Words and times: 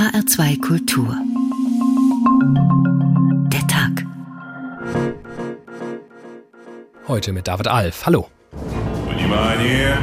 HR2 0.00 0.60
Kultur. 0.62 1.14
Der 3.52 3.66
Tag. 3.66 4.06
Heute 7.06 7.32
mit 7.32 7.46
David 7.46 7.68
Alf. 7.68 8.06
Hallo. 8.06 8.28
Внимание! 9.08 9.98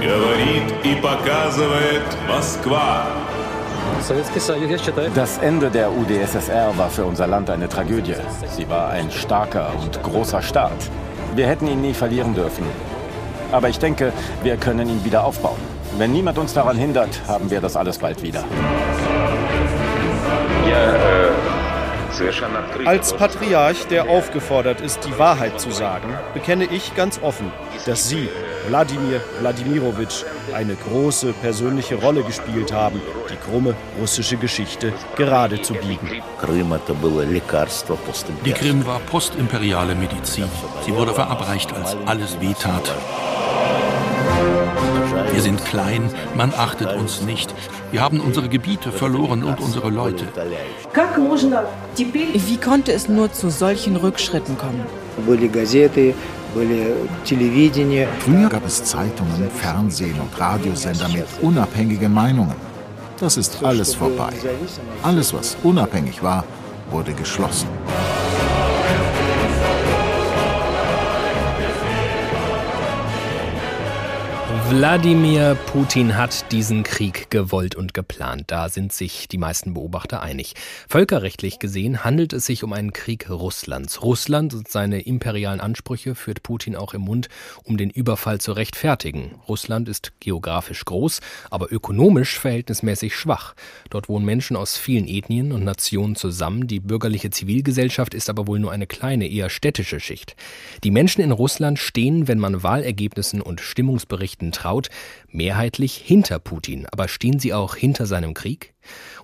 Говорит 0.00 0.74
и 0.84 0.94
показывает 1.00 2.02
Москва. 2.26 3.06
Das 5.14 5.38
Ende 5.38 5.70
der 5.70 5.90
UdSSR 5.90 6.76
war 6.76 6.90
für 6.90 7.06
unser 7.06 7.26
Land 7.26 7.48
eine 7.48 7.70
Tragödie. 7.70 8.16
Sie 8.54 8.68
war 8.68 8.90
ein 8.90 9.10
starker 9.10 9.72
und 9.80 10.02
großer 10.02 10.42
Staat. 10.42 10.90
Wir 11.34 11.46
hätten 11.46 11.66
ihn 11.68 11.80
nie 11.80 11.94
verlieren 11.94 12.34
dürfen. 12.34 12.64
Aber 13.50 13.70
ich 13.70 13.78
denke, 13.78 14.12
wir 14.42 14.58
können 14.58 14.90
ihn 14.90 15.02
wieder 15.04 15.24
aufbauen. 15.24 15.76
Wenn 15.98 16.12
niemand 16.12 16.38
uns 16.38 16.54
daran 16.54 16.76
hindert, 16.76 17.22
haben 17.26 17.50
wir 17.50 17.60
das 17.60 17.74
alles 17.74 17.98
bald 17.98 18.22
wieder. 18.22 18.44
Als 22.84 23.12
Patriarch, 23.14 23.88
der 23.88 24.08
aufgefordert 24.08 24.80
ist, 24.80 25.00
die 25.04 25.18
Wahrheit 25.18 25.60
zu 25.60 25.72
sagen, 25.72 26.14
bekenne 26.34 26.66
ich 26.66 26.94
ganz 26.94 27.20
offen, 27.20 27.50
dass 27.84 28.08
Sie, 28.08 28.28
Wladimir 28.68 29.20
Wladimirowitsch, 29.40 30.22
eine 30.54 30.76
große 30.76 31.32
persönliche 31.32 31.96
Rolle 31.96 32.22
gespielt 32.22 32.72
haben, 32.72 33.02
die 33.28 33.50
krumme 33.50 33.74
russische 34.00 34.36
Geschichte 34.36 34.92
gerade 35.16 35.60
zu 35.62 35.74
biegen. 35.74 36.22
Die 38.44 38.52
Krim 38.52 38.86
war 38.86 39.00
postimperiale 39.00 39.94
Medizin. 39.96 40.48
Sie 40.86 40.94
wurde 40.94 41.12
verabreicht, 41.12 41.74
als 41.74 41.96
alles 42.06 42.40
wehtat. 42.40 42.92
Wir 45.38 45.44
sind 45.44 45.64
klein, 45.66 46.10
man 46.36 46.52
achtet 46.52 46.92
uns 46.94 47.22
nicht. 47.22 47.54
Wir 47.92 48.00
haben 48.00 48.18
unsere 48.18 48.48
Gebiete 48.48 48.90
verloren 48.90 49.44
und 49.44 49.60
unsere 49.60 49.88
Leute. 49.88 50.26
Wie 51.94 52.56
konnte 52.56 52.92
es 52.92 53.08
nur 53.08 53.32
zu 53.32 53.48
solchen 53.48 53.94
Rückschritten 53.94 54.58
kommen? 54.58 54.84
Früher 58.18 58.48
gab 58.48 58.66
es 58.66 58.82
Zeitungen, 58.82 59.48
Fernsehen 59.54 60.20
und 60.20 60.40
Radiosender 60.40 61.08
mit 61.08 61.26
unabhängigen 61.40 62.12
Meinungen. 62.12 62.56
Das 63.20 63.36
ist 63.36 63.62
alles 63.62 63.94
vorbei. 63.94 64.32
Alles, 65.04 65.32
was 65.32 65.56
unabhängig 65.62 66.20
war, 66.20 66.42
wurde 66.90 67.12
geschlossen. 67.12 67.68
Wladimir 74.70 75.54
Putin 75.72 76.18
hat 76.18 76.52
diesen 76.52 76.82
Krieg 76.82 77.30
gewollt 77.30 77.74
und 77.74 77.94
geplant. 77.94 78.44
Da 78.48 78.68
sind 78.68 78.92
sich 78.92 79.26
die 79.26 79.38
meisten 79.38 79.72
Beobachter 79.72 80.20
einig. 80.20 80.52
Völkerrechtlich 80.90 81.58
gesehen 81.58 82.04
handelt 82.04 82.34
es 82.34 82.44
sich 82.44 82.62
um 82.64 82.74
einen 82.74 82.92
Krieg 82.92 83.30
Russlands. 83.30 84.02
Russland 84.02 84.52
und 84.52 84.68
seine 84.68 85.00
imperialen 85.00 85.60
Ansprüche 85.60 86.14
führt 86.14 86.42
Putin 86.42 86.76
auch 86.76 86.92
im 86.92 87.00
Mund, 87.00 87.30
um 87.64 87.78
den 87.78 87.88
Überfall 87.88 88.42
zu 88.42 88.52
rechtfertigen. 88.52 89.36
Russland 89.48 89.88
ist 89.88 90.12
geografisch 90.20 90.84
groß, 90.84 91.20
aber 91.48 91.72
ökonomisch 91.72 92.38
verhältnismäßig 92.38 93.16
schwach. 93.16 93.54
Dort 93.88 94.10
wohnen 94.10 94.26
Menschen 94.26 94.54
aus 94.54 94.76
vielen 94.76 95.08
Ethnien 95.08 95.52
und 95.52 95.64
Nationen 95.64 96.14
zusammen. 96.14 96.66
Die 96.66 96.80
bürgerliche 96.80 97.30
Zivilgesellschaft 97.30 98.12
ist 98.12 98.28
aber 98.28 98.46
wohl 98.46 98.58
nur 98.58 98.72
eine 98.72 98.86
kleine, 98.86 99.28
eher 99.28 99.48
städtische 99.48 99.98
Schicht. 99.98 100.36
Die 100.84 100.90
Menschen 100.90 101.22
in 101.22 101.32
Russland 101.32 101.78
stehen, 101.78 102.28
wenn 102.28 102.38
man 102.38 102.62
Wahlergebnissen 102.62 103.40
und 103.40 103.62
Stimmungsberichten 103.62 104.52
traut, 104.58 104.88
mehrheitlich 105.30 105.96
hinter 105.96 106.38
Putin. 106.38 106.86
Aber 106.90 107.08
stehen 107.08 107.38
sie 107.38 107.54
auch 107.54 107.76
hinter 107.76 108.06
seinem 108.06 108.34
Krieg? 108.34 108.74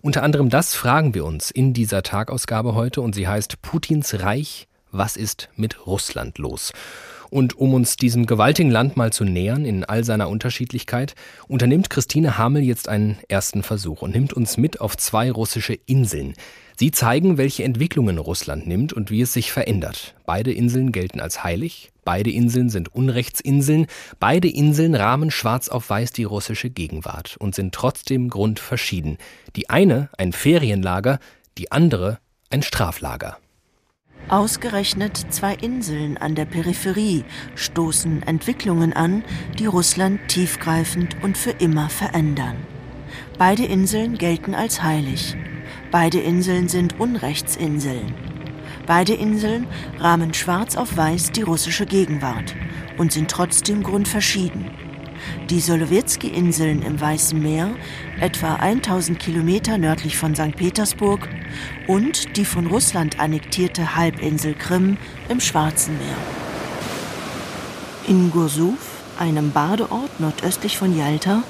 Unter 0.01 0.23
anderem 0.23 0.51
das 0.51 0.75
fragen 0.75 1.15
wir 1.15 1.25
uns 1.25 1.51
in 1.51 1.73
dieser 1.73 2.03
Tagausgabe 2.03 2.75
heute 2.75 3.01
und 3.01 3.15
sie 3.15 3.27
heißt 3.27 3.63
Putins 3.63 4.21
Reich, 4.21 4.69
was 4.91 5.17
ist 5.17 5.49
mit 5.57 5.87
Russland 5.87 6.39
los? 6.39 6.73
Und 7.31 7.59
um 7.59 7.75
uns 7.75 7.97
diesem 7.97 8.27
gewaltigen 8.27 8.71
Land 8.71 8.97
mal 8.97 9.13
zu 9.13 9.25
nähern 9.25 9.65
in 9.65 9.85
all 9.85 10.05
seiner 10.05 10.29
Unterschiedlichkeit, 10.29 11.17
unternimmt 11.49 11.91
Christine 11.91 12.39
Hamel 12.39 12.63
jetzt 12.63 12.89
einen 12.89 13.19
ersten 13.29 13.65
Versuch 13.65 14.03
und 14.03 14.15
nimmt 14.15 14.33
uns 14.33 14.57
mit 14.57 14.81
auf 14.81 14.97
zwei 14.97 15.33
russische 15.33 15.75
Inseln. 15.75 16.35
Sie 16.77 16.93
zeigen, 16.93 17.37
welche 17.37 17.65
Entwicklungen 17.65 18.19
Russland 18.19 18.69
nimmt 18.69 18.93
und 18.93 19.11
wie 19.11 19.23
es 19.23 19.33
sich 19.33 19.51
verändert. 19.51 20.15
Beide 20.27 20.53
Inseln 20.53 20.93
gelten 20.93 21.19
als 21.19 21.43
heilig, 21.43 21.91
beide 22.05 22.31
Inseln 22.31 22.69
sind 22.69 22.95
Unrechtsinseln, 22.95 23.87
beide 24.21 24.49
Inseln 24.49 24.95
rahmen 24.95 25.31
schwarz 25.31 25.69
auf 25.69 25.91
weiß 25.91 26.13
die 26.13 26.25
russische 26.25 26.71
Gegenwart 26.71 27.37
und 27.39 27.55
sind 27.55 27.75
trotzdem 27.75 28.29
grundverschieden. 28.29 29.19
Die 29.57 29.71
eine 29.71 30.11
ein 30.19 30.33
Ferienlager, 30.33 31.19
die 31.59 31.73
andere 31.73 32.19
ein 32.51 32.63
Straflager. 32.63 33.39
Ausgerechnet 34.29 35.19
zwei 35.31 35.55
Inseln 35.55 36.17
an 36.17 36.35
der 36.35 36.47
Peripherie 36.47 37.25
stoßen 37.57 38.23
Entwicklungen 38.23 38.95
an, 38.95 39.23
die 39.59 39.67
Russland 39.67 40.21
tiefgreifend 40.29 41.23
und 41.23 41.37
für 41.37 41.51
immer 41.51 41.91
verändern. 41.91 42.57
Beide 43.37 43.65
Inseln 43.65 44.17
gelten 44.17 44.55
als 44.55 44.83
heilig. 44.83 45.37
Beide 45.91 46.21
Inseln 46.21 46.69
sind 46.69 46.99
Unrechtsinseln. 46.99 48.15
Beide 48.87 49.15
Inseln 49.15 49.67
rahmen 49.99 50.35
schwarz 50.35 50.77
auf 50.77 50.97
weiß 50.97 51.33
die 51.33 51.43
russische 51.43 51.87
Gegenwart 51.87 52.55
und 52.99 53.13
sind 53.13 53.31
trotzdem 53.31 53.83
grundverschieden. 53.83 54.71
Die 55.49 55.61
Solowitzki-Inseln 55.61 56.83
im 56.83 57.01
Weißen 57.01 57.41
Meer, 57.41 57.71
etwa 58.21 58.57
1000 58.57 59.19
Kilometer 59.19 59.79
nördlich 59.79 60.19
von 60.19 60.35
St. 60.35 60.55
Petersburg, 60.55 61.29
und 61.87 62.37
die 62.37 62.45
von 62.45 62.67
Russland 62.67 63.21
annektierte 63.21 63.97
Halbinsel 63.97 64.55
Krim 64.55 64.99
im 65.29 65.41
Schwarzen 65.41 65.97
Meer. 65.97 66.17
In 68.07 68.31
Gursuf, 68.31 69.03
einem 69.19 69.53
Badeort 69.53 70.21
nordöstlich 70.21 70.77
von 70.77 70.97
Jalta, 70.97 71.43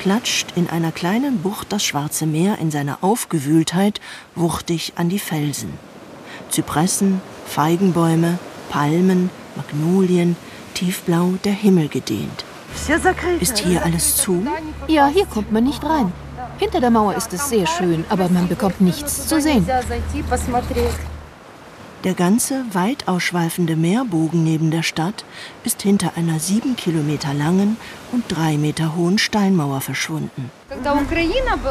klatscht 0.00 0.56
in 0.56 0.70
einer 0.70 0.92
kleinen 0.92 1.42
Bucht 1.42 1.72
das 1.72 1.84
Schwarze 1.84 2.26
Meer 2.26 2.58
in 2.58 2.70
seiner 2.70 2.98
Aufgewühltheit 3.02 4.00
wuchtig 4.34 4.92
an 4.96 5.08
die 5.08 5.18
Felsen. 5.18 5.87
Zypressen, 6.50 7.20
Feigenbäume, 7.46 8.38
Palmen, 8.68 9.30
Magnolien, 9.56 10.36
tiefblau 10.74 11.34
der 11.44 11.52
Himmel 11.52 11.88
gedehnt. 11.88 12.44
Ist 13.40 13.58
hier 13.58 13.84
alles 13.84 14.16
zu? 14.16 14.46
Ja, 14.86 15.08
hier 15.08 15.26
kommt 15.26 15.52
man 15.52 15.64
nicht 15.64 15.84
rein. 15.84 16.12
Hinter 16.58 16.80
der 16.80 16.90
Mauer 16.90 17.14
ist 17.14 17.32
es 17.32 17.48
sehr 17.48 17.66
schön, 17.66 18.04
aber 18.08 18.28
man 18.28 18.48
bekommt 18.48 18.80
nichts 18.80 19.26
zu 19.26 19.40
sehen. 19.40 19.66
Der 22.04 22.14
ganze 22.14 22.64
weit 22.72 23.08
ausschweifende 23.08 23.74
Meerbogen 23.74 24.44
neben 24.44 24.70
der 24.70 24.84
Stadt 24.84 25.24
ist 25.64 25.82
hinter 25.82 26.12
einer 26.16 26.38
sieben 26.38 26.76
Kilometer 26.76 27.34
langen 27.34 27.76
und 28.12 28.24
drei 28.28 28.56
Meter 28.56 28.94
hohen 28.94 29.18
Steinmauer 29.18 29.80
verschwunden. 29.80 30.50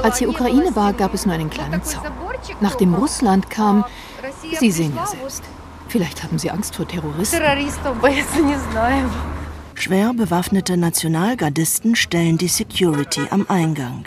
Als 0.03 0.17
die 0.17 0.27
Ukraine 0.27 0.75
war, 0.75 0.91
gab 0.91 1.13
es 1.13 1.25
nur 1.25 1.33
einen 1.33 1.49
kleinen 1.49 1.81
Zaun. 1.81 2.03
Nachdem 2.61 2.93
Russland 2.93 3.49
kam, 3.49 3.85
Sie 4.59 4.71
sehen 4.71 4.93
ja 4.95 5.05
selbst. 5.05 5.43
Vielleicht 5.87 6.23
haben 6.23 6.37
Sie 6.37 6.51
Angst 6.51 6.75
vor 6.75 6.87
Terroristen. 6.87 7.41
Schwer 9.75 10.13
bewaffnete 10.13 10.75
Nationalgardisten 10.75 11.95
stellen 11.95 12.37
die 12.37 12.47
Security 12.47 13.21
am 13.29 13.45
Eingang. 13.47 14.05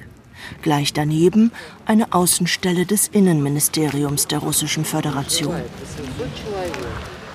Gleich 0.63 0.93
daneben 0.93 1.53
eine 1.87 2.13
Außenstelle 2.13 2.87
des 2.87 3.09
Innenministeriums 3.09 4.27
der 4.27 4.41
Russischen 4.41 4.85
Föderation. 4.85 5.55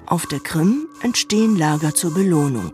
Auf 0.06 0.26
der 0.28 0.40
Krim 0.40 0.88
entstehen 1.02 1.58
Lager 1.58 1.96
zur 1.96 2.14
Belohnung. 2.14 2.72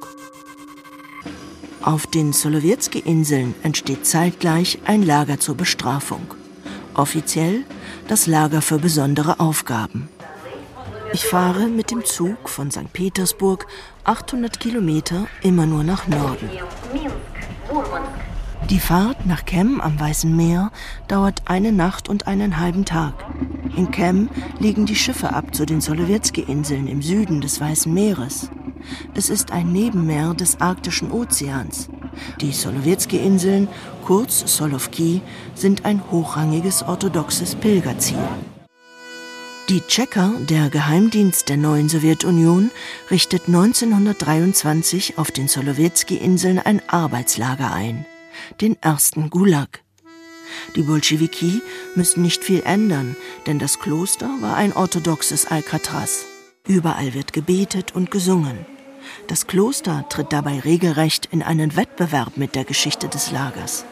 Auf 1.81 2.05
den 2.07 2.33
Solowitzki-Inseln 2.33 3.55
entsteht 3.63 4.05
zeitgleich 4.05 4.79
ein 4.85 5.03
Lager 5.03 5.39
zur 5.39 5.55
Bestrafung. 5.55 6.35
Offiziell 6.93 7.63
das 8.11 8.27
Lager 8.27 8.61
für 8.61 8.77
besondere 8.77 9.39
Aufgaben. 9.39 10.09
Ich 11.13 11.23
fahre 11.23 11.67
mit 11.67 11.91
dem 11.91 12.03
Zug 12.03 12.49
von 12.49 12.69
St. 12.69 12.91
Petersburg 12.91 13.65
800 14.03 14.59
Kilometer 14.59 15.27
immer 15.43 15.65
nur 15.65 15.85
nach 15.85 16.07
Norden. 16.07 16.49
Die 18.71 18.79
Fahrt 18.79 19.25
nach 19.25 19.43
Kem 19.43 19.81
am 19.81 19.99
Weißen 19.99 20.33
Meer 20.33 20.71
dauert 21.09 21.41
eine 21.43 21.73
Nacht 21.73 22.07
und 22.07 22.27
einen 22.27 22.57
halben 22.57 22.85
Tag. 22.85 23.13
In 23.75 23.91
Kem 23.91 24.29
liegen 24.59 24.85
die 24.85 24.95
Schiffe 24.95 25.33
ab 25.33 25.53
zu 25.53 25.65
den 25.65 25.81
Solowitzki-Inseln 25.81 26.87
im 26.87 27.01
Süden 27.01 27.41
des 27.41 27.59
Weißen 27.59 27.93
Meeres. 27.93 28.49
Es 29.13 29.29
ist 29.29 29.51
ein 29.51 29.73
Nebenmeer 29.73 30.35
des 30.35 30.61
Arktischen 30.61 31.11
Ozeans. 31.11 31.89
Die 32.39 32.53
Solowitzki-Inseln, 32.53 33.67
kurz 34.05 34.55
Solovki, 34.55 35.19
sind 35.53 35.83
ein 35.83 36.01
hochrangiges 36.09 36.83
orthodoxes 36.83 37.55
Pilgerziel. 37.55 38.23
Die 39.67 39.81
Tschecher, 39.81 40.31
der 40.49 40.69
Geheimdienst 40.69 41.49
der 41.49 41.57
neuen 41.57 41.89
Sowjetunion, 41.89 42.71
richtet 43.09 43.47
1923 43.47 45.17
auf 45.17 45.29
den 45.29 45.49
Solowitzki-Inseln 45.49 46.57
ein 46.57 46.81
Arbeitslager 46.87 47.73
ein, 47.73 48.05
den 48.59 48.77
ersten 48.81 49.29
Gulag. 49.29 49.83
Die 50.75 50.83
Bolschewiki 50.83 51.61
müssten 51.95 52.21
nicht 52.21 52.43
viel 52.43 52.61
ändern, 52.61 53.15
denn 53.47 53.59
das 53.59 53.79
Kloster 53.79 54.29
war 54.41 54.55
ein 54.55 54.73
orthodoxes 54.73 55.45
Alcatraz. 55.45 56.25
Überall 56.67 57.13
wird 57.13 57.33
gebetet 57.33 57.95
und 57.95 58.11
gesungen. 58.11 58.65
Das 59.27 59.47
Kloster 59.47 60.05
tritt 60.09 60.31
dabei 60.31 60.59
regelrecht 60.59 61.27
in 61.31 61.41
einen 61.41 61.75
Wettbewerb 61.75 62.37
mit 62.37 62.55
der 62.55 62.65
Geschichte 62.65 63.07
des 63.07 63.31
Lagers. 63.31 63.85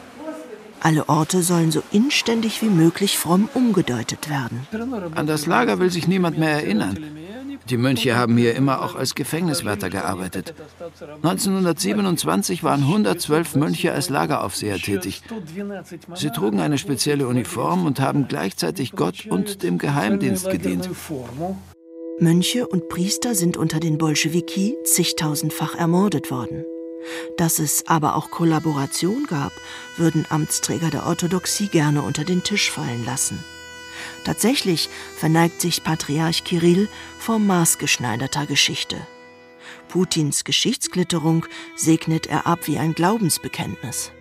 Alle 0.81 1.09
Orte 1.09 1.43
sollen 1.43 1.71
so 1.71 1.83
inständig 1.91 2.61
wie 2.61 2.69
möglich 2.69 3.17
fromm 3.17 3.49
umgedeutet 3.53 4.29
werden. 4.29 4.67
An 5.15 5.27
das 5.27 5.45
Lager 5.45 5.79
will 5.79 5.91
sich 5.91 6.07
niemand 6.07 6.37
mehr 6.37 6.51
erinnern. 6.51 6.97
Die 7.69 7.77
Mönche 7.77 8.15
haben 8.15 8.37
hier 8.37 8.55
immer 8.55 8.81
auch 8.81 8.95
als 8.95 9.13
Gefängniswärter 9.13 9.89
gearbeitet. 9.89 10.55
1927 11.21 12.63
waren 12.63 12.81
112 12.81 13.55
Mönche 13.55 13.93
als 13.93 14.09
Lageraufseher 14.09 14.77
tätig. 14.77 15.21
Sie 16.15 16.29
trugen 16.29 16.59
eine 16.59 16.77
spezielle 16.77 17.27
Uniform 17.27 17.85
und 17.85 17.99
haben 17.99 18.27
gleichzeitig 18.27 18.93
Gott 18.93 19.27
und 19.27 19.61
dem 19.61 19.77
Geheimdienst 19.77 20.49
gedient. 20.49 20.89
Mönche 22.19 22.67
und 22.67 22.89
Priester 22.89 23.35
sind 23.35 23.55
unter 23.55 23.79
den 23.79 23.97
Bolschewiki 23.97 24.75
zigtausendfach 24.83 25.75
ermordet 25.75 26.31
worden. 26.31 26.65
Dass 27.37 27.59
es 27.59 27.87
aber 27.87 28.15
auch 28.15 28.31
Kollaboration 28.31 29.25
gab, 29.25 29.53
würden 29.97 30.25
Amtsträger 30.29 30.89
der 30.89 31.05
Orthodoxie 31.05 31.67
gerne 31.67 32.01
unter 32.01 32.23
den 32.23 32.43
Tisch 32.43 32.71
fallen 32.71 33.05
lassen. 33.05 33.43
Tatsächlich 34.23 34.89
verneigt 35.17 35.61
sich 35.61 35.83
Patriarch 35.83 36.43
Kirill 36.43 36.87
vor 37.19 37.39
maßgeschneiderter 37.39 38.45
Geschichte. 38.45 38.97
Putins 39.87 40.43
Geschichtsklitterung 40.43 41.45
segnet 41.75 42.27
er 42.27 42.45
ab 42.45 42.59
wie 42.65 42.77
ein 42.77 42.93
Glaubensbekenntnis. 42.93 44.11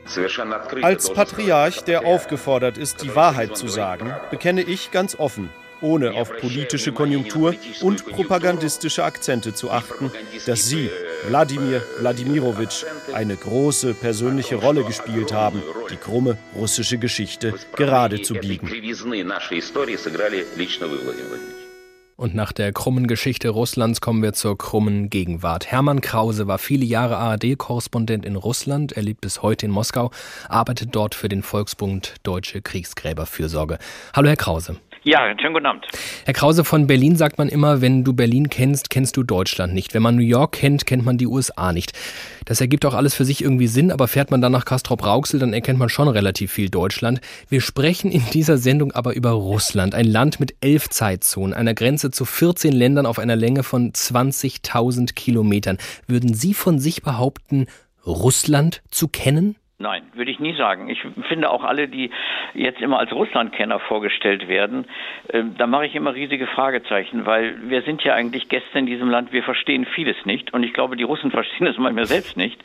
Als 0.82 1.12
Patriarch, 1.12 1.82
der 1.82 2.06
aufgefordert 2.06 2.78
ist, 2.78 3.02
die 3.02 3.14
Wahrheit 3.14 3.56
zu 3.56 3.68
sagen, 3.68 4.14
bekenne 4.30 4.62
ich 4.62 4.90
ganz 4.90 5.14
offen, 5.14 5.50
ohne 5.80 6.14
auf 6.14 6.30
politische 6.36 6.92
Konjunktur 6.92 7.54
und 7.80 8.06
propagandistische 8.06 9.04
Akzente 9.04 9.54
zu 9.54 9.70
achten, 9.70 10.10
dass 10.46 10.66
Sie, 10.66 10.90
Wladimir 11.26 11.82
Wladimirowitsch, 12.00 12.84
eine 13.12 13.36
große 13.36 13.94
persönliche 13.94 14.56
Rolle 14.56 14.84
gespielt 14.84 15.32
haben, 15.32 15.62
die 15.90 15.96
krumme 15.96 16.38
russische 16.54 16.98
Geschichte 16.98 17.54
gerade 17.76 18.22
zu 18.22 18.34
biegen. 18.34 18.68
Und 22.18 22.34
nach 22.34 22.50
der 22.50 22.72
krummen 22.72 23.06
Geschichte 23.06 23.48
Russlands 23.50 24.00
kommen 24.00 24.24
wir 24.24 24.32
zur 24.32 24.58
krummen 24.58 25.08
Gegenwart. 25.08 25.70
Hermann 25.70 26.00
Krause 26.00 26.48
war 26.48 26.58
viele 26.58 26.84
Jahre 26.84 27.16
ARD-Korrespondent 27.16 28.26
in 28.26 28.34
Russland. 28.34 28.90
Er 28.90 29.04
lebt 29.04 29.20
bis 29.20 29.40
heute 29.40 29.66
in 29.66 29.72
Moskau, 29.72 30.10
arbeitet 30.48 30.96
dort 30.96 31.14
für 31.14 31.28
den 31.28 31.44
Volksbund 31.44 32.16
Deutsche 32.24 32.60
Kriegsgräberfürsorge. 32.60 33.78
Hallo, 34.12 34.28
Herr 34.28 34.36
Krause. 34.36 34.78
Ja, 35.04 35.32
schönen 35.40 35.54
guten 35.54 35.66
Abend. 35.66 35.86
Herr 36.24 36.34
Krause, 36.34 36.64
von 36.64 36.86
Berlin 36.86 37.16
sagt 37.16 37.38
man 37.38 37.48
immer, 37.48 37.80
wenn 37.80 38.04
du 38.04 38.12
Berlin 38.12 38.48
kennst, 38.48 38.90
kennst 38.90 39.16
du 39.16 39.22
Deutschland 39.22 39.72
nicht. 39.72 39.94
Wenn 39.94 40.02
man 40.02 40.16
New 40.16 40.22
York 40.22 40.52
kennt, 40.52 40.86
kennt 40.86 41.04
man 41.04 41.18
die 41.18 41.26
USA 41.26 41.72
nicht. 41.72 41.92
Das 42.44 42.60
ergibt 42.60 42.84
auch 42.84 42.94
alles 42.94 43.14
für 43.14 43.24
sich 43.24 43.42
irgendwie 43.42 43.68
Sinn, 43.68 43.92
aber 43.92 44.08
fährt 44.08 44.30
man 44.30 44.40
dann 44.40 44.52
nach 44.52 44.64
Castrop-Rauxel, 44.64 45.38
dann 45.38 45.52
erkennt 45.52 45.78
man 45.78 45.88
schon 45.88 46.08
relativ 46.08 46.52
viel 46.52 46.68
Deutschland. 46.68 47.20
Wir 47.48 47.60
sprechen 47.60 48.10
in 48.10 48.22
dieser 48.32 48.58
Sendung 48.58 48.92
aber 48.92 49.14
über 49.14 49.30
Russland, 49.30 49.94
ein 49.94 50.06
Land 50.06 50.40
mit 50.40 50.56
elf 50.60 50.88
Zeitzonen, 50.88 51.54
einer 51.54 51.74
Grenze 51.74 52.10
zu 52.10 52.24
14 52.24 52.72
Ländern 52.72 53.06
auf 53.06 53.18
einer 53.18 53.36
Länge 53.36 53.62
von 53.62 53.92
20.000 53.92 55.14
Kilometern. 55.14 55.78
Würden 56.06 56.34
Sie 56.34 56.54
von 56.54 56.80
sich 56.80 57.02
behaupten, 57.02 57.66
Russland 58.04 58.82
zu 58.90 59.06
kennen? 59.08 59.56
Nein, 59.80 60.02
würde 60.14 60.32
ich 60.32 60.40
nie 60.40 60.54
sagen. 60.54 60.88
Ich 60.90 61.00
finde 61.28 61.50
auch 61.50 61.62
alle, 61.62 61.86
die 61.86 62.10
jetzt 62.52 62.80
immer 62.80 62.98
als 62.98 63.12
Russlandkenner 63.12 63.78
vorgestellt 63.78 64.48
werden, 64.48 64.86
äh, 65.28 65.44
da 65.56 65.68
mache 65.68 65.86
ich 65.86 65.94
immer 65.94 66.14
riesige 66.14 66.48
Fragezeichen, 66.48 67.26
weil 67.26 67.54
wir 67.70 67.82
sind 67.82 68.02
ja 68.02 68.14
eigentlich 68.14 68.48
Gäste 68.48 68.76
in 68.76 68.86
diesem 68.86 69.08
Land, 69.08 69.32
wir 69.32 69.44
verstehen 69.44 69.84
vieles 69.84 70.16
nicht 70.24 70.52
und 70.52 70.64
ich 70.64 70.72
glaube, 70.72 70.96
die 70.96 71.04
Russen 71.04 71.30
verstehen 71.38 71.68
es 71.68 71.78
manchmal 71.78 72.06
selbst 72.06 72.36
nicht, 72.36 72.60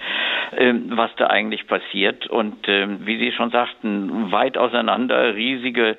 äh, 0.54 0.74
was 0.88 1.15
da 1.18 1.27
eigentlich 1.27 1.68
passiert 1.68 2.25
und 2.25 2.68
äh, 2.68 2.88
wie 3.06 3.19
Sie 3.19 3.31
schon 3.31 3.51
sagten, 3.51 4.31
weit 4.31 4.57
auseinander, 4.57 5.36
riesige, 5.36 5.98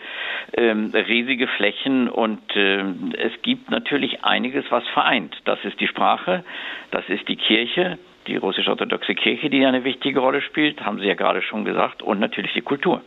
ähm, 0.57 0.91
riesige 0.93 1.47
Flächen 1.47 2.09
und 2.09 2.43
ähm, 2.57 3.13
es 3.17 3.41
gibt 3.43 3.71
natürlich 3.71 4.25
einiges, 4.25 4.65
was 4.71 4.83
vereint. 4.89 5.37
Das 5.45 5.65
ist 5.65 5.79
die 5.79 5.87
Sprache, 5.87 6.43
das 6.91 7.09
ist 7.09 7.29
die 7.29 7.37
Kirche, 7.37 7.99
die 8.27 8.37
russisch-orthodoxe 8.37 9.15
Kirche, 9.15 9.51
die 9.51 9.65
eine 9.65 9.85
wichtige 9.85 10.21
Rolle 10.21 10.41
spielt, 10.43 10.81
haben 10.81 10.99
Sie 10.99 11.07
ja 11.07 11.15
gerade 11.15 11.43
schon 11.43 11.65
gesagt, 11.65 12.03
und 12.03 12.21
natürlich 12.21 12.53
die 12.55 12.63
Kultur. 12.63 13.03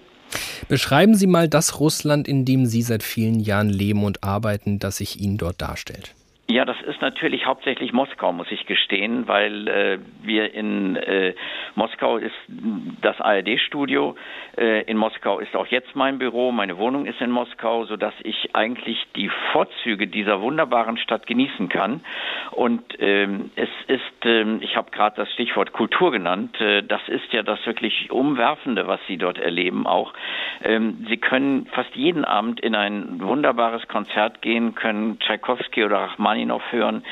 Beschreiben 0.67 1.15
Sie 1.15 1.27
mal 1.27 1.47
das 1.47 1.79
Russland, 1.79 2.27
in 2.27 2.45
dem 2.45 2.65
Sie 2.65 2.81
seit 2.81 3.03
vielen 3.03 3.39
Jahren 3.39 3.69
leben 3.69 4.03
und 4.03 4.23
arbeiten, 4.23 4.79
das 4.79 4.97
sich 4.97 5.21
Ihnen 5.21 5.37
dort 5.37 5.61
darstellt. 5.61 6.13
Ja, 6.49 6.63
das 6.63 6.81
ist 6.83 7.01
natürlich 7.01 7.45
hauptsächlich 7.45 7.91
Moskau, 7.91 8.31
muss 8.31 8.49
ich 8.51 8.65
gestehen, 8.65 9.27
weil 9.27 9.67
äh, 9.67 9.99
wir 10.23 10.53
in 10.53 10.95
äh, 10.95 11.33
Moskau 11.75 12.15
ist 12.15 12.33
das 13.01 13.19
ARD-Studio, 13.19 14.15
äh, 14.57 14.83
in 14.83 14.95
Moskau 14.95 15.39
ist 15.39 15.57
auch 15.57 15.67
jetzt 15.67 15.93
mein 15.97 16.19
Büro, 16.19 16.53
meine 16.53 16.77
Wohnung 16.77 17.05
ist 17.05 17.19
in 17.19 17.31
Moskau, 17.31 17.83
so 17.83 17.97
dass 17.97 18.13
ich 18.23 18.55
eigentlich 18.55 19.05
die 19.17 19.29
Vorzüge 19.51 20.07
dieser 20.07 20.39
wunderbaren 20.39 20.97
Stadt 20.97 21.27
genießen 21.27 21.67
kann. 21.67 21.99
Und 22.51 22.81
ähm, 22.99 23.51
es 23.57 23.69
ist, 23.87 24.25
ähm, 24.25 24.59
ich 24.61 24.77
habe 24.77 24.89
gerade 24.91 25.17
das 25.17 25.29
Stichwort 25.33 25.73
Kultur 25.73 26.13
genannt, 26.13 26.61
äh, 26.61 26.81
das 26.81 27.01
ist 27.09 27.33
ja 27.33 27.43
das 27.43 27.59
wirklich 27.65 28.09
Umwerfende, 28.09 28.87
was 28.87 29.01
Sie 29.09 29.17
dort 29.17 29.37
erleben 29.37 29.85
auch. 29.85 30.13
Ähm, 30.63 31.05
Sie 31.09 31.17
können 31.17 31.65
fast 31.73 31.93
jeden 31.93 32.23
Abend 32.23 32.61
in 32.61 32.73
ein 32.73 33.19
wunderbares 33.19 33.85
Konzert 33.89 34.41
gehen, 34.41 34.75
können 34.75 35.19
Tchaikovsky 35.19 35.83
oder 35.83 35.97
Rachmaninoff 35.97 36.36
Rachmaninow 36.37 36.61
hören. 36.71 37.03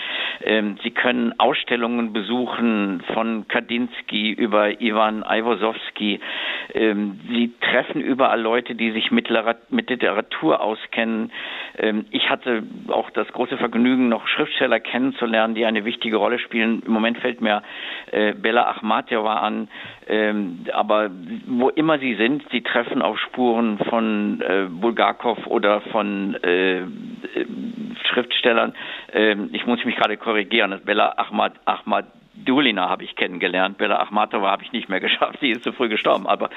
Ähm, 0.43 0.77
Sie 0.83 0.91
können 0.91 1.39
Ausstellungen 1.39 2.13
besuchen 2.13 3.03
von 3.13 3.47
Kandinsky 3.47 4.31
über 4.31 4.81
Ivan 4.81 5.23
Iwosowski. 5.27 6.19
Ähm, 6.73 7.19
Sie 7.27 7.53
treffen 7.61 8.01
überall 8.01 8.41
Leute, 8.41 8.75
die 8.75 8.91
sich 8.91 9.11
mit, 9.11 9.29
Literatur 9.29 10.61
auskennen. 10.61 11.31
Ähm, 11.77 12.05
ich 12.11 12.29
hatte 12.29 12.63
auch 12.89 13.09
das 13.11 13.27
große 13.29 13.57
Vergnügen, 13.57 14.09
noch 14.09 14.27
Schriftsteller 14.27 14.79
kennenzulernen, 14.79 15.55
die 15.55 15.65
eine 15.65 15.85
wichtige 15.85 16.17
Rolle 16.17 16.39
spielen. 16.39 16.83
Im 16.85 16.93
Moment 16.93 17.17
fällt 17.19 17.41
mir 17.41 17.63
äh, 18.11 18.33
Bella 18.33 18.69
Akhmatova 18.69 19.35
an, 19.35 19.69
ähm, 20.07 20.65
aber 20.73 21.09
wo 21.47 21.69
immer 21.69 21.97
sie 21.99 22.15
sind, 22.15 22.43
sie 22.51 22.61
treffen 22.61 23.01
auf 23.01 23.17
Spuren 23.19 23.79
von 23.89 24.41
äh, 24.41 24.67
Bulgakov 24.69 25.47
oder 25.47 25.81
von 25.81 26.35
äh, 26.43 26.83
Schriftstellern. 28.15 28.73
Ähm, 29.13 29.49
ich 29.51 29.65
muss 29.65 29.83
mich 29.85 29.95
gerade 29.95 30.17
korrigieren. 30.17 30.79
Bella 30.85 31.13
Ahmad, 31.17 31.53
Ahmad 31.65 32.05
Dulina 32.35 32.89
habe 32.89 33.03
ich 33.03 33.15
kennengelernt. 33.15 33.77
Bella 33.77 34.01
Achmatova 34.01 34.51
habe 34.51 34.63
ich 34.63 34.71
nicht 34.71 34.89
mehr 34.89 34.99
geschafft, 35.07 35.37
sie 35.41 35.51
ist 35.51 35.63
zu 35.63 35.71
früh 35.71 35.89
gestorben. 35.89 36.27
Aber 36.27 36.49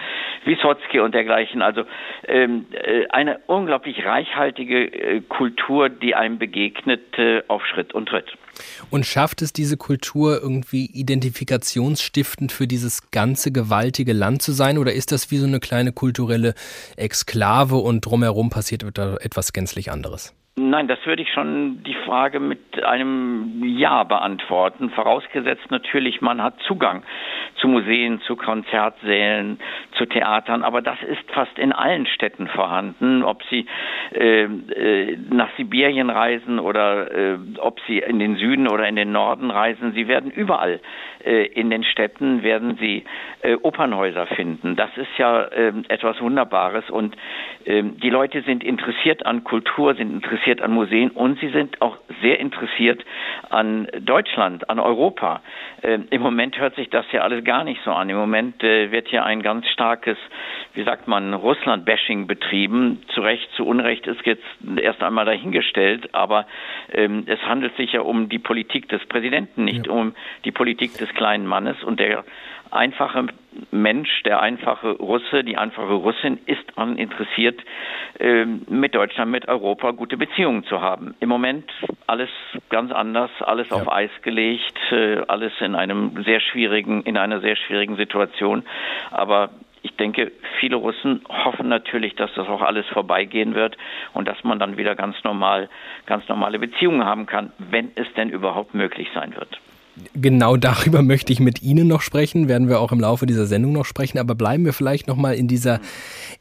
Wysotsky 0.45 1.01
und 1.01 1.15
dergleichen. 1.15 1.63
Also 1.63 1.85
ähm, 2.27 2.67
äh, 2.73 3.07
eine 3.11 3.39
unglaublich 3.47 4.05
reichhaltige 4.05 4.85
äh, 4.87 5.21
Kultur, 5.21 5.89
die 5.89 6.15
einem 6.15 6.39
begegnet 6.39 7.19
äh, 7.19 7.43
auf 7.49 7.65
Schritt 7.67 7.95
und 7.95 8.09
Tritt. 8.09 8.27
Und 8.91 9.07
schafft 9.07 9.41
es 9.43 9.53
diese 9.53 9.77
Kultur 9.77 10.41
irgendwie 10.43 10.87
identifikationsstiftend 10.87 12.51
für 12.51 12.67
dieses 12.67 13.11
ganze 13.13 13.53
gewaltige 13.53 14.13
Land 14.13 14.43
zu 14.43 14.53
sein? 14.53 14.79
Oder 14.79 14.93
ist 14.93 15.13
das 15.13 15.31
wie 15.31 15.37
so 15.37 15.47
eine 15.47 15.61
kleine 15.61 15.93
kulturelle 15.93 16.55
Exklave 16.97 17.77
und 17.77 18.05
drumherum 18.05 18.51
passiert 18.51 18.83
etwas 18.83 19.53
gänzlich 19.53 19.93
anderes? 19.93 20.35
Nein, 20.59 20.89
das 20.89 20.99
würde 21.07 21.23
ich 21.23 21.33
schon 21.33 21.85
die 21.85 21.95
Frage 21.95 22.41
mit 22.41 22.83
einem 22.83 23.63
Ja 23.65 24.03
beantworten. 24.03 24.91
Vorausgesetzt 24.91 25.71
natürlich, 25.71 26.21
man 26.21 26.43
hat 26.43 26.55
Zugang 26.67 27.05
zu 27.61 27.69
Museen, 27.69 28.21
zu 28.23 28.35
Konzertsälen, 28.35 29.61
zu 29.93 30.07
Theatern. 30.07 30.65
Aber 30.65 30.83
das 30.83 31.01
ist 31.03 31.31
fast 31.31 31.57
in 31.59 31.73
allen 31.73 32.07
Städten 32.07 32.49
vorhanden. 32.49 33.23
Ob 33.23 33.43
Sie 33.51 33.67
äh, 34.13 34.45
äh, 34.45 35.17
nach 35.31 35.51
Sibirien 35.57 36.11
reisen 36.11 36.59
oder 36.59 37.13
äh, 37.13 37.39
ob 37.59 37.79
Sie 37.87 37.99
in 37.99 38.19
den 38.19 38.37
Süden 38.37 38.67
oder 38.67 38.89
in 38.89 38.97
den 38.97 39.13
Norden 39.13 39.53
reisen, 39.53 39.93
Sie 39.93 40.09
werden 40.09 40.33
überall 40.33 40.81
äh, 41.25 41.47
in 41.47 41.71
den 41.71 41.85
Städten 41.85 42.43
werden 42.43 42.77
Sie 42.81 43.05
äh, 43.43 43.55
Opernhäuser 43.63 44.27
finden. 44.27 44.77
Das 44.77 44.91
ist 44.97 45.17
ja 45.19 45.51
ähm, 45.53 45.85
etwas 45.89 46.21
Wunderbares 46.21 46.91
und 46.91 47.17
ähm, 47.67 47.99
die 48.01 48.11
Leute 48.11 48.43
sind 48.43 48.65
interessiert 48.65 49.27
an 49.27 49.45
Kultur, 49.45 49.95
sind 49.95 50.13
interessiert 50.13 50.48
an 50.63 50.73
Museen 50.73 51.11
und 51.11 51.39
sie 51.41 51.49
sind 51.49 51.81
auch 51.83 51.99
sehr 52.23 52.41
interessiert 52.41 53.05
an 53.51 53.87
Deutschland, 54.01 54.69
an 54.71 54.79
Europa. 54.79 55.43
Ähm, 55.83 56.07
Im 56.11 56.23
Moment 56.23 56.59
hört 56.59 56.75
sich 56.75 56.91
das 56.91 57.07
ja 57.13 57.21
alles 57.21 57.45
gar 57.45 57.65
nicht 57.65 57.81
so 57.85 57.93
an. 57.93 58.09
Im 58.11 58.17
Moment 58.17 58.63
äh, 58.65 58.91
wird 58.91 59.09
hier 59.09 59.25
ein 59.25 59.43
ganz 59.43 59.69
starkes, 59.69 60.17
wie 60.75 60.83
sagt 60.83 61.09
man, 61.09 61.35
Russland-Bashing 61.35 62.27
betrieben. 62.27 63.03
Zu 63.15 63.21
Recht, 63.21 63.49
zu 63.57 63.67
Unrecht 63.67 64.07
ist 64.07 64.25
jetzt 64.25 64.45
erst 64.81 65.03
einmal 65.03 65.25
dahingestellt, 65.25 66.15
aber 66.15 66.47
es 66.89 67.41
handelt 67.43 67.77
sich 67.77 67.93
ja 67.93 68.01
um 68.01 68.29
die 68.29 68.39
Politik 68.39 68.89
des 68.89 69.05
Präsidenten, 69.07 69.65
nicht 69.65 69.87
ja. 69.87 69.93
um 69.93 70.15
die 70.45 70.53
Politik 70.53 70.97
des 70.97 71.13
kleinen 71.15 71.47
Mannes 71.47 71.83
und 71.85 72.01
der 72.01 72.25
einfache 72.71 73.27
Mensch, 73.71 74.23
der 74.25 74.41
einfache 74.41 74.91
Russe, 74.91 75.45
die 75.45 75.57
einfache 75.57 75.93
Russin 75.93 76.39
ist 76.47 76.63
daran 76.69 76.97
interessiert, 76.97 77.61
ähm, 78.21 78.63
mit 78.69 78.95
Deutschland, 78.95 79.31
mit 79.31 79.49
Europa 79.49 79.91
gute 79.93 80.17
Beziehungen 80.17 80.65
zu 80.65 80.81
haben. 80.81 81.15
Im 81.21 81.29
Moment 81.29 81.71
alles 82.07 82.31
ganz 82.69 82.93
anders, 82.93 83.31
alles 83.41 83.69
ja. 83.71 83.77
auf 83.77 83.93
Eis 83.93 84.11
gelegt, 84.23 84.79
äh, 84.91 85.23
alles 85.29 85.53
in 85.61 85.75
einem 85.75 86.23
sehr 86.25 86.41
schwierigen, 86.41 87.03
in 87.03 87.17
einer 87.17 87.41
sehr 87.41 87.57
schwierigen 87.57 87.97
Situation. 87.97 88.65
Aber 89.11 89.51
ich 89.83 89.95
denke, 89.97 90.33
viele 90.61 90.77
Russen 90.77 91.23
hoffen 91.29 91.69
natürlich, 91.69 92.15
dass 92.15 92.33
das 92.35 92.49
auch 92.49 92.63
alles 92.63 92.87
vorbeigehen 92.87 93.55
wird 93.55 93.77
und 94.13 94.29
dass 94.29 94.43
man 94.45 94.59
dann 94.59 94.77
wieder 94.77 94.95
ganz 94.95 95.17
normal, 95.25 95.69
ganz 96.07 96.29
normale 96.29 96.59
Beziehungen 96.59 97.05
haben 97.05 97.27
kann, 97.27 97.53
wenn 97.59 97.91
es 97.95 98.13
denn 98.15 98.31
überhaupt 98.31 98.75
möglich 98.75 99.09
sein 99.15 99.35
wird. 99.37 99.59
Genau 100.15 100.57
darüber 100.57 101.03
möchte 101.03 101.33
ich 101.33 101.41
mit 101.41 101.63
Ihnen 101.63 101.89
noch 101.89 102.01
sprechen, 102.01 102.49
werden 102.49 102.69
wir 102.69 102.81
auch 102.81 102.93
im 102.93 103.01
Laufe 103.01 103.27
dieser 103.27 103.47
Sendung 103.47 103.73
noch 103.73 103.85
sprechen, 103.85 104.19
aber 104.19 104.35
bleiben 104.35 104.65
wir 104.65 104.73
vielleicht 104.73 105.07
noch 105.07 105.17
mal 105.17 105.35
in 105.35 105.49
dieser 105.49 105.81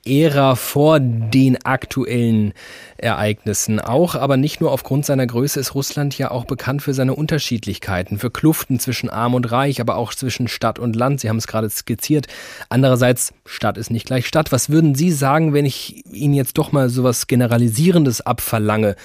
Ära 0.06 0.56
vor 0.56 1.00
den 1.00 1.64
aktuellen 1.64 2.54
Ereignissen. 2.98 3.80
Auch, 3.80 4.16
aber 4.16 4.38
nicht 4.38 4.62
nur 4.62 4.72
aufgrund 4.72 5.06
seiner 5.06 5.28
Größe 5.28 5.60
ist 5.60 5.76
Russland 5.76 6.18
ja 6.18 6.32
auch 6.32 6.46
bekannt 6.46 6.82
für 6.82 6.94
seine 6.94 7.14
Unterschiedlichkeiten, 7.14 8.18
für 8.18 8.32
Kluften 8.32 8.80
zwischen 8.80 9.10
Arm 9.10 9.34
und 9.34 9.52
Reich, 9.52 9.82
aber 9.82 9.96
auch 9.96 10.14
zwischen 10.14 10.48
Stadt 10.48 10.80
und 10.80 10.96
Land. 10.96 11.20
Sie 11.20 11.30
haben 11.30 11.38
es 11.38 11.48
gerade 11.48 11.70
skizziert. 11.70 12.28
Andererseits, 12.70 13.34
Stadt 13.46 13.78
ist 13.78 13.92
nicht 13.92 14.06
gleich 14.06 14.28
Stadt. 14.28 14.52
Was 14.52 14.70
würden 14.70 14.96
Sie 14.96 15.12
sagen, 15.12 15.54
wenn 15.54 15.66
ich 15.66 16.06
Ihnen 16.12 16.34
jetzt 16.34 16.58
doch 16.58 16.72
mal 16.72 16.90
sowas 16.90 17.28
Generalisierendes 17.28 18.22
abverlange? 18.22 18.96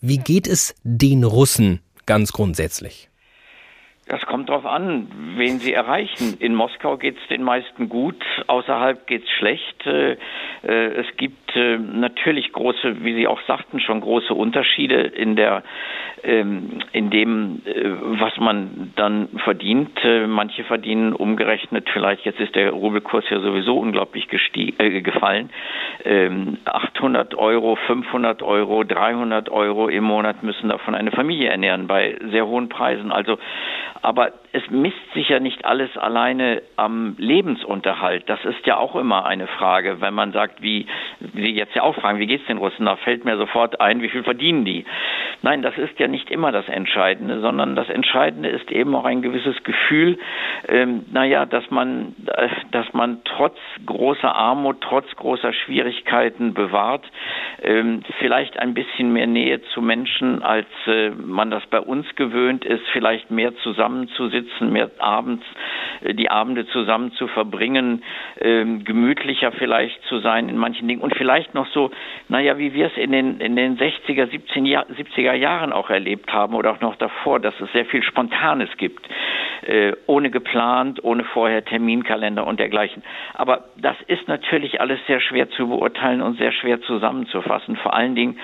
Wie 0.00 0.18
geht 0.18 0.48
es 0.48 0.74
den 0.82 1.24
Russen 1.24 1.80
ganz 2.06 2.32
grundsätzlich? 2.32 3.08
Das 4.12 4.26
kommt 4.26 4.50
darauf 4.50 4.66
an, 4.66 5.08
wen 5.36 5.58
Sie 5.58 5.72
erreichen. 5.72 6.36
In 6.38 6.54
Moskau 6.54 6.98
geht 6.98 7.16
es 7.16 7.28
den 7.28 7.42
meisten 7.42 7.88
gut, 7.88 8.22
außerhalb 8.46 9.06
geht 9.06 9.24
es 9.24 9.30
schlecht. 9.30 9.86
Äh, 9.86 10.18
äh, 10.64 11.00
es 11.00 11.06
gibt 11.16 11.41
äh, 11.56 11.78
natürlich 11.78 12.52
große, 12.52 13.04
wie 13.04 13.14
Sie 13.14 13.26
auch 13.26 13.40
sagten, 13.46 13.80
schon 13.80 14.00
große 14.00 14.34
Unterschiede 14.34 15.00
in 15.00 15.36
der, 15.36 15.62
ähm, 16.22 16.80
in 16.92 17.10
dem, 17.10 17.62
was 17.64 18.36
man 18.38 18.92
dann 18.96 19.28
verdient. 19.44 19.90
Manche 20.26 20.64
verdienen 20.64 21.12
umgerechnet, 21.12 21.88
vielleicht 21.92 22.24
jetzt 22.24 22.40
ist 22.40 22.54
der 22.54 22.70
Rubelkurs 22.70 23.24
ja 23.30 23.40
sowieso 23.40 23.78
unglaublich 23.78 24.28
gefallen, 24.28 25.50
800 26.64 27.32
ähm, 27.32 27.38
Euro, 27.38 27.76
500 27.76 28.42
Euro, 28.42 28.84
300 28.84 29.48
Euro 29.50 29.88
im 29.88 30.04
Monat 30.04 30.42
müssen 30.42 30.68
davon 30.68 30.94
eine 30.94 31.10
Familie 31.10 31.50
ernähren 31.50 31.86
bei 31.86 32.16
sehr 32.30 32.46
hohen 32.46 32.68
Preisen. 32.68 33.12
Also 33.12 33.38
aber 34.02 34.32
es 34.52 34.68
misst 34.70 35.12
sich 35.14 35.30
ja 35.30 35.40
nicht 35.40 35.64
alles 35.64 35.96
alleine 35.96 36.62
am 36.76 37.14
Lebensunterhalt. 37.18 38.28
Das 38.28 38.44
ist 38.44 38.66
ja 38.66 38.76
auch 38.76 38.96
immer 38.96 39.24
eine 39.24 39.46
Frage, 39.46 40.00
wenn 40.00 40.12
man 40.12 40.32
sagt, 40.32 40.60
wie 40.60 40.86
Sie 41.34 41.50
jetzt 41.50 41.74
ja 41.74 41.82
auch 41.82 41.94
fragen, 41.94 42.18
wie 42.18 42.26
geht's 42.26 42.46
den 42.46 42.58
Russen? 42.58 42.84
Da 42.84 42.96
fällt 42.96 43.24
mir 43.24 43.38
sofort 43.38 43.80
ein, 43.80 44.02
wie 44.02 44.10
viel 44.10 44.22
verdienen 44.22 44.64
die? 44.66 44.84
Nein, 45.40 45.62
das 45.62 45.76
ist 45.78 45.98
ja 45.98 46.06
nicht 46.06 46.30
immer 46.30 46.52
das 46.52 46.68
Entscheidende, 46.68 47.40
sondern 47.40 47.74
das 47.74 47.88
Entscheidende 47.88 48.48
ist 48.48 48.70
eben 48.70 48.94
auch 48.94 49.04
ein 49.04 49.22
gewisses 49.22 49.62
Gefühl, 49.64 50.18
ähm, 50.68 51.04
naja, 51.10 51.46
dass 51.46 51.70
man, 51.70 52.14
äh, 52.26 52.48
dass 52.70 52.92
man 52.92 53.22
trotz 53.24 53.56
großer 53.86 54.34
Armut, 54.34 54.82
trotz 54.82 55.10
großer 55.16 55.52
Schwierigkeiten 55.52 56.54
bewahrt, 56.54 57.04
ähm, 57.62 58.02
vielleicht 58.18 58.58
ein 58.58 58.74
bisschen 58.74 59.12
mehr 59.12 59.26
Nähe 59.26 59.62
zu 59.74 59.80
Menschen, 59.80 60.42
als 60.42 60.68
äh, 60.86 61.10
man 61.10 61.50
das 61.50 61.64
bei 61.66 61.80
uns 61.80 62.06
gewöhnt 62.16 62.64
ist, 62.64 62.84
vielleicht 62.92 63.30
mehr 63.30 63.56
zusammen 63.56 64.08
zusammenzusitzen, 64.42 64.72
mehr 64.72 64.90
abends 64.98 65.44
äh, 66.02 66.14
die 66.14 66.30
Abende 66.30 66.66
zusammen 66.66 67.12
zu 67.12 67.28
verbringen, 67.28 68.02
ähm, 68.40 68.84
gemütlicher 68.84 69.52
vielleicht 69.52 70.02
zu 70.04 70.18
sein 70.18 70.48
in 70.48 70.56
manchen 70.56 70.88
Dingen 70.88 71.00
und 71.00 71.14
vielleicht 71.16 71.54
noch 71.54 71.66
so, 71.68 71.90
naja, 72.28 72.58
wie 72.58 72.74
wir 72.74 72.86
es 72.86 72.96
in 72.96 73.12
den, 73.12 73.40
in 73.40 73.56
den 73.56 73.78
60er, 73.78 74.30
17 74.30 74.66
Jahr, 74.66 74.86
70er 74.86 75.34
Jahren 75.34 75.72
auch 75.72 75.90
erlebt 75.90 76.32
haben 76.32 76.54
oder 76.54 76.72
auch 76.72 76.80
noch 76.80 76.96
davor, 76.96 77.40
dass 77.40 77.58
es 77.60 77.70
sehr 77.72 77.86
viel 77.86 78.02
Spontanes 78.02 78.70
gibt, 78.76 79.06
äh, 79.62 79.92
ohne 80.06 80.30
geplant, 80.30 81.02
ohne 81.04 81.24
vorher 81.24 81.64
Terminkalender 81.64 82.46
und 82.46 82.60
dergleichen. 82.60 83.02
Aber 83.34 83.64
das 83.76 83.96
ist 84.06 84.28
natürlich 84.28 84.80
alles 84.80 85.00
sehr 85.06 85.20
schwer 85.20 85.50
zu 85.50 85.68
beurteilen 85.68 86.22
und 86.22 86.38
sehr 86.38 86.52
schwer 86.52 86.80
zusammenzufassen. 86.82 87.76
Vor 87.76 87.94
allen 87.94 88.14
Dingen, 88.14 88.38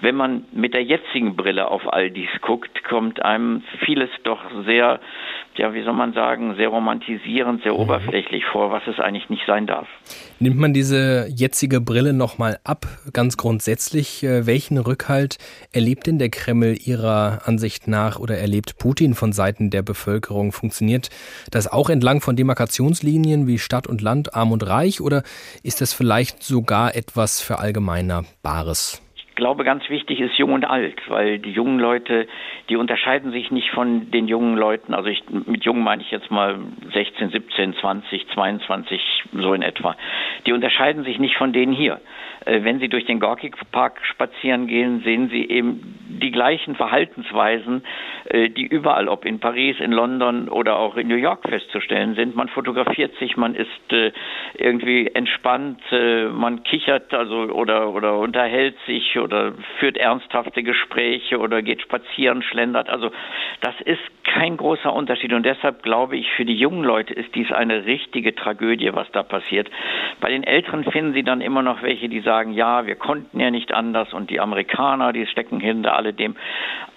wenn 0.00 0.14
man 0.14 0.44
mit 0.52 0.74
der 0.74 0.82
jetzigen 0.82 1.36
Brille 1.36 1.68
auf 1.68 1.82
all 1.92 2.10
dies 2.10 2.30
guckt, 2.40 2.82
kommt 2.84 3.22
einem 3.22 3.62
vieles 3.84 4.08
doch 4.24 4.40
sehr, 4.64 5.00
ja, 5.56 5.74
wie 5.74 5.82
soll 5.82 5.92
man 5.92 6.12
sagen, 6.12 6.54
sehr 6.56 6.68
romantisierend, 6.68 7.62
sehr 7.62 7.72
mhm. 7.72 7.80
oberflächlich 7.80 8.44
vor, 8.46 8.70
was 8.70 8.82
es 8.86 8.98
eigentlich 8.98 9.28
nicht 9.28 9.42
sein 9.46 9.66
darf. 9.66 9.86
Nimmt 10.38 10.58
man 10.58 10.72
diese 10.72 11.28
jetzige 11.28 11.80
Brille 11.80 12.12
nochmal 12.12 12.58
ab, 12.64 12.86
ganz 13.12 13.36
grundsätzlich, 13.36 14.24
äh, 14.24 14.46
welchen 14.46 14.78
Rückhalt 14.78 15.38
erlebt 15.72 16.06
denn 16.06 16.18
der 16.18 16.30
Kreml 16.30 16.76
Ihrer 16.82 17.42
Ansicht 17.44 17.88
nach 17.88 18.18
oder 18.18 18.38
erlebt 18.38 18.78
Putin 18.78 19.14
von 19.14 19.32
Seiten 19.32 19.70
der 19.70 19.82
Bevölkerung? 19.82 20.52
Funktioniert 20.52 21.10
das 21.50 21.70
auch 21.70 21.90
entlang 21.90 22.20
von 22.20 22.36
Demarkationslinien 22.36 23.46
wie 23.46 23.58
Stadt 23.58 23.86
und 23.86 24.00
Land, 24.00 24.34
Arm 24.34 24.52
und 24.52 24.66
Reich 24.66 25.00
oder 25.00 25.22
ist 25.62 25.80
das 25.80 25.92
vielleicht 25.92 26.42
sogar 26.42 26.94
etwas 26.94 27.40
für 27.40 27.58
allgemeiner 27.58 28.24
Bares? 28.42 29.02
Glaube, 29.40 29.64
ganz 29.64 29.88
wichtig 29.88 30.20
ist 30.20 30.36
jung 30.36 30.52
und 30.52 30.66
alt, 30.66 31.00
weil 31.08 31.38
die 31.38 31.50
jungen 31.50 31.80
Leute, 31.80 32.28
die 32.68 32.76
unterscheiden 32.76 33.32
sich 33.32 33.50
nicht 33.50 33.70
von 33.70 34.10
den 34.10 34.28
jungen 34.28 34.56
Leuten. 34.56 34.92
Also 34.92 35.08
ich, 35.08 35.24
mit 35.30 35.64
jung 35.64 35.82
meine 35.82 36.02
ich 36.02 36.10
jetzt 36.10 36.30
mal 36.30 36.58
16, 36.92 37.30
17, 37.30 37.74
20, 37.74 38.28
22, 38.34 39.00
so 39.32 39.54
in 39.54 39.62
etwa. 39.62 39.96
Die 40.46 40.52
unterscheiden 40.52 41.04
sich 41.04 41.18
nicht 41.18 41.36
von 41.36 41.54
denen 41.54 41.72
hier. 41.72 42.00
Äh, 42.46 42.64
wenn 42.64 42.78
Sie 42.80 42.88
durch 42.88 43.04
den 43.04 43.20
Gorki 43.20 43.50
Park 43.72 44.00
spazieren 44.04 44.66
gehen, 44.66 45.02
sehen 45.02 45.28
Sie 45.28 45.48
eben 45.48 45.96
die 46.08 46.30
gleichen 46.30 46.74
Verhaltensweisen, 46.74 47.82
äh, 48.24 48.48
die 48.48 48.66
überall, 48.66 49.08
ob 49.08 49.24
in 49.24 49.40
Paris, 49.40 49.76
in 49.80 49.92
London 49.92 50.48
oder 50.48 50.76
auch 50.76 50.96
in 50.96 51.08
New 51.08 51.16
York 51.16 51.48
festzustellen 51.48 52.14
sind. 52.14 52.34
Man 52.36 52.48
fotografiert 52.48 53.14
sich, 53.16 53.36
man 53.36 53.54
ist 53.54 53.92
äh, 53.92 54.12
irgendwie 54.54 55.08
entspannt, 55.08 55.80
man 55.90 56.62
kichert 56.62 57.12
also 57.14 57.52
oder 57.52 57.90
oder 57.92 58.18
unterhält 58.18 58.76
sich 58.86 59.18
oder 59.18 59.52
führt 59.78 59.96
ernsthafte 59.96 60.62
Gespräche 60.62 61.38
oder 61.38 61.62
geht 61.62 61.82
spazieren, 61.82 62.42
schlendert. 62.42 62.88
Also 62.88 63.10
das 63.60 63.74
ist 63.84 64.00
kein 64.24 64.56
großer 64.56 64.92
Unterschied 64.92 65.32
und 65.32 65.44
deshalb 65.44 65.82
glaube 65.82 66.16
ich, 66.16 66.30
für 66.32 66.44
die 66.44 66.54
jungen 66.54 66.84
Leute 66.84 67.14
ist 67.14 67.34
dies 67.34 67.50
eine 67.52 67.86
richtige 67.86 68.34
Tragödie, 68.34 68.90
was 68.92 69.10
da 69.12 69.22
passiert. 69.22 69.70
Bei 70.20 70.30
den 70.30 70.44
Älteren 70.44 70.84
finden 70.84 71.12
Sie 71.14 71.22
dann 71.22 71.40
immer 71.40 71.62
noch 71.62 71.82
welche, 71.82 72.08
die 72.08 72.20
sagen, 72.20 72.29
ja, 72.52 72.86
wir 72.86 72.96
konnten 72.96 73.40
ja 73.40 73.50
nicht 73.50 73.74
anders 73.74 74.12
und 74.12 74.30
die 74.30 74.40
Amerikaner, 74.40 75.12
die 75.12 75.26
stecken 75.26 75.60
hinter 75.60 75.96
alledem. 75.96 76.36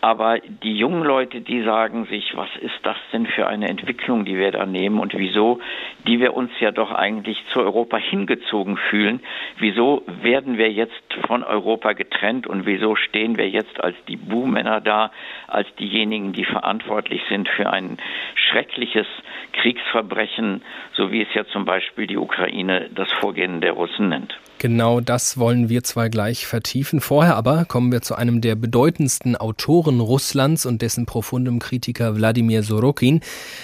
Aber 0.01 0.39
die 0.39 0.77
jungen 0.77 1.03
Leute, 1.03 1.41
die 1.41 1.63
sagen 1.63 2.05
sich, 2.05 2.35
was 2.35 2.49
ist 2.59 2.79
das 2.83 2.97
denn 3.11 3.25
für 3.25 3.47
eine 3.47 3.69
Entwicklung, 3.69 4.25
die 4.25 4.37
wir 4.37 4.51
da 4.51 4.65
nehmen 4.65 4.99
und 4.99 5.17
wieso, 5.17 5.59
die 6.07 6.19
wir 6.19 6.33
uns 6.35 6.51
ja 6.59 6.71
doch 6.71 6.91
eigentlich 6.91 7.43
zu 7.51 7.61
Europa 7.61 7.97
hingezogen 7.97 8.77
fühlen, 8.77 9.21
wieso 9.57 10.03
werden 10.21 10.57
wir 10.57 10.71
jetzt 10.71 11.01
von 11.25 11.43
Europa 11.43 11.93
getrennt 11.93 12.47
und 12.47 12.65
wieso 12.65 12.95
stehen 12.95 13.37
wir 13.37 13.49
jetzt 13.49 13.83
als 13.83 13.95
die 14.07 14.17
Buhmänner 14.17 14.81
da, 14.81 15.11
als 15.47 15.73
diejenigen, 15.75 16.33
die 16.33 16.45
verantwortlich 16.45 17.21
sind 17.29 17.47
für 17.49 17.71
ein 17.71 17.97
schreckliches 18.35 19.07
Kriegsverbrechen, 19.53 20.61
so 20.93 21.11
wie 21.11 21.21
es 21.21 21.33
ja 21.33 21.45
zum 21.45 21.65
Beispiel 21.65 22.07
die 22.07 22.17
Ukraine 22.17 22.89
das 22.93 23.11
Vorgehen 23.13 23.61
der 23.61 23.71
Russen 23.71 24.09
nennt. 24.09 24.37
Genau 24.63 25.01
das 25.01 25.37
wollen 25.37 25.67
wir 25.67 25.83
zwei 25.83 26.07
gleich 26.07 26.47
vertiefen. 26.47 27.01
Vorher 27.01 27.35
aber 27.35 27.65
kommen 27.65 27.91
wir 27.91 28.01
zu 28.01 28.15
einem 28.15 28.39
der 28.39 28.55
bedeutendsten 28.55 29.35
Autoren 29.35 29.99
Russlands 29.99 30.65
und 30.65 30.81
dessen 30.81 31.05
profundem 31.05 31.59
Kritiker 31.59 32.15
Wladimir 32.15 32.63
Sorokin. 32.63 33.19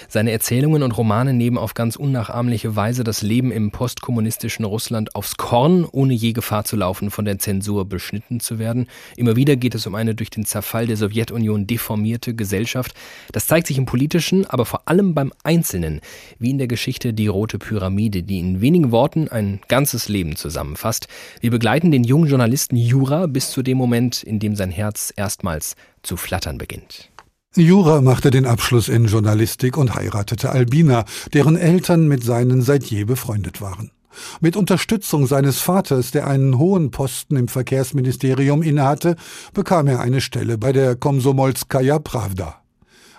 Seine 0.10 0.32
Erzählungen 0.32 0.84
und 0.84 0.92
Romane 0.92 1.32
nehmen 1.34 1.58
auf 1.58 1.74
ganz 1.74 1.96
unnachahmliche 1.96 2.76
Weise 2.76 3.06
das 3.06 3.22
Leben 3.22 3.54
im 3.54 3.72
postkommunistischen 3.72 4.66
Russland 4.66 5.16
aufs 5.16 5.38
Korn, 5.38 5.88
ohne 5.90 6.14
je 6.14 6.34
Gefahr 6.34 6.66
zu 6.66 6.76
laufen, 6.76 7.12
von 7.12 7.24
der 7.24 7.40
Zensur 7.40 7.86
beschnitten 7.86 8.42
zu 8.42 8.60
werden. 8.60 8.88
Immer 9.16 9.38
wieder 9.38 9.56
geht 9.56 9.76
es 9.76 9.88
um 9.88 9.96
eine 9.96 10.16
durch 10.16 10.32
den 10.32 10.44
Zerfall 10.44 10.86
der 10.86 10.98
Sowjetunion 10.98 11.66
deformierte 11.66 12.36
Gesellschaft. 12.36 12.94
Das 13.32 13.48
zeigt 13.48 13.68
sich 13.68 13.78
im 13.78 13.86
politischen, 13.86 14.46
aber 14.48 14.66
vor 14.66 14.82
allem 14.90 15.14
beim 15.14 15.32
Einzelnen, 15.46 16.02
wie 16.40 16.50
in 16.50 16.58
der 16.58 16.68
Geschichte 16.68 17.14
Die 17.14 17.28
Rote 17.28 17.58
Pyramide, 17.58 18.22
die 18.22 18.40
in 18.40 18.60
wenigen 18.60 18.92
Worten 18.92 19.30
ein 19.30 19.62
ganzes 19.70 20.10
Leben 20.10 20.36
zusammenfasst 20.36 20.89
zusammengefasst. 20.90 21.08
Wir 21.42 21.52
begleiten 21.52 21.92
den 21.92 22.04
jungen 22.04 22.30
Journalisten 22.30 22.76
Jura 22.76 23.28
bis 23.28 23.52
zu 23.52 23.62
dem 23.62 23.78
Moment, 23.78 24.24
in 24.24 24.40
dem 24.40 24.56
sein 24.56 24.72
Herz 24.72 25.14
erstmals 25.16 25.76
zu 26.04 26.18
flattern 26.18 26.58
beginnt. 26.58 27.12
Jura 27.56 28.02
machte 28.02 28.30
den 28.30 28.46
Abschluss 28.46 28.90
in 28.90 29.06
Journalistik 29.06 29.76
und 29.78 29.96
heiratete 29.96 30.52
Albina, 30.52 31.06
deren 31.34 31.58
Eltern 31.58 32.08
mit 32.08 32.24
seinen 32.24 32.62
seit 32.62 32.84
je 32.86 33.06
befreundet 33.06 33.60
waren. 33.60 33.92
Mit 34.40 34.56
Unterstützung 34.56 35.28
seines 35.28 35.60
Vaters, 35.60 36.12
der 36.12 36.28
einen 36.28 36.58
hohen 36.58 36.92
Posten 36.92 37.38
im 37.38 37.48
Verkehrsministerium 37.48 38.62
innehatte, 38.62 39.16
bekam 39.54 39.88
er 39.88 40.00
eine 40.00 40.22
Stelle 40.22 40.58
bei 40.58 40.74
der 40.74 40.96
Komsomolskaja 40.96 42.00
Pravda. 42.00 42.62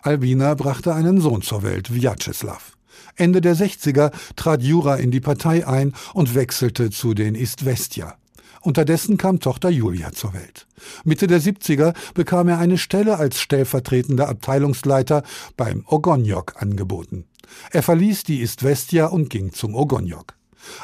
Albina 0.02 0.54
brachte 0.54 0.94
einen 0.94 1.20
Sohn 1.20 1.42
zur 1.42 1.62
Welt, 1.62 1.92
Vyacheslav. 1.92 2.76
Ende 3.20 3.40
der 3.40 3.54
60er 3.54 4.12
trat 4.34 4.62
Jura 4.62 4.96
in 4.96 5.10
die 5.10 5.20
Partei 5.20 5.66
ein 5.66 5.92
und 6.14 6.34
wechselte 6.34 6.90
zu 6.90 7.14
den 7.14 7.34
Istvestja. 7.34 8.16
Unterdessen 8.62 9.16
kam 9.16 9.40
Tochter 9.40 9.70
Julia 9.70 10.12
zur 10.12 10.34
Welt. 10.34 10.66
Mitte 11.04 11.26
der 11.26 11.40
70er 11.40 11.94
bekam 12.14 12.48
er 12.48 12.58
eine 12.58 12.78
Stelle 12.78 13.18
als 13.18 13.40
stellvertretender 13.40 14.28
Abteilungsleiter 14.28 15.22
beim 15.56 15.84
Ogonjok 15.86 16.54
angeboten. 16.56 17.26
Er 17.70 17.82
verließ 17.82 18.24
die 18.24 18.40
Istvestja 18.40 19.06
und 19.06 19.30
ging 19.30 19.52
zum 19.52 19.74
Ogonjok. 19.74 20.34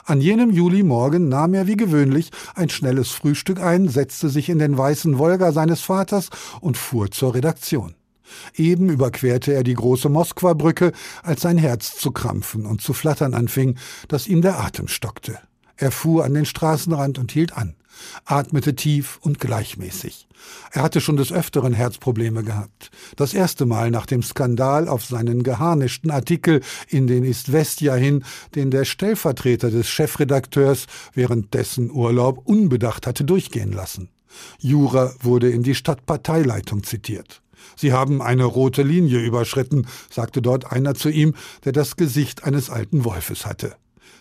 An 0.05 0.21
jenem 0.21 0.51
Julimorgen 0.51 1.29
nahm 1.29 1.55
er 1.55 1.67
wie 1.67 1.77
gewöhnlich 1.77 2.31
ein 2.55 2.69
schnelles 2.69 3.11
Frühstück 3.11 3.61
ein, 3.61 3.89
setzte 3.89 4.29
sich 4.29 4.49
in 4.49 4.59
den 4.59 4.77
weißen 4.77 5.19
Wolga 5.19 5.53
seines 5.53 5.81
Vaters 5.81 6.31
und 6.61 6.77
fuhr 6.77 7.11
zur 7.11 7.35
Redaktion. 7.35 7.95
Eben 8.55 8.89
überquerte 8.89 9.53
er 9.53 9.63
die 9.63 9.75
große 9.75 10.09
Moskwa-Brücke, 10.09 10.93
als 11.23 11.43
sein 11.43 11.59
Herz 11.59 11.97
zu 11.97 12.11
krampfen 12.11 12.67
und 12.67 12.81
zu 12.81 12.93
flattern 12.93 13.35
anfing, 13.35 13.77
dass 14.09 14.27
ihm 14.27 14.43
der 14.43 14.61
Atem 14.61 14.89
stockte. 14.89 15.39
Er 15.77 15.91
fuhr 15.91 16.25
an 16.25 16.35
den 16.35 16.47
Straßenrand 16.47 17.19
und 17.19 17.33
hielt 17.33 17.57
an, 17.57 17.77
atmete 18.25 18.75
tief 18.75 19.19
und 19.21 19.41
gleichmäßig. 19.41 20.27
Er 20.73 20.83
hatte 20.83 21.01
schon 21.01 21.17
des 21.17 21.33
Öfteren 21.33 21.75
Herzprobleme 21.75 22.43
gehabt. 22.43 22.91
Das 23.17 23.35
erste 23.35 23.67
Mal 23.67 23.91
nach 23.91 24.07
dem 24.07 24.23
Skandal 24.23 24.89
auf 24.89 25.05
seinen 25.05 25.43
geharnischten 25.43 26.11
Artikel 26.11 26.63
in 26.89 27.07
den 27.07 27.25
Istvestja 27.25 27.95
hin, 27.95 28.25
den 28.55 28.71
der 28.71 28.85
Stellvertreter 28.85 29.71
des 29.71 29.89
Chefredakteurs 29.89 30.87
während 31.15 31.55
dessen 31.55 31.91
Urlaub 31.91 32.43
unbedacht 32.45 33.07
hatte 33.07 33.25
durchgehen 33.25 33.73
lassen. 33.73 34.09
Jura 34.59 35.15
wurde 35.21 35.51
in 35.51 35.63
die 35.63 35.75
Stadtparteileitung 35.75 36.83
zitiert. 36.85 37.43
Sie 37.75 37.93
haben 37.93 38.23
eine 38.23 38.45
rote 38.45 38.83
Linie 38.83 39.21
überschritten, 39.21 39.87
sagte 40.11 40.43
dort 40.43 40.73
einer 40.73 40.95
zu 40.95 41.09
ihm, 41.09 41.35
der 41.65 41.73
das 41.73 41.97
Gesicht 41.97 42.45
eines 42.45 42.71
alten 42.71 43.05
Wolfes 43.05 43.47
hatte. 43.47 43.77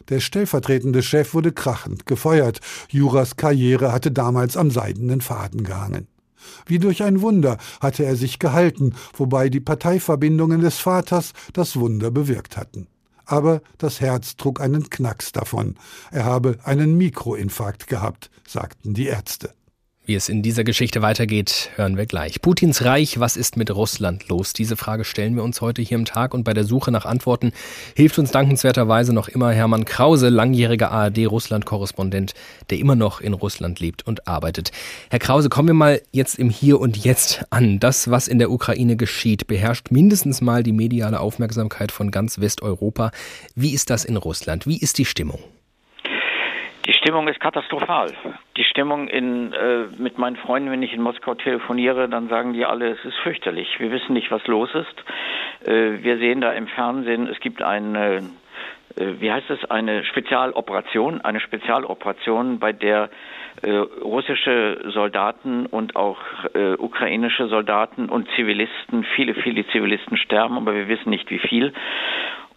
Der 0.09 0.19
stellvertretende 0.19 1.01
Chef 1.01 1.33
wurde 1.33 1.51
krachend 1.51 2.05
gefeuert. 2.05 2.59
Juras 2.89 3.37
Karriere 3.37 3.91
hatte 3.91 4.11
damals 4.11 4.55
am 4.55 4.69
seidenen 4.69 5.21
Faden 5.21 5.63
gehangen. 5.63 6.07
Wie 6.67 6.77
durch 6.77 7.03
ein 7.03 7.21
Wunder 7.21 7.57
hatte 7.79 8.05
er 8.05 8.15
sich 8.15 8.37
gehalten, 8.37 8.93
wobei 9.13 9.49
die 9.49 9.59
Parteiverbindungen 9.59 10.61
des 10.61 10.77
Vaters 10.77 11.33
das 11.53 11.77
Wunder 11.77 12.11
bewirkt 12.11 12.55
hatten. 12.57 12.87
Aber 13.25 13.61
das 13.79 14.01
Herz 14.01 14.37
trug 14.37 14.61
einen 14.61 14.89
Knacks 14.89 15.31
davon. 15.31 15.75
Er 16.11 16.25
habe 16.25 16.59
einen 16.63 16.95
Mikroinfarkt 16.97 17.87
gehabt, 17.87 18.29
sagten 18.47 18.93
die 18.93 19.07
Ärzte. 19.07 19.51
Wie 20.07 20.13
es 20.13 20.29
in 20.29 20.43
dieser 20.43 20.63
Geschichte 20.63 21.01
weitergeht, 21.01 21.71
hören 21.77 21.97
wir 21.97 22.05
gleich. 22.05 22.39
Putins 22.39 22.85
Reich, 22.85 23.19
was 23.19 23.35
ist 23.35 23.57
mit 23.57 23.73
Russland 23.73 24.29
los? 24.29 24.53
Diese 24.53 24.77
Frage 24.77 25.03
stellen 25.03 25.35
wir 25.35 25.41
uns 25.41 25.61
heute 25.61 25.81
hier 25.81 25.97
im 25.97 26.05
Tag 26.05 26.35
und 26.35 26.43
bei 26.43 26.53
der 26.53 26.63
Suche 26.63 26.91
nach 26.91 27.05
Antworten 27.05 27.53
hilft 27.95 28.19
uns 28.19 28.29
dankenswerterweise 28.29 29.13
noch 29.13 29.29
immer 29.29 29.51
Hermann 29.51 29.83
Krause, 29.83 30.29
langjähriger 30.29 30.91
ARD-Russland-Korrespondent, 30.91 32.35
der 32.69 32.77
immer 32.77 32.95
noch 32.95 33.19
in 33.19 33.33
Russland 33.33 33.79
lebt 33.79 34.05
und 34.05 34.27
arbeitet. 34.27 34.71
Herr 35.09 35.17
Krause, 35.17 35.49
kommen 35.49 35.69
wir 35.69 35.73
mal 35.73 35.99
jetzt 36.11 36.37
im 36.37 36.51
Hier 36.51 36.79
und 36.79 37.03
Jetzt 37.03 37.43
an. 37.49 37.79
Das, 37.79 38.11
was 38.11 38.27
in 38.27 38.37
der 38.37 38.51
Ukraine 38.51 38.97
geschieht, 38.97 39.47
beherrscht 39.47 39.89
mindestens 39.89 40.39
mal 40.39 40.61
die 40.61 40.71
mediale 40.71 41.19
Aufmerksamkeit 41.19 41.91
von 41.91 42.11
ganz 42.11 42.39
Westeuropa. 42.39 43.09
Wie 43.55 43.73
ist 43.73 43.89
das 43.89 44.05
in 44.05 44.17
Russland? 44.17 44.67
Wie 44.67 44.77
ist 44.77 44.99
die 44.99 45.05
Stimmung? 45.05 45.39
Die 46.85 46.93
Stimmung 46.93 47.27
ist 47.27 47.39
katastrophal. 47.39 48.13
Die 48.57 48.63
Stimmung 48.63 49.07
in, 49.07 49.53
äh, 49.53 49.85
mit 49.97 50.19
meinen 50.19 50.35
Freunden, 50.35 50.69
wenn 50.69 50.83
ich 50.83 50.93
in 50.93 51.01
Moskau 51.01 51.33
telefoniere, 51.33 52.07
dann 52.07 52.29
sagen 52.29 52.53
die 52.53 52.63
alle, 52.63 52.89
es 52.89 53.03
ist 53.03 53.17
fürchterlich. 53.23 53.79
Wir 53.79 53.91
wissen 53.91 54.13
nicht, 54.13 54.29
was 54.29 54.45
los 54.45 54.69
ist. 54.75 55.67
Äh, 55.67 56.03
wir 56.03 56.17
sehen 56.19 56.41
da 56.41 56.51
im 56.51 56.67
Fernsehen, 56.67 57.27
es 57.27 57.39
gibt 57.39 57.63
eine, 57.63 58.17
äh, 58.97 59.13
wie 59.19 59.31
heißt 59.31 59.49
es, 59.49 59.65
eine 59.71 60.03
Spezialoperation, 60.05 61.21
eine 61.21 61.39
Spezialoperation, 61.39 62.59
bei 62.59 62.71
der 62.71 63.09
äh, 63.63 63.71
russische 63.71 64.79
Soldaten 64.93 65.65
und 65.65 65.95
auch 65.95 66.19
äh, 66.53 66.73
ukrainische 66.73 67.47
Soldaten 67.47 68.09
und 68.09 68.29
Zivilisten, 68.35 69.03
viele, 69.15 69.33
viele 69.33 69.65
Zivilisten 69.67 70.17
sterben, 70.17 70.57
aber 70.57 70.75
wir 70.75 70.87
wissen 70.87 71.09
nicht 71.09 71.31
wie 71.31 71.39
viel. 71.39 71.73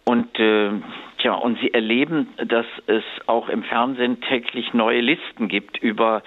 Und 0.05 0.39
äh, 0.39 0.69
tja, 1.19 1.33
und 1.33 1.59
sie 1.59 1.73
erleben, 1.73 2.29
dass 2.37 2.65
es 2.87 3.03
auch 3.27 3.49
im 3.49 3.63
Fernsehen 3.63 4.21
täglich 4.21 4.73
neue 4.73 5.01
Listen 5.01 5.47
gibt 5.47 5.77
über 5.77 6.23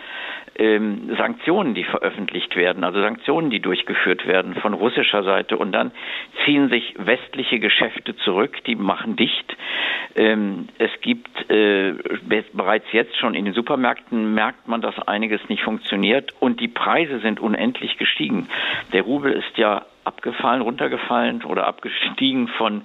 ähm, 0.57 1.15
Sanktionen, 1.19 1.75
die 1.75 1.85
veröffentlicht 1.85 2.57
werden, 2.57 2.85
also 2.85 3.01
Sanktionen, 3.01 3.51
die 3.51 3.61
durchgeführt 3.61 4.27
werden 4.27 4.55
von 4.55 4.75
russischer 4.75 5.23
Seite. 5.23 5.57
Und 5.57 5.73
dann 5.73 5.93
ziehen 6.45 6.69
sich 6.69 6.95
westliche 6.99 7.59
Geschäfte 7.59 8.17
zurück, 8.17 8.63
die 8.67 8.77
machen 8.77 9.17
dicht. 9.17 9.57
Ähm, 10.15 10.69
es 10.79 10.91
gibt 11.01 11.51
äh, 11.51 11.95
bereits 12.53 12.87
jetzt 12.93 13.17
schon 13.17 13.35
in 13.35 13.47
den 13.47 13.55
Supermärkten 13.55 14.35
merkt 14.35 14.69
man, 14.69 14.81
dass 14.81 14.99
einiges 15.09 15.41
nicht 15.49 15.63
funktioniert 15.63 16.33
und 16.41 16.61
die 16.61 16.69
Preise 16.69 17.21
sind 17.21 17.41
unendlich 17.41 17.97
gestiegen. 17.97 18.49
Der 18.93 19.03
Rubel 19.03 19.33
ist 19.33 19.57
ja 19.57 19.87
abgefallen, 20.05 20.63
runtergefallen 20.63 21.45
oder 21.45 21.67
abgestiegen 21.67 22.49
von 22.49 22.83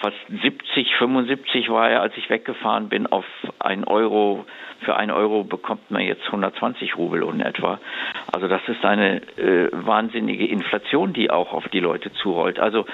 fast 0.00 0.16
70, 0.42 0.94
75 0.96 1.68
war 1.70 1.90
er, 1.90 2.02
als 2.02 2.16
ich 2.16 2.28
weggefahren 2.28 2.88
bin, 2.88 3.06
auf 3.06 3.24
ein 3.58 3.84
Euro. 3.84 4.44
Für 4.80 4.96
ein 4.96 5.10
Euro 5.10 5.44
bekommt 5.44 5.90
man 5.90 6.02
jetzt 6.02 6.26
120 6.26 6.96
Rubel 6.96 7.22
in 7.22 7.40
etwa. 7.40 7.80
Also 8.32 8.46
das 8.46 8.60
ist 8.68 8.84
eine 8.84 9.22
äh, 9.38 9.70
wahnsinnige 9.72 10.46
Inflation, 10.46 11.12
die 11.12 11.30
auch 11.30 11.52
auf 11.52 11.66
die 11.68 11.80
Leute 11.80 12.12
zurollt. 12.12 12.58
Also 12.58 12.84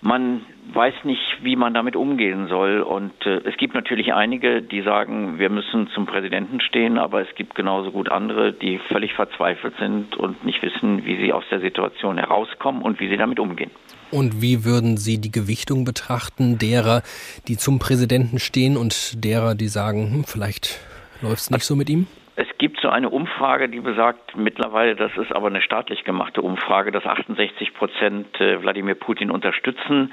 man 0.00 0.44
weiß 0.72 0.94
nicht, 1.04 1.38
wie 1.42 1.56
man 1.56 1.74
damit 1.74 1.96
umgehen 1.96 2.48
soll. 2.48 2.82
Und 2.82 3.14
äh, 3.26 3.40
es 3.44 3.56
gibt 3.56 3.74
natürlich 3.74 4.12
einige, 4.12 4.62
die 4.62 4.82
sagen, 4.82 5.38
wir 5.38 5.50
müssen 5.50 5.88
zum 5.88 6.06
Präsidenten 6.06 6.60
stehen, 6.60 6.98
aber 6.98 7.22
es 7.22 7.34
gibt 7.34 7.54
genauso 7.54 7.90
gut 7.90 8.10
andere, 8.10 8.52
die 8.52 8.78
völlig 8.78 9.14
verzweifelt 9.14 9.74
sind 9.78 10.16
und 10.16 10.44
nicht 10.44 10.62
wissen, 10.62 11.04
wie 11.04 11.16
sie 11.16 11.32
aus 11.32 11.44
der 11.50 11.60
Situation 11.60 12.18
herauskommen 12.18 12.82
und 12.82 13.00
wie 13.00 13.08
sie 13.08 13.16
damit 13.16 13.40
umgehen. 13.40 13.70
Und 14.10 14.40
wie 14.40 14.64
würden 14.64 14.96
Sie 14.96 15.20
die 15.20 15.32
Gewichtung 15.32 15.84
betrachten 15.84 16.58
derer, 16.58 17.02
die 17.46 17.56
zum 17.56 17.78
Präsidenten 17.78 18.38
stehen 18.38 18.76
und 18.76 19.22
derer, 19.24 19.54
die 19.54 19.68
sagen, 19.68 20.12
hm, 20.12 20.24
vielleicht 20.24 20.80
läuft 21.20 21.40
es 21.42 21.50
nicht 21.50 21.64
so 21.64 21.76
mit 21.76 21.90
ihm? 21.90 22.06
Es 22.40 22.46
gibt 22.58 22.80
so 22.80 22.88
eine 22.88 23.10
Umfrage, 23.10 23.68
die 23.68 23.80
besagt 23.80 24.36
mittlerweile, 24.36 24.94
das 24.94 25.10
ist 25.16 25.32
aber 25.32 25.48
eine 25.48 25.60
staatlich 25.60 26.04
gemachte 26.04 26.40
Umfrage, 26.40 26.92
dass 26.92 27.04
68 27.04 27.74
Prozent 27.74 28.40
äh, 28.40 28.62
Wladimir 28.62 28.94
Putin 28.94 29.32
unterstützen. 29.32 30.12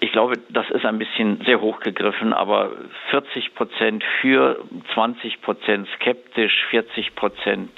Ich 0.00 0.10
glaube, 0.10 0.34
das 0.48 0.68
ist 0.70 0.84
ein 0.84 0.98
bisschen 0.98 1.40
sehr 1.46 1.60
hoch 1.60 1.78
gegriffen, 1.78 2.32
aber 2.32 2.72
40 3.10 3.54
Prozent 3.54 4.02
für, 4.20 4.64
20 4.94 5.40
Prozent 5.40 5.86
skeptisch, 5.94 6.64
40 6.70 7.14
Prozent 7.14 7.70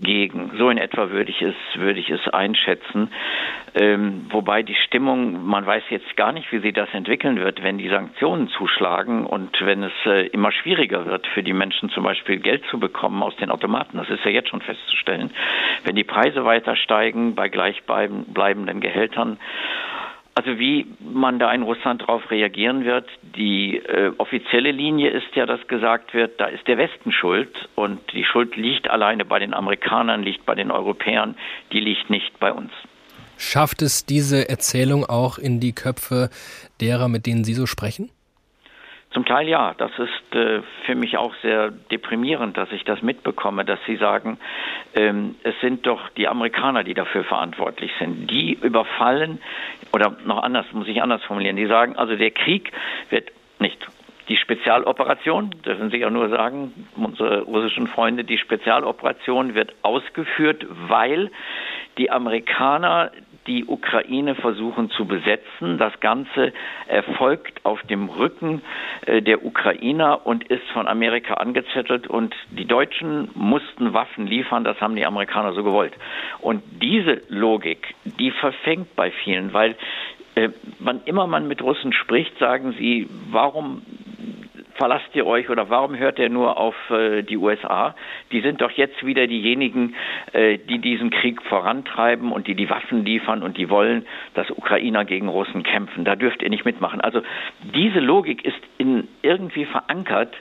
gegen. 0.00 0.52
So 0.58 0.70
in 0.70 0.78
etwa 0.78 1.10
würde 1.10 1.30
ich 1.30 1.40
es, 1.42 1.54
würde 1.76 2.00
ich 2.00 2.10
es 2.10 2.26
einschätzen. 2.28 3.10
Ähm, 3.74 4.26
wobei 4.30 4.62
die 4.62 4.74
Stimmung, 4.74 5.46
man 5.46 5.66
weiß 5.66 5.84
jetzt 5.90 6.16
gar 6.16 6.32
nicht, 6.32 6.50
wie 6.52 6.60
sie 6.60 6.72
das 6.72 6.88
entwickeln 6.92 7.38
wird, 7.38 7.62
wenn 7.62 7.78
die 7.78 7.88
Sanktionen 7.88 8.48
zuschlagen 8.48 9.26
und 9.26 9.56
wenn 9.60 9.82
es 9.82 9.92
äh, 10.06 10.26
immer 10.28 10.52
schwieriger 10.52 11.06
wird 11.06 11.26
für 11.28 11.42
die 11.42 11.52
Menschen 11.52 11.90
zum 11.90 12.04
Beispiel 12.04 12.38
Geld 12.38 12.64
zu 12.70 12.78
bekommen 12.78 13.22
aus 13.22 13.36
den 13.36 13.50
Automaten. 13.50 13.96
Das 13.98 14.08
ist 14.08 14.24
ja 14.24 14.30
jetzt 14.30 14.50
schon 14.50 14.62
festzustellen. 14.62 15.30
Wenn 15.84 15.96
die 15.96 16.04
Preise 16.04 16.44
weiter 16.44 16.76
steigen 16.76 17.34
bei 17.34 17.48
gleichbleibenden 17.48 18.80
Gehältern 18.80 19.38
also 20.36 20.58
wie 20.58 20.86
man 21.00 21.38
da 21.38 21.50
in 21.50 21.62
Russland 21.62 22.02
darauf 22.02 22.30
reagieren 22.30 22.84
wird, 22.84 23.08
die 23.22 23.78
äh, 23.78 24.12
offizielle 24.18 24.70
Linie 24.70 25.08
ist 25.08 25.34
ja, 25.34 25.46
dass 25.46 25.66
gesagt 25.66 26.12
wird, 26.12 26.38
da 26.38 26.44
ist 26.44 26.66
der 26.68 26.76
Westen 26.76 27.10
schuld 27.10 27.70
und 27.74 28.00
die 28.12 28.22
Schuld 28.22 28.54
liegt 28.54 28.90
alleine 28.90 29.24
bei 29.24 29.38
den 29.38 29.54
Amerikanern, 29.54 30.22
liegt 30.22 30.44
bei 30.44 30.54
den 30.54 30.70
Europäern, 30.70 31.36
die 31.72 31.80
liegt 31.80 32.10
nicht 32.10 32.38
bei 32.38 32.52
uns. 32.52 32.70
Schafft 33.38 33.80
es 33.80 34.04
diese 34.04 34.50
Erzählung 34.50 35.06
auch 35.06 35.38
in 35.38 35.58
die 35.58 35.72
Köpfe 35.72 36.28
derer, 36.82 37.08
mit 37.08 37.24
denen 37.24 37.44
Sie 37.44 37.54
so 37.54 37.64
sprechen? 37.64 38.10
Zum 39.16 39.24
Teil 39.24 39.48
ja. 39.48 39.72
Das 39.78 39.92
ist 39.98 40.36
äh, 40.36 40.60
für 40.84 40.94
mich 40.94 41.16
auch 41.16 41.34
sehr 41.40 41.70
deprimierend, 41.70 42.54
dass 42.58 42.70
ich 42.70 42.84
das 42.84 43.00
mitbekomme, 43.00 43.64
dass 43.64 43.78
Sie 43.86 43.96
sagen, 43.96 44.36
ähm, 44.94 45.36
es 45.42 45.58
sind 45.62 45.86
doch 45.86 46.10
die 46.10 46.28
Amerikaner, 46.28 46.84
die 46.84 46.92
dafür 46.92 47.24
verantwortlich 47.24 47.90
sind. 47.98 48.30
Die 48.30 48.52
überfallen, 48.52 49.40
oder 49.94 50.14
noch 50.26 50.42
anders, 50.42 50.66
muss 50.72 50.86
ich 50.86 51.00
anders 51.00 51.24
formulieren, 51.24 51.56
die 51.56 51.64
sagen, 51.64 51.96
also 51.96 52.14
der 52.14 52.30
Krieg 52.30 52.72
wird 53.08 53.30
nicht 53.58 53.78
die 54.28 54.36
Spezialoperation, 54.36 55.48
dürfen 55.64 55.90
Sie 55.90 55.96
ja 55.96 56.10
nur 56.10 56.28
sagen, 56.28 56.74
unsere 56.96 57.40
russischen 57.40 57.86
Freunde, 57.86 58.22
die 58.22 58.36
Spezialoperation 58.36 59.54
wird 59.54 59.72
ausgeführt, 59.80 60.66
weil 60.88 61.30
die 61.96 62.10
Amerikaner 62.10 63.12
die 63.46 63.64
Ukraine 63.66 64.34
versuchen 64.34 64.90
zu 64.90 65.04
besetzen. 65.06 65.78
Das 65.78 65.98
Ganze 66.00 66.52
erfolgt 66.86 67.64
auf 67.64 67.82
dem 67.82 68.08
Rücken 68.08 68.62
äh, 69.06 69.22
der 69.22 69.44
Ukrainer 69.44 70.26
und 70.26 70.44
ist 70.44 70.66
von 70.72 70.88
Amerika 70.88 71.34
angezettelt. 71.34 72.06
Und 72.06 72.34
die 72.50 72.66
Deutschen 72.66 73.28
mussten 73.34 73.92
Waffen 73.92 74.26
liefern, 74.26 74.64
das 74.64 74.80
haben 74.80 74.96
die 74.96 75.06
Amerikaner 75.06 75.52
so 75.52 75.62
gewollt. 75.62 75.94
Und 76.40 76.62
diese 76.82 77.22
Logik, 77.28 77.94
die 78.04 78.30
verfängt 78.30 78.94
bei 78.96 79.10
vielen, 79.10 79.52
weil 79.52 79.76
Äh, 80.36 80.50
wann 80.80 81.00
immer 81.06 81.26
man 81.26 81.48
mit 81.48 81.62
Russen 81.62 81.94
spricht, 81.94 82.38
sagen 82.38 82.74
sie, 82.78 83.08
warum 83.30 83.80
verlasst 84.76 85.14
ihr 85.14 85.26
euch 85.26 85.48
oder 85.50 85.70
warum 85.70 85.96
hört 85.96 86.18
ihr 86.18 86.28
nur 86.28 86.58
auf 86.58 86.74
äh, 86.90 87.22
die 87.22 87.36
USA? 87.36 87.94
Die 88.32 88.40
sind 88.40 88.60
doch 88.60 88.70
jetzt 88.70 89.04
wieder 89.04 89.26
diejenigen, 89.26 89.94
äh, 90.32 90.58
die 90.58 90.78
diesen 90.78 91.10
Krieg 91.10 91.42
vorantreiben 91.42 92.32
und 92.32 92.46
die 92.46 92.54
die 92.54 92.70
Waffen 92.70 93.04
liefern 93.04 93.42
und 93.42 93.56
die 93.56 93.70
wollen, 93.70 94.06
dass 94.34 94.50
Ukrainer 94.50 95.04
gegen 95.04 95.28
Russen 95.28 95.62
kämpfen. 95.62 96.04
Da 96.04 96.16
dürft 96.16 96.42
ihr 96.42 96.50
nicht 96.50 96.64
mitmachen. 96.64 97.00
Also 97.00 97.22
diese 97.74 98.00
Logik 98.00 98.44
ist 98.44 98.60
in 98.78 99.08
irgendwie 99.22 99.64
verankert 99.64 100.34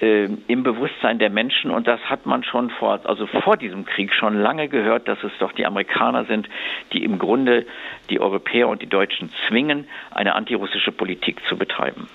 äh, 0.00 0.28
im 0.46 0.62
Bewusstsein 0.62 1.18
der 1.18 1.30
Menschen 1.30 1.70
und 1.70 1.86
das 1.86 2.00
hat 2.08 2.26
man 2.26 2.42
schon 2.44 2.70
vor, 2.70 3.00
also 3.04 3.26
vor 3.26 3.56
diesem 3.56 3.84
Krieg 3.84 4.12
schon 4.14 4.40
lange 4.40 4.68
gehört, 4.68 5.08
dass 5.08 5.22
es 5.22 5.32
doch 5.38 5.52
die 5.52 5.66
Amerikaner 5.66 6.24
sind, 6.24 6.48
die 6.92 7.04
im 7.04 7.18
Grunde 7.18 7.66
die 8.08 8.20
Europäer 8.20 8.68
und 8.68 8.82
die 8.82 8.88
Deutschen 8.88 9.30
zwingen, 9.48 9.86
eine 10.10 10.34
antirussische 10.34 10.92
Politik 10.92 11.40
zu 11.48 11.56
betreiben. 11.56 12.08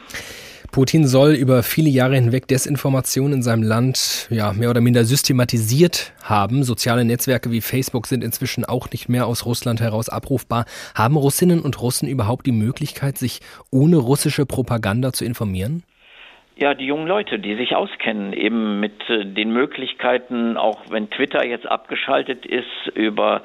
Putin 0.76 1.08
soll 1.08 1.36
über 1.36 1.64
viele 1.64 1.90
Jahre 1.90 2.16
hinweg 2.16 2.50
Desinformation 2.50 3.32
in 3.32 3.42
seinem 3.42 3.64
Land 3.64 4.28
ja, 4.30 4.52
mehr 4.52 4.70
oder 4.70 4.82
minder 4.82 5.06
systematisiert 5.06 6.12
haben. 6.22 6.66
Soziale 6.66 7.06
Netzwerke 7.06 7.50
wie 7.50 7.62
Facebook 7.62 8.08
sind 8.08 8.26
inzwischen 8.26 8.66
auch 8.66 8.92
nicht 8.92 9.08
mehr 9.08 9.26
aus 9.26 9.46
Russland 9.46 9.80
heraus 9.80 10.10
abrufbar. 10.10 10.66
Haben 10.94 11.16
Russinnen 11.16 11.62
und 11.62 11.80
Russen 11.80 12.10
überhaupt 12.10 12.46
die 12.46 12.52
Möglichkeit, 12.52 13.18
sich 13.18 13.40
ohne 13.72 13.96
russische 13.96 14.46
Propaganda 14.46 15.14
zu 15.14 15.24
informieren? 15.24 15.84
Ja, 16.58 16.74
die 16.74 16.86
jungen 16.86 17.06
Leute, 17.06 17.38
die 17.38 17.56
sich 17.56 17.76
auskennen, 17.76 18.32
eben 18.32 18.80
mit 18.80 19.10
äh, 19.10 19.26
den 19.26 19.52
Möglichkeiten, 19.52 20.56
auch 20.56 20.80
wenn 20.90 21.10
Twitter 21.10 21.46
jetzt 21.46 21.70
abgeschaltet 21.70 22.46
ist, 22.46 22.88
über 22.94 23.42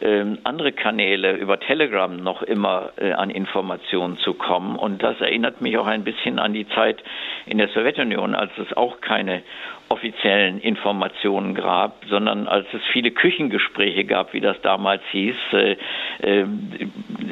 äh, 0.00 0.24
andere 0.44 0.72
Kanäle, 0.72 1.32
über 1.36 1.60
Telegram 1.60 2.16
noch 2.16 2.42
immer 2.42 2.92
äh, 2.96 3.12
an 3.12 3.28
Informationen 3.28 4.16
zu 4.16 4.32
kommen. 4.32 4.76
Und 4.76 5.02
das 5.02 5.20
erinnert 5.20 5.60
mich 5.60 5.76
auch 5.76 5.86
ein 5.86 6.04
bisschen 6.04 6.38
an 6.38 6.54
die 6.54 6.66
Zeit 6.70 7.04
in 7.44 7.58
der 7.58 7.68
Sowjetunion, 7.68 8.34
als 8.34 8.52
es 8.56 8.74
auch 8.74 9.02
keine 9.02 9.42
offiziellen 9.88 10.60
Informationen 10.60 11.54
gab, 11.54 12.04
sondern 12.08 12.48
als 12.48 12.66
es 12.72 12.80
viele 12.92 13.10
Küchengespräche 13.10 14.04
gab, 14.04 14.32
wie 14.32 14.40
das 14.40 14.60
damals 14.62 15.02
hieß, 15.10 15.36
äh, 15.52 15.76
äh, 16.22 16.46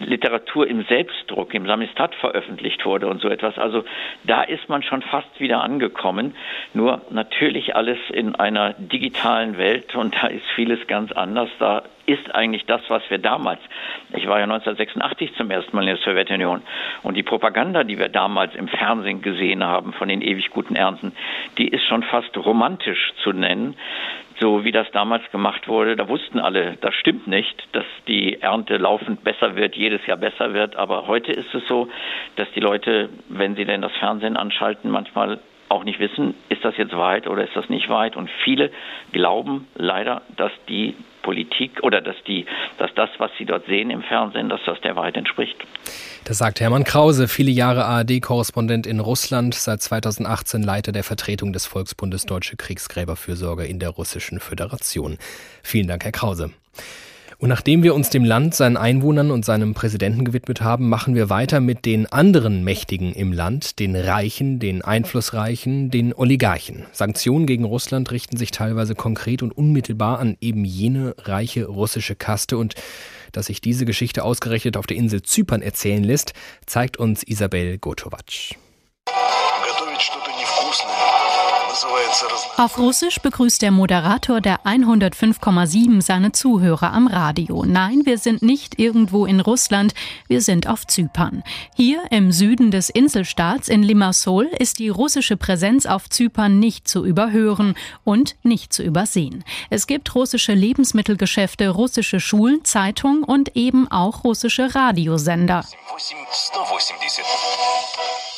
Literatur 0.04 0.66
im 0.66 0.82
Selbstdruck, 0.84 1.54
im 1.54 1.66
Samistat 1.66 2.14
veröffentlicht 2.14 2.84
wurde 2.84 3.06
und 3.08 3.20
so 3.20 3.28
etwas. 3.28 3.58
Also 3.58 3.84
da 4.24 4.42
ist 4.42 4.68
man 4.68 4.82
schon 4.82 5.02
fast 5.02 5.40
wieder 5.40 5.62
angekommen. 5.62 6.34
Nur 6.74 7.00
natürlich 7.10 7.74
alles 7.74 7.98
in 8.12 8.34
einer 8.34 8.74
digitalen 8.74 9.56
Welt 9.56 9.94
und 9.94 10.14
da 10.22 10.26
ist 10.26 10.46
vieles 10.54 10.86
ganz 10.86 11.12
anders. 11.12 11.48
Da 11.58 11.82
ist 12.06 12.34
eigentlich 12.34 12.64
das, 12.66 12.80
was 12.88 13.02
wir 13.08 13.18
damals, 13.18 13.60
ich 14.10 14.26
war 14.26 14.38
ja 14.38 14.44
1986 14.44 15.34
zum 15.36 15.50
ersten 15.50 15.74
Mal 15.74 15.82
in 15.82 15.94
der 15.94 15.96
Sowjetunion 15.98 16.62
und 17.02 17.16
die 17.16 17.22
Propaganda, 17.22 17.84
die 17.84 17.98
wir 17.98 18.08
damals 18.08 18.54
im 18.54 18.68
Fernsehen 18.68 19.22
gesehen 19.22 19.64
haben 19.64 19.92
von 19.92 20.08
den 20.08 20.22
ewig 20.22 20.50
guten 20.50 20.74
Ernten, 20.74 21.12
die 21.58 21.68
ist 21.68 21.84
schon 21.86 22.02
fast 22.02 22.36
romantisch 22.36 23.12
zu 23.22 23.32
nennen, 23.32 23.76
so 24.40 24.64
wie 24.64 24.72
das 24.72 24.90
damals 24.90 25.22
gemacht 25.30 25.68
wurde. 25.68 25.94
Da 25.94 26.08
wussten 26.08 26.40
alle, 26.40 26.76
das 26.80 26.94
stimmt 26.94 27.28
nicht, 27.28 27.68
dass 27.72 27.84
die 28.08 28.42
Ernte 28.42 28.76
laufend 28.76 29.22
besser 29.22 29.54
wird, 29.54 29.76
jedes 29.76 30.04
Jahr 30.06 30.16
besser 30.16 30.52
wird, 30.52 30.76
aber 30.76 31.06
heute 31.06 31.32
ist 31.32 31.54
es 31.54 31.66
so, 31.68 31.88
dass 32.36 32.50
die 32.52 32.60
Leute, 32.60 33.08
wenn 33.28 33.54
sie 33.54 33.64
denn 33.64 33.82
das 33.82 33.92
Fernsehen 33.92 34.36
anschalten, 34.36 34.90
manchmal 34.90 35.38
auch 35.68 35.84
nicht 35.84 36.00
wissen, 36.00 36.34
ist 36.48 36.64
das 36.64 36.76
jetzt 36.76 36.96
weit 36.96 37.26
oder 37.26 37.44
ist 37.44 37.56
das 37.56 37.68
nicht 37.70 37.88
weit? 37.88 38.16
Und 38.16 38.28
viele 38.44 38.70
glauben 39.12 39.68
leider, 39.74 40.22
dass 40.36 40.52
die 40.68 40.94
Politik 41.22 41.82
oder 41.82 42.00
dass 42.00 42.16
die, 42.26 42.46
dass 42.78 42.90
das, 42.94 43.10
was 43.18 43.30
sie 43.38 43.44
dort 43.44 43.66
sehen 43.66 43.90
im 43.90 44.02
Fernsehen, 44.02 44.48
dass 44.48 44.60
das 44.66 44.80
der 44.80 44.96
Wahrheit 44.96 45.16
entspricht. 45.16 45.56
Das 46.24 46.38
sagt 46.38 46.60
Hermann 46.60 46.84
Krause, 46.84 47.28
viele 47.28 47.50
Jahre 47.50 47.84
ARD-Korrespondent 47.84 48.86
in 48.86 49.00
Russland, 49.00 49.54
seit 49.54 49.82
2018 49.82 50.62
Leiter 50.62 50.92
der 50.92 51.04
Vertretung 51.04 51.52
des 51.52 51.66
Volksbundes 51.66 52.26
Deutsche 52.26 52.56
Kriegsgräberfürsorge 52.56 53.64
in 53.64 53.78
der 53.78 53.90
Russischen 53.90 54.40
Föderation. 54.40 55.18
Vielen 55.62 55.88
Dank, 55.88 56.04
Herr 56.04 56.12
Krause. 56.12 56.50
Und 57.42 57.48
nachdem 57.48 57.82
wir 57.82 57.96
uns 57.96 58.08
dem 58.08 58.24
Land, 58.24 58.54
seinen 58.54 58.76
Einwohnern 58.76 59.32
und 59.32 59.44
seinem 59.44 59.74
Präsidenten 59.74 60.24
gewidmet 60.24 60.60
haben, 60.60 60.88
machen 60.88 61.16
wir 61.16 61.28
weiter 61.28 61.58
mit 61.58 61.84
den 61.86 62.06
anderen 62.06 62.62
Mächtigen 62.62 63.12
im 63.14 63.32
Land, 63.32 63.80
den 63.80 63.96
Reichen, 63.96 64.60
den 64.60 64.80
Einflussreichen, 64.82 65.90
den 65.90 66.14
Oligarchen. 66.14 66.84
Sanktionen 66.92 67.46
gegen 67.46 67.64
Russland 67.64 68.12
richten 68.12 68.36
sich 68.36 68.52
teilweise 68.52 68.94
konkret 68.94 69.42
und 69.42 69.50
unmittelbar 69.50 70.20
an 70.20 70.36
eben 70.40 70.64
jene 70.64 71.16
reiche 71.18 71.66
russische 71.66 72.14
Kaste 72.14 72.56
und 72.58 72.76
dass 73.32 73.46
sich 73.46 73.60
diese 73.60 73.86
Geschichte 73.86 74.22
ausgerechnet 74.22 74.76
auf 74.76 74.86
der 74.86 74.96
Insel 74.96 75.22
Zypern 75.22 75.62
erzählen 75.62 76.04
lässt, 76.04 76.34
zeigt 76.66 76.96
uns 76.96 77.24
Isabel 77.24 77.76
Gotovac. 77.76 78.54
Auf 82.56 82.78
Russisch 82.78 83.20
begrüßt 83.20 83.62
der 83.62 83.70
Moderator 83.70 84.40
der 84.40 84.60
105,7 84.64 86.02
seine 86.02 86.32
Zuhörer 86.32 86.92
am 86.92 87.06
Radio. 87.06 87.64
Nein, 87.66 88.02
wir 88.04 88.18
sind 88.18 88.42
nicht 88.42 88.78
irgendwo 88.78 89.26
in 89.26 89.40
Russland, 89.40 89.94
wir 90.28 90.40
sind 90.40 90.68
auf 90.68 90.86
Zypern. 90.86 91.42
Hier 91.74 92.02
im 92.10 92.30
Süden 92.30 92.70
des 92.70 92.90
Inselstaats 92.90 93.68
in 93.68 93.82
Limassol 93.82 94.44
ist 94.58 94.78
die 94.78 94.90
russische 94.90 95.36
Präsenz 95.36 95.86
auf 95.86 96.08
Zypern 96.08 96.58
nicht 96.58 96.86
zu 96.86 97.04
überhören 97.04 97.74
und 98.04 98.36
nicht 98.42 98.72
zu 98.72 98.82
übersehen. 98.82 99.44
Es 99.70 99.86
gibt 99.86 100.14
russische 100.14 100.52
Lebensmittelgeschäfte, 100.52 101.70
russische 101.70 102.20
Schulen, 102.20 102.64
Zeitungen 102.64 103.24
und 103.24 103.56
eben 103.56 103.90
auch 103.90 104.24
russische 104.24 104.74
Radiosender. 104.74 105.64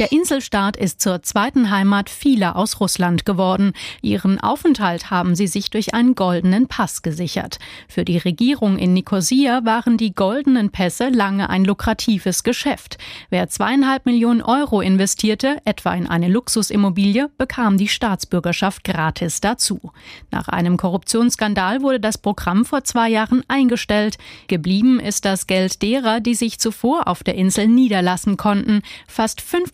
Der 0.01 0.11
Inselstaat 0.11 0.77
ist 0.77 1.01
zur 1.01 1.23
zweiten 1.23 1.71
Heimat 1.71 2.11
vieler 2.11 2.57
aus 2.57 2.81
Russland 2.81 3.25
geworden. 3.25 3.75
Ihren 4.03 4.41
Aufenthalt 4.41 5.13
haben 5.13 5.37
sie 5.37 5.47
sich 5.47 5.71
durch 5.71 5.95
einen 5.95 6.17
goldenen 6.17 6.67
Pass 6.67 7.03
gesichert. 7.03 7.61
Für 7.87 8.05
die 8.05 8.19
Regierung 8.19 8.77
in 8.77 8.93
Nicosia 8.93 9.65
waren 9.65 9.97
die 9.97 10.13
goldenen 10.13 10.71
Pässe 10.71 11.11
lange 11.11 11.49
ein 11.49 11.65
lukratives 11.65 12.43
Geschäft. 12.43 12.99
Wer 13.31 13.49
zweieinhalb 13.49 14.05
Millionen 14.05 14.43
Euro 14.43 14.81
investierte, 14.81 15.59
etwa 15.65 15.95
in 15.95 16.09
eine 16.09 16.27
Luxusimmobilie, 16.27 17.31
bekam 17.39 17.77
die 17.79 17.87
Staatsbürgerschaft 17.87 18.83
gratis 18.83 19.41
dazu. 19.41 19.93
Nach 20.33 20.49
einem 20.49 20.77
Korruptionsskandal 20.77 21.83
wurde 21.83 22.01
das 22.01 22.19
Programm 22.19 22.65
vor 22.65 22.83
zwei 22.83 23.11
Jahren 23.11 23.45
eingestellt. 23.47 24.19
Geblieben 24.49 24.99
ist 24.99 25.25
das 25.25 25.47
Geld 25.47 25.83
derer, 25.83 26.19
die 26.19 26.35
sich 26.35 26.59
zuvor 26.59 27.07
auf 27.07 27.23
der 27.23 27.37
Insel 27.37 27.69
niederlassen 27.69 28.37
konnten. 28.37 28.83
Fast 29.07 29.41
fünf 29.41 29.73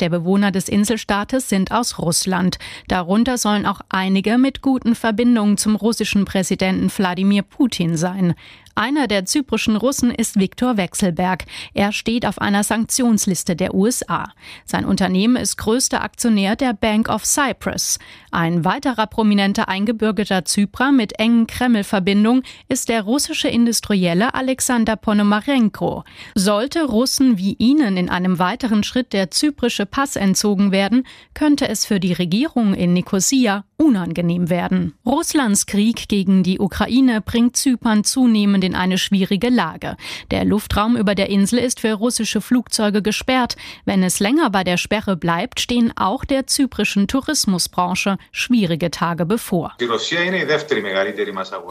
der 0.00 0.08
Bewohner 0.08 0.50
des 0.50 0.68
Inselstaates 0.68 1.48
sind 1.48 1.72
aus 1.72 1.98
Russland. 1.98 2.58
Darunter 2.88 3.38
sollen 3.38 3.66
auch 3.66 3.80
einige 3.88 4.38
mit 4.38 4.62
guten 4.62 4.94
Verbindungen 4.94 5.56
zum 5.56 5.76
russischen 5.76 6.24
Präsidenten 6.24 6.90
Wladimir 6.90 7.42
Putin 7.42 7.96
sein. 7.96 8.34
Einer 8.78 9.08
der 9.08 9.24
zyprischen 9.24 9.74
Russen 9.74 10.12
ist 10.12 10.38
Viktor 10.38 10.76
Wechselberg. 10.76 11.46
Er 11.74 11.90
steht 11.90 12.24
auf 12.24 12.40
einer 12.40 12.62
Sanktionsliste 12.62 13.56
der 13.56 13.74
USA. 13.74 14.32
Sein 14.66 14.84
Unternehmen 14.84 15.34
ist 15.34 15.56
größter 15.56 16.00
Aktionär 16.00 16.54
der 16.54 16.74
Bank 16.74 17.08
of 17.08 17.24
Cyprus. 17.24 17.98
Ein 18.30 18.64
weiterer 18.64 19.08
prominenter 19.08 19.68
eingebürgerter 19.68 20.44
Zyprer 20.44 20.92
mit 20.92 21.18
engen 21.18 21.48
Kreml-Verbindungen 21.48 22.44
ist 22.68 22.88
der 22.88 23.02
russische 23.02 23.48
Industrielle 23.48 24.32
Alexander 24.34 24.94
Ponomarenko. 24.94 26.04
Sollte 26.36 26.84
Russen 26.84 27.36
wie 27.36 27.56
ihnen 27.58 27.96
in 27.96 28.08
einem 28.08 28.38
weiteren 28.38 28.84
Schritt 28.84 29.12
der 29.12 29.32
zyprische 29.32 29.86
Pass 29.86 30.14
entzogen 30.14 30.70
werden, 30.70 31.04
könnte 31.34 31.66
es 31.66 31.84
für 31.84 31.98
die 31.98 32.12
Regierung 32.12 32.74
in 32.74 32.92
Nicosia 32.92 33.64
unangenehm 33.76 34.50
werden. 34.50 34.94
Russlands 35.04 35.66
Krieg 35.66 36.08
gegen 36.08 36.44
die 36.44 36.60
Ukraine 36.60 37.20
bringt 37.20 37.56
Zypern 37.56 38.04
zunehmend 38.04 38.67
in 38.68 38.74
eine 38.74 38.98
schwierige 38.98 39.48
Lage. 39.48 39.96
Der 40.30 40.44
Luftraum 40.44 40.96
über 40.96 41.14
der 41.14 41.30
Insel 41.30 41.58
ist 41.58 41.80
für 41.80 41.94
russische 41.94 42.42
Flugzeuge 42.42 43.00
gesperrt. 43.00 43.56
Wenn 43.86 44.02
es 44.02 44.20
länger 44.20 44.50
bei 44.50 44.62
der 44.62 44.76
Sperre 44.76 45.16
bleibt, 45.16 45.58
stehen 45.58 45.92
auch 45.96 46.26
der 46.26 46.46
zyprischen 46.46 47.08
Tourismusbranche 47.08 48.18
schwierige 48.30 48.90
Tage 48.90 49.24
bevor. 49.24 49.74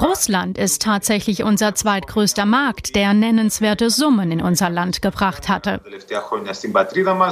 Russland 0.02 0.58
ist 0.58 0.82
tatsächlich 0.82 1.44
unser 1.44 1.76
zweitgrößter 1.76 2.46
Markt, 2.46 2.96
der 2.96 3.14
nennenswerte 3.14 3.92
Summen 3.92 4.32
in 4.32 4.42
unser 4.42 4.72
Land 4.72 5.04
gebracht 5.04 5.48
hatte. 5.50 5.80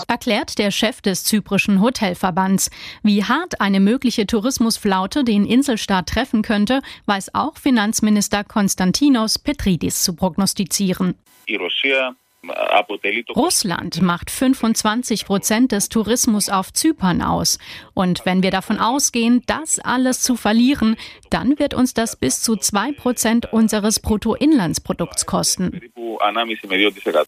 Erklärt 0.07 0.57
der 0.59 0.71
Chef 0.71 1.01
des 1.01 1.23
zyprischen 1.23 1.81
Hotelverbands. 1.81 2.69
Wie 3.01 3.23
hart 3.23 3.59
eine 3.59 3.79
mögliche 3.79 4.27
Tourismusflaute 4.27 5.23
den 5.23 5.45
Inselstaat 5.45 6.07
treffen 6.07 6.43
könnte, 6.43 6.81
weiß 7.07 7.33
auch 7.33 7.57
Finanzminister 7.57 8.43
Konstantinos 8.43 9.39
Petridis 9.55 10.03
zu 10.03 10.15
prognostizieren. 10.15 11.15
Russland 13.35 14.01
macht 14.01 14.31
25 14.31 15.25
Prozent 15.25 15.71
des 15.71 15.89
Tourismus 15.89 16.49
auf 16.49 16.73
Zypern 16.73 17.21
aus. 17.21 17.59
Und 17.93 18.25
wenn 18.25 18.43
wir 18.43 18.51
davon 18.51 18.79
ausgehen, 18.79 19.43
das 19.45 19.79
alles 19.79 20.21
zu 20.21 20.35
verlieren, 20.35 20.95
dann 21.29 21.59
wird 21.59 21.73
uns 21.73 21.93
das 21.93 22.15
bis 22.15 22.41
zu 22.41 22.55
zwei 22.55 22.91
Prozent 22.91 23.51
unseres 23.51 23.99
Bruttoinlandsprodukts 23.99 25.25
kosten. 25.25 25.81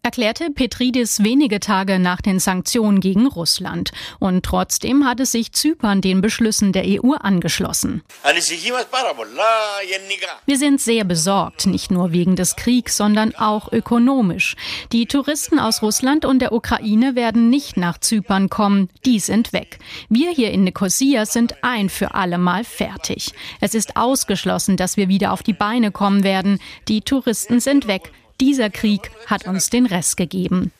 Erklärte 0.03 0.49
Petridis 0.51 1.23
wenige 1.23 1.59
Tage 1.59 1.99
nach 1.99 2.21
den 2.21 2.39
Sanktionen 2.39 2.99
gegen 2.99 3.27
Russland. 3.27 3.91
Und 4.19 4.45
trotzdem 4.45 5.05
hat 5.05 5.19
es 5.19 5.31
sich 5.31 5.51
Zypern 5.51 6.01
den 6.01 6.21
Beschlüssen 6.21 6.71
der 6.71 6.83
EU 6.85 7.13
angeschlossen. 7.13 8.03
Wir 10.45 10.57
sind 10.57 10.81
sehr 10.81 11.03
besorgt, 11.03 11.65
nicht 11.65 11.91
nur 11.91 12.11
wegen 12.11 12.35
des 12.35 12.55
Kriegs, 12.55 12.97
sondern 12.97 13.35
auch 13.35 13.71
ökonomisch. 13.71 14.55
Die 14.91 15.06
Touristen 15.07 15.59
aus 15.59 15.81
Russland 15.81 16.25
und 16.25 16.39
der 16.39 16.51
Ukraine 16.51 17.15
werden 17.15 17.49
nicht 17.49 17.77
nach 17.77 17.97
Zypern 17.97 18.49
kommen, 18.49 18.89
die 19.05 19.19
sind 19.19 19.53
weg. 19.53 19.79
Wir 20.09 20.31
hier 20.31 20.51
in 20.51 20.63
Nicosia 20.63 21.25
sind 21.25 21.55
ein 21.63 21.89
für 21.89 22.13
alle 22.13 22.37
Mal 22.37 22.63
fertig. 22.63 23.33
Es 23.61 23.73
ist 23.73 23.97
ausgeschlossen, 23.97 24.77
dass 24.77 24.97
wir 24.97 25.07
wieder 25.07 25.31
auf 25.31 25.43
die 25.43 25.53
Beine 25.53 25.91
kommen 25.91 26.23
werden. 26.23 26.59
Die 26.87 27.01
Touristen 27.01 27.59
sind 27.59 27.87
weg. 27.87 28.11
Dieser 28.39 28.69
Krieg 28.69 29.09
hat 29.25 29.47
uns 29.47 29.69
den 29.69 29.85
Rest 29.85 30.17
gegeben. 30.17 30.71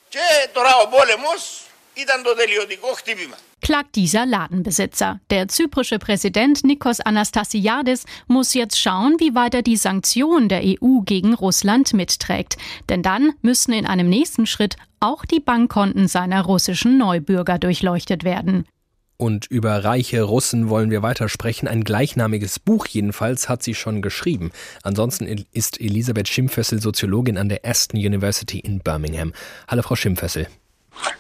Klagt 3.61 3.95
dieser 3.95 4.25
Ladenbesitzer. 4.25 5.19
Der 5.29 5.47
zyprische 5.47 5.99
Präsident 5.99 6.63
Nikos 6.63 6.99
Anastasiadis 6.99 8.05
muss 8.27 8.53
jetzt 8.53 8.79
schauen, 8.79 9.15
wie 9.19 9.35
weit 9.35 9.55
er 9.55 9.61
die 9.63 9.77
Sanktionen 9.77 10.47
der 10.47 10.61
EU 10.63 11.01
gegen 11.03 11.33
Russland 11.33 11.93
mitträgt. 11.93 12.57
Denn 12.87 13.01
dann 13.01 13.33
müssen 13.41 13.73
in 13.73 13.85
einem 13.85 14.09
nächsten 14.09 14.45
Schritt 14.45 14.75
auch 14.99 15.25
die 15.25 15.39
Bankkonten 15.39 16.07
seiner 16.07 16.43
russischen 16.43 16.97
Neubürger 16.97 17.57
durchleuchtet 17.59 18.23
werden. 18.23 18.65
Und 19.17 19.47
über 19.47 19.83
reiche 19.83 20.21
Russen 20.21 20.69
wollen 20.69 20.91
wir 20.91 21.01
weiter 21.01 21.27
sprechen. 21.27 21.67
Ein 21.67 21.83
gleichnamiges 21.83 22.59
Buch 22.59 22.85
jedenfalls 22.85 23.49
hat 23.49 23.63
sie 23.63 23.73
schon 23.73 24.03
geschrieben. 24.03 24.51
Ansonsten 24.83 25.25
ist 25.51 25.81
Elisabeth 25.81 26.27
Schimpfössel 26.27 26.79
Soziologin 26.79 27.39
an 27.39 27.49
der 27.49 27.61
Aston 27.65 27.99
University 27.99 28.59
in 28.59 28.79
Birmingham. 28.79 29.33
Hallo 29.67 29.81
Frau 29.81 29.95
Schimpfössel. 29.95 30.47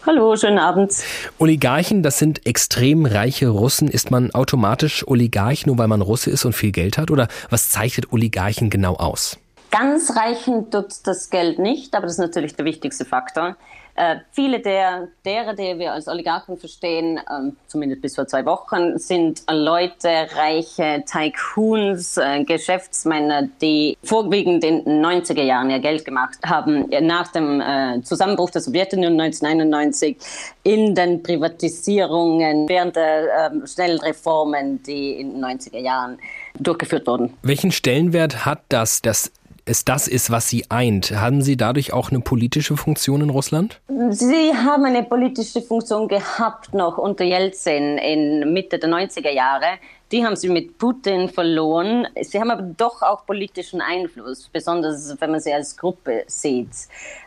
Hallo, 0.05 0.35
schönen 0.35 0.59
Abend. 0.59 0.93
Oligarchen, 1.37 2.01
das 2.01 2.17
sind 2.17 2.45
extrem 2.45 3.05
reiche 3.05 3.49
Russen. 3.49 3.87
Ist 3.87 4.09
man 4.09 4.31
automatisch 4.31 5.05
Oligarch, 5.07 5.65
nur 5.65 5.77
weil 5.77 5.87
man 5.87 6.01
Russe 6.01 6.29
ist 6.29 6.45
und 6.45 6.53
viel 6.53 6.71
Geld 6.71 6.97
hat? 6.97 7.11
Oder 7.11 7.27
was 7.49 7.69
zeichnet 7.69 8.11
Oligarchen 8.11 8.69
genau 8.69 8.95
aus? 8.95 9.37
Ganz 9.69 10.15
reichen 10.15 10.71
tut 10.71 10.93
das 11.03 11.29
Geld 11.29 11.59
nicht, 11.59 11.93
aber 11.93 12.03
das 12.03 12.13
ist 12.13 12.19
natürlich 12.19 12.55
der 12.55 12.65
wichtigste 12.65 13.03
Faktor. 13.03 13.57
Äh, 13.97 14.17
viele 14.31 14.59
der, 14.59 15.07
derer, 15.25 15.55
die 15.55 15.79
wir 15.79 15.91
als 15.91 16.07
Oligarchen 16.07 16.55
verstehen, 16.55 17.17
äh, 17.17 17.51
zumindest 17.65 18.03
bis 18.03 18.13
vor 18.13 18.27
zwei 18.27 18.45
Wochen, 18.45 18.99
sind 18.99 19.41
Leute, 19.49 20.07
reiche 20.35 21.03
Tycoons, 21.11 22.17
äh, 22.17 22.43
Geschäftsmänner, 22.43 23.49
die 23.59 23.97
vorwiegend 24.03 24.63
in 24.63 24.85
den 24.85 25.03
90er 25.03 25.41
Jahren 25.41 25.71
ihr 25.71 25.79
Geld 25.79 26.05
gemacht 26.05 26.37
haben, 26.45 26.87
nach 27.01 27.31
dem 27.31 27.59
äh, 27.59 27.99
Zusammenbruch 28.03 28.51
der 28.51 28.61
Sowjetunion 28.61 29.19
1991 29.19 30.17
in 30.61 30.93
den 30.93 31.23
Privatisierungen 31.23 32.69
während 32.69 32.95
der 32.95 33.51
ähm, 33.51 33.65
schnellen 33.65 33.99
Reformen, 33.99 34.83
die 34.83 35.19
in 35.19 35.31
den 35.31 35.43
90er 35.43 35.79
Jahren 35.79 36.19
durchgeführt 36.59 37.07
wurden. 37.07 37.33
Welchen 37.41 37.71
Stellenwert 37.71 38.45
hat 38.45 38.61
das, 38.69 39.01
dass 39.01 39.31
es 39.67 39.85
das 39.85 40.07
ist, 40.07 40.31
was 40.31 40.47
sie 40.49 40.65
eint. 40.69 41.11
Haben 41.11 41.41
Sie 41.41 41.57
dadurch 41.57 41.93
auch 41.93 42.09
eine 42.09 42.21
politische 42.21 42.77
Funktion 42.77 43.21
in 43.21 43.29
Russland? 43.29 43.81
Sie 44.09 44.53
haben 44.55 44.85
eine 44.85 45.03
politische 45.03 45.61
Funktion 45.61 46.07
gehabt 46.07 46.73
noch 46.73 46.97
unter 46.97 47.25
Jelzin 47.25 47.97
in 47.97 48.53
Mitte 48.53 48.79
der 48.79 48.89
90er 48.89 49.29
Jahre. 49.31 49.65
Die 50.11 50.25
haben 50.25 50.37
sie 50.37 50.47
mit 50.47 50.77
Putin 50.77 51.27
verloren. 51.27 52.07
Sie 52.21 52.39
haben 52.39 52.49
aber 52.49 52.61
doch 52.61 53.01
auch 53.01 53.25
politischen 53.25 53.81
Einfluss, 53.81 54.47
besonders 54.47 55.13
wenn 55.19 55.31
man 55.31 55.41
sie 55.41 55.51
als 55.51 55.75
Gruppe 55.75 56.23
sieht. 56.27 56.69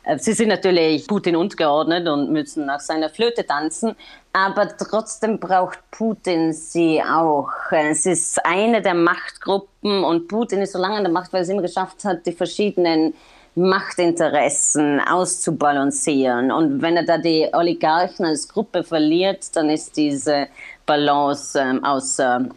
Äh, 0.04 0.18
sie 0.18 0.32
sind 0.32 0.48
natürlich 0.48 1.06
Putin 1.06 1.36
untergeordnet 1.36 2.08
und 2.08 2.32
müssen 2.32 2.64
nach 2.64 2.80
seiner 2.80 3.10
Flöte 3.10 3.46
tanzen, 3.46 3.94
aber 4.32 4.68
trotzdem 4.78 5.38
braucht 5.38 5.78
Putin 5.90 6.54
sie 6.54 7.02
auch. 7.02 7.50
Es 7.70 8.06
ist 8.06 8.44
eine 8.46 8.80
der 8.80 8.94
Machtgruppen 8.94 10.02
und 10.02 10.28
Putin 10.28 10.62
ist 10.62 10.72
so 10.72 10.78
lange 10.78 10.96
an 10.96 11.04
der 11.04 11.12
Macht, 11.12 11.32
weil 11.34 11.42
es 11.42 11.48
immer 11.50 11.62
geschafft 11.62 12.04
hat, 12.04 12.24
die 12.24 12.32
verschiedenen 12.32 13.12
Machtinteressen 13.56 15.00
auszubalancieren. 15.00 16.52
Und 16.52 16.82
wenn 16.82 16.96
er 16.96 17.04
da 17.04 17.18
die 17.18 17.48
Oligarchen 17.52 18.24
als 18.24 18.48
Gruppe 18.48 18.84
verliert, 18.84 19.54
dann 19.54 19.70
ist 19.70 19.96
diese 19.96 20.46
Balance 20.90 21.56
ähm, 21.56 21.84
aus 21.84 22.18
ähm, 22.18 22.50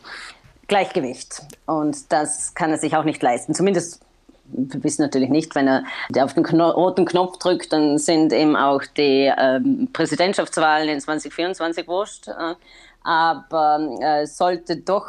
Gleichgewicht. 0.67 1.43
Und 1.67 2.11
das 2.11 2.55
kann 2.55 2.71
er 2.71 2.79
sich 2.79 2.95
auch 2.95 3.03
nicht 3.03 3.21
leisten. 3.21 3.53
Zumindest 3.53 4.01
wir 4.45 4.83
wissen 4.83 5.03
natürlich 5.03 5.29
nicht, 5.29 5.55
wenn 5.55 5.67
er 5.67 5.83
auf 6.19 6.33
den 6.33 6.43
Kno 6.43 6.69
roten 6.71 7.05
Knopf 7.05 7.37
drückt, 7.37 7.71
dann 7.71 7.97
sind 7.97 8.33
ihm 8.33 8.55
auch 8.55 8.81
die 8.97 9.31
ähm, 9.37 9.87
Präsidentschaftswahlen 9.93 10.89
in 10.89 10.99
2024 10.99 11.87
wurscht. 11.87 12.27
Äh, 12.27 12.55
aber 13.03 13.97
äh, 14.01 14.25
sollte 14.25 14.77
doch 14.77 15.07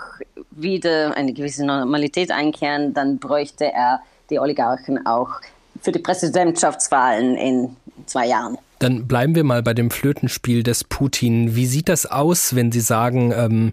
wieder 0.50 1.16
eine 1.16 1.32
gewisse 1.32 1.64
Normalität 1.64 2.30
einkehren, 2.30 2.92
dann 2.92 3.18
bräuchte 3.18 3.72
er 3.72 4.00
die 4.30 4.38
Oligarchen 4.38 5.06
auch 5.06 5.30
für 5.80 5.92
die 5.92 6.00
Präsidentschaftswahlen 6.00 7.36
in 7.36 7.76
zwei 8.06 8.26
Jahren. 8.26 8.58
Dann 8.84 9.08
bleiben 9.08 9.34
wir 9.34 9.44
mal 9.44 9.62
bei 9.62 9.72
dem 9.72 9.90
Flötenspiel 9.90 10.62
des 10.62 10.84
Putin. 10.84 11.56
Wie 11.56 11.64
sieht 11.64 11.88
das 11.88 12.04
aus, 12.04 12.54
wenn 12.54 12.70
Sie 12.70 12.80
sagen, 12.80 13.32
ähm, 13.34 13.72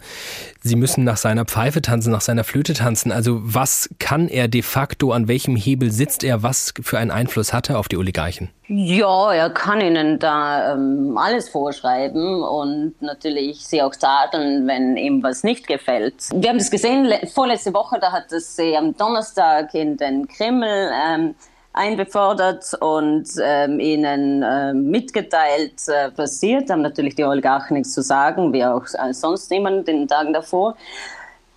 Sie 0.61 0.77
müssen 0.77 1.03
nach 1.03 1.17
seiner 1.17 1.43
Pfeife 1.43 1.81
tanzen, 1.81 2.11
nach 2.11 2.21
seiner 2.21 2.45
Flöte 2.45 2.73
tanzen? 2.73 3.11
Also 3.11 3.41
was 3.43 3.89
kann 3.99 4.29
er 4.29 4.47
de 4.47 4.61
facto, 4.61 5.11
an 5.11 5.27
welchem 5.27 5.57
Hebel 5.57 5.91
sitzt 5.91 6.23
er, 6.23 6.43
was 6.43 6.73
für 6.81 6.97
einen 6.97 7.11
Einfluss 7.11 7.51
hat 7.51 7.69
er 7.69 7.77
auf 7.77 7.89
die 7.89 7.97
Oligarchen? 7.97 8.51
Ja, 8.69 9.33
er 9.33 9.49
kann 9.49 9.81
ihnen 9.81 10.17
da 10.17 10.75
ähm, 10.75 11.17
alles 11.17 11.49
vorschreiben 11.49 12.41
und 12.41 12.93
natürlich 13.01 13.67
sie 13.67 13.81
auch 13.81 13.93
tadeln, 13.93 14.65
wenn 14.65 14.95
ihm 14.95 15.21
was 15.23 15.43
nicht 15.43 15.67
gefällt. 15.67 16.29
Wir 16.33 16.47
haben 16.47 16.57
das 16.57 16.71
gesehen 16.71 17.11
vorletzte 17.33 17.73
Woche, 17.73 17.99
da 17.99 18.13
hat 18.13 18.31
es 18.31 18.55
sie 18.55 18.77
am 18.77 18.95
Donnerstag 18.95 19.73
in 19.73 19.97
den 19.97 20.25
Kreml 20.29 20.89
ähm, 21.05 21.35
einbefordert 21.73 22.73
und 22.79 23.27
ähm, 23.41 23.79
ihnen 23.79 24.43
äh, 24.43 24.73
mitgeteilt, 24.73 25.87
äh, 25.87 26.11
passiert. 26.11 26.69
Haben 26.69 26.81
natürlich 26.81 27.15
die 27.15 27.23
Oligarchen 27.23 27.75
nichts 27.75 27.93
zu 27.93 28.01
sagen, 28.01 28.51
wie 28.53 28.65
auch 28.65 28.85
äh, 28.93 29.13
sonst 29.13 29.49
niemand 29.51 29.87
in 29.87 29.99
den 29.99 30.07
Tagen 30.07 30.33
davor. 30.33 30.75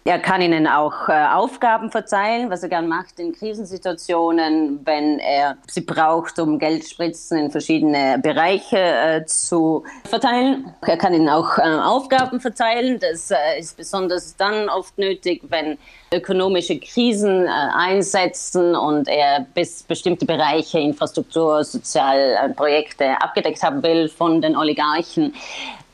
Er 0.07 0.19
kann 0.19 0.43
ihnen 0.43 0.67
auch 0.67 1.09
äh, 1.09 1.12
Aufgaben 1.33 1.90
verteilen, 1.90 2.51
was 2.51 2.62
er 2.62 2.69
gern 2.69 2.88
macht 2.88 3.19
in 3.19 3.33
Krisensituationen, 3.33 4.85
wenn 4.85 5.19
er 5.19 5.57
sie 5.67 5.81
braucht, 5.81 6.38
um 6.38 6.59
Geldspritzen 6.59 7.38
in 7.38 7.51
verschiedene 7.51 8.19
Bereiche 8.19 8.77
äh, 8.77 9.25
zu 9.25 9.83
verteilen. 10.05 10.75
Er 10.83 10.99
kann 10.99 11.14
ihnen 11.14 11.31
auch 11.31 11.57
äh, 11.57 11.62
Aufgaben 11.62 12.38
verteilen. 12.38 13.01
Das 13.01 13.31
äh, 13.31 13.59
ist 13.59 13.79
besonders 13.79 14.37
dann 14.37 14.69
oft 14.69 14.99
nötig, 14.99 15.40
wenn 15.49 15.79
ökonomische 16.12 16.79
Krisen 16.79 17.47
äh, 17.47 17.49
einsetzen 17.49 18.77
und 18.77 19.09
er 19.09 19.47
bis 19.55 19.85
bestimmte 19.85 20.27
Bereiche, 20.27 20.81
Infrastruktur, 20.81 21.64
Sozialprojekte 21.64 23.23
abgedeckt 23.23 23.62
haben 23.62 23.83
will 23.83 24.11
von 24.11 24.43
den 24.43 24.55
Oligarchen. 24.55 25.33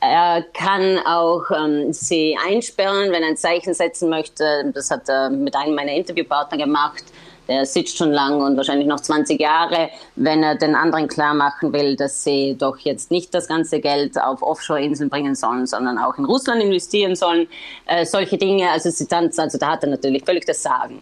Er 0.01 0.43
kann 0.53 0.97
auch 1.05 1.43
ähm, 1.55 1.93
sie 1.93 2.35
einsperren, 2.43 3.11
wenn 3.11 3.21
er 3.21 3.29
ein 3.29 3.37
Zeichen 3.37 3.75
setzen 3.75 4.09
möchte. 4.09 4.71
Das 4.73 4.89
hat 4.89 5.07
er 5.07 5.29
mit 5.29 5.55
einem 5.55 5.75
meiner 5.75 5.93
Interviewpartner 5.93 6.57
gemacht. 6.57 7.03
Der 7.47 7.65
sitzt 7.65 7.97
schon 7.97 8.11
lang 8.11 8.41
und 8.41 8.57
wahrscheinlich 8.57 8.87
noch 8.87 8.99
20 8.99 9.39
Jahre, 9.39 9.89
wenn 10.15 10.41
er 10.41 10.55
den 10.55 10.73
anderen 10.73 11.07
klar 11.07 11.33
machen 11.33 11.71
will, 11.73 11.95
dass 11.95 12.23
sie 12.23 12.55
doch 12.57 12.77
jetzt 12.79 13.11
nicht 13.11 13.33
das 13.33 13.47
ganze 13.47 13.79
Geld 13.79 14.19
auf 14.19 14.41
Offshore-Inseln 14.41 15.09
bringen 15.09 15.35
sollen, 15.35 15.67
sondern 15.67 15.97
auch 15.97 16.17
in 16.17 16.25
Russland 16.25 16.63
investieren 16.63 17.15
sollen. 17.15 17.47
Äh, 17.85 18.05
solche 18.05 18.37
Dinge, 18.37 18.69
also, 18.71 18.89
sie 18.89 19.05
tanzen, 19.05 19.41
also 19.41 19.57
da 19.57 19.71
hat 19.71 19.83
er 19.83 19.89
natürlich 19.89 20.23
völlig 20.23 20.45
das 20.45 20.63
Sagen. 20.63 21.01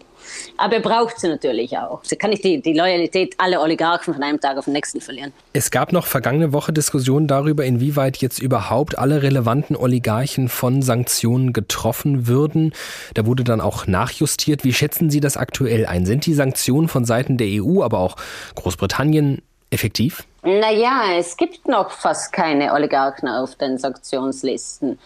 Aber 0.58 0.76
er 0.76 0.82
braucht 0.82 1.20
sie 1.20 1.28
natürlich 1.28 1.78
auch. 1.78 2.04
Sie 2.04 2.15
kann 2.15 2.30
nicht 2.32 2.44
die, 2.44 2.62
die 2.62 2.74
Loyalität 2.74 3.36
aller 3.38 3.62
Oligarchen 3.62 4.13
von 4.13 4.24
einem 4.24 4.39
Tag 4.39 4.58
auf 4.58 4.65
den 4.65 4.74
nächsten 4.74 5.02
verlieren. 5.02 5.34
Es 5.54 5.72
gab 5.72 5.92
noch 5.92 6.06
vergangene 6.06 6.54
Woche 6.54 6.74
Diskussionen 6.74 7.28
darüber, 7.28 7.65
inwieweit 7.65 8.18
jetzt 8.18 8.39
überhaupt 8.39 8.98
alle 8.98 9.22
relevanten 9.22 9.76
Oligarchen 9.76 10.50
von 10.50 10.82
Sanktionen 10.82 11.54
getroffen 11.54 12.28
würden. 12.28 12.74
Da 13.13 13.26
wurde 13.26 13.44
dann 13.44 13.62
auch 13.62 13.88
nachjustiert. 13.88 14.63
Wie 14.63 14.74
schätzen 14.74 15.10
Sie 15.10 15.20
das 15.20 15.38
aktuell 15.38 15.86
ein? 15.86 16.06
Sind 16.06 16.26
die 16.26 16.34
Sanktionen 16.34 16.88
von 16.88 17.06
Seiten 17.06 17.38
der 17.38 17.48
EU, 17.63 17.84
aber 17.84 18.00
auch 18.00 18.15
Großbritannien 18.56 19.42
effektiv? 19.72 20.26
Naja, 20.44 21.18
es 21.18 21.36
gibt 21.36 21.68
noch 21.68 21.92
fast 21.92 22.32
keine 22.32 22.74
Oligarchen 22.74 23.28
auf 23.28 23.56
den 23.56 23.78
Sanktionslisten. 23.78 24.98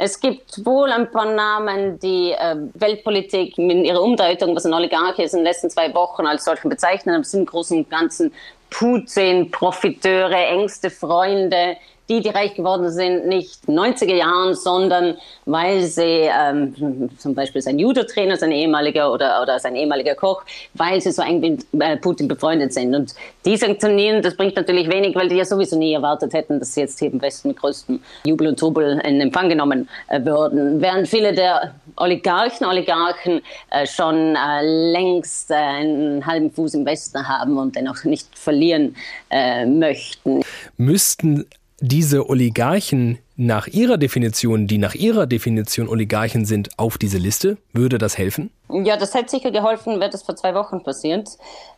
Es 0.00 0.20
gibt 0.20 0.64
wohl 0.64 0.92
ein 0.92 1.10
paar 1.10 1.34
Namen, 1.34 1.98
die 1.98 2.30
äh, 2.30 2.54
Weltpolitik 2.74 3.58
mit 3.58 3.84
ihrer 3.84 4.00
Umdeutung, 4.00 4.54
was 4.54 4.64
ein 4.64 4.72
Oligarch 4.72 5.18
ist, 5.18 5.32
in 5.32 5.40
den 5.40 5.46
letzten 5.46 5.70
zwei 5.70 5.92
Wochen 5.92 6.24
als 6.24 6.44
solchen 6.44 6.68
bezeichnen, 6.68 7.16
aber 7.16 7.22
es 7.22 7.32
sind 7.32 7.40
im 7.40 7.46
Großen 7.46 7.78
und 7.78 7.90
Ganzen 7.90 8.32
Putin, 8.70 9.50
Profiteure, 9.50 10.36
engste 10.36 10.90
Freunde, 10.90 11.76
die, 12.08 12.20
die 12.20 12.28
reich 12.30 12.54
geworden 12.54 12.90
sind, 12.90 13.26
nicht 13.26 13.64
90er 13.66 14.14
Jahren, 14.14 14.54
sondern 14.54 15.16
weil 15.44 15.82
sie 15.82 16.28
ähm, 16.30 17.10
zum 17.18 17.34
Beispiel 17.34 17.60
sein 17.60 17.78
Judo-Trainer, 17.78 18.36
sein 18.36 18.52
ehemaliger 18.52 19.12
oder, 19.12 19.42
oder 19.42 19.58
sein 19.58 19.76
ehemaliger 19.76 20.14
Koch, 20.14 20.42
weil 20.74 21.00
sie 21.00 21.12
so 21.12 21.22
eng 21.22 21.40
mit 21.40 21.66
äh, 21.78 21.96
Putin 21.96 22.28
befreundet 22.28 22.72
sind. 22.72 22.94
Und 22.94 23.14
die 23.44 23.56
sanktionieren, 23.56 24.22
das 24.22 24.36
bringt 24.36 24.56
natürlich 24.56 24.88
wenig, 24.90 25.14
weil 25.14 25.28
die 25.28 25.36
ja 25.36 25.44
sowieso 25.44 25.78
nie 25.78 25.92
erwartet 25.92 26.32
hätten, 26.32 26.58
dass 26.58 26.74
sie 26.74 26.80
jetzt 26.80 26.98
hier 26.98 27.12
im 27.12 27.20
Westen 27.20 27.48
mit 27.48 27.58
größtem 27.58 28.00
Jubel 28.24 28.48
und 28.48 28.58
Trubel 28.58 29.00
in 29.04 29.20
Empfang 29.20 29.48
genommen 29.48 29.88
äh, 30.08 30.24
würden. 30.24 30.80
Während 30.80 31.08
viele 31.08 31.34
der 31.34 31.74
Oligarchen, 31.96 32.66
Oligarchen 32.66 33.42
äh, 33.70 33.86
schon 33.86 34.36
äh, 34.36 34.92
längst 34.92 35.50
äh, 35.50 35.54
einen 35.54 36.24
halben 36.24 36.50
Fuß 36.50 36.74
im 36.74 36.86
Westen 36.86 37.26
haben 37.28 37.58
und 37.58 37.76
den 37.76 37.88
auch 37.88 38.02
nicht 38.04 38.26
verlieren 38.38 38.96
möchten. 39.66 40.42
Müssten 40.78 41.44
diese 41.80 42.28
Oligarchen 42.28 43.18
nach 43.36 43.68
ihrer 43.68 43.98
Definition, 43.98 44.66
die 44.66 44.78
nach 44.78 44.94
ihrer 44.94 45.26
Definition 45.26 45.88
Oligarchen 45.88 46.44
sind, 46.44 46.70
auf 46.76 46.98
diese 46.98 47.18
Liste? 47.18 47.56
Würde 47.72 47.98
das 47.98 48.18
helfen? 48.18 48.50
Ja, 48.68 48.96
das 48.96 49.14
hätte 49.14 49.30
sicher 49.30 49.52
geholfen, 49.52 50.00
wäre 50.00 50.10
das 50.10 50.24
vor 50.24 50.34
zwei 50.34 50.54
Wochen 50.54 50.82
passiert. 50.82 51.28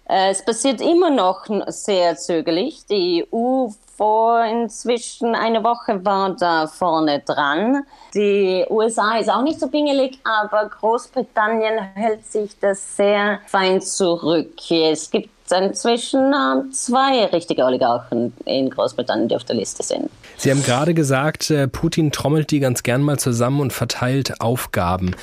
Äh, 0.08 0.30
es 0.30 0.44
passiert 0.44 0.80
immer 0.80 1.10
noch 1.10 1.44
sehr 1.66 2.16
zögerlich. 2.16 2.86
Die 2.90 3.26
EU 3.32 3.68
vor 3.96 4.42
inzwischen 4.44 5.34
eine 5.34 5.62
Woche 5.62 6.02
war 6.02 6.34
da 6.34 6.66
vorne 6.66 7.20
dran. 7.20 7.84
Die 8.14 8.64
USA 8.70 9.18
ist 9.18 9.28
auch 9.28 9.42
nicht 9.42 9.60
so 9.60 9.68
pingelig, 9.68 10.18
aber 10.24 10.70
Großbritannien 10.70 11.78
hält 11.94 12.24
sich 12.24 12.58
das 12.58 12.96
sehr 12.96 13.40
fein 13.46 13.82
zurück. 13.82 14.54
Es 14.70 15.10
gibt 15.10 15.28
inzwischen 15.56 16.32
äh, 16.32 16.70
zwei 16.70 17.24
richtige 17.26 17.64
Oligarchen 17.64 18.32
in 18.44 18.70
Großbritannien, 18.70 19.28
die 19.28 19.36
auf 19.36 19.44
der 19.44 19.56
Liste 19.56 19.82
sind. 19.82 20.10
Sie 20.36 20.50
haben 20.50 20.62
gerade 20.62 20.94
gesagt, 20.94 21.50
äh, 21.50 21.68
Putin 21.68 22.12
trommelt 22.12 22.50
die 22.50 22.60
ganz 22.60 22.82
gern 22.82 23.02
mal 23.02 23.18
zusammen 23.18 23.60
und 23.60 23.72
verteilt 23.72 24.40
Aufgaben. 24.40 25.14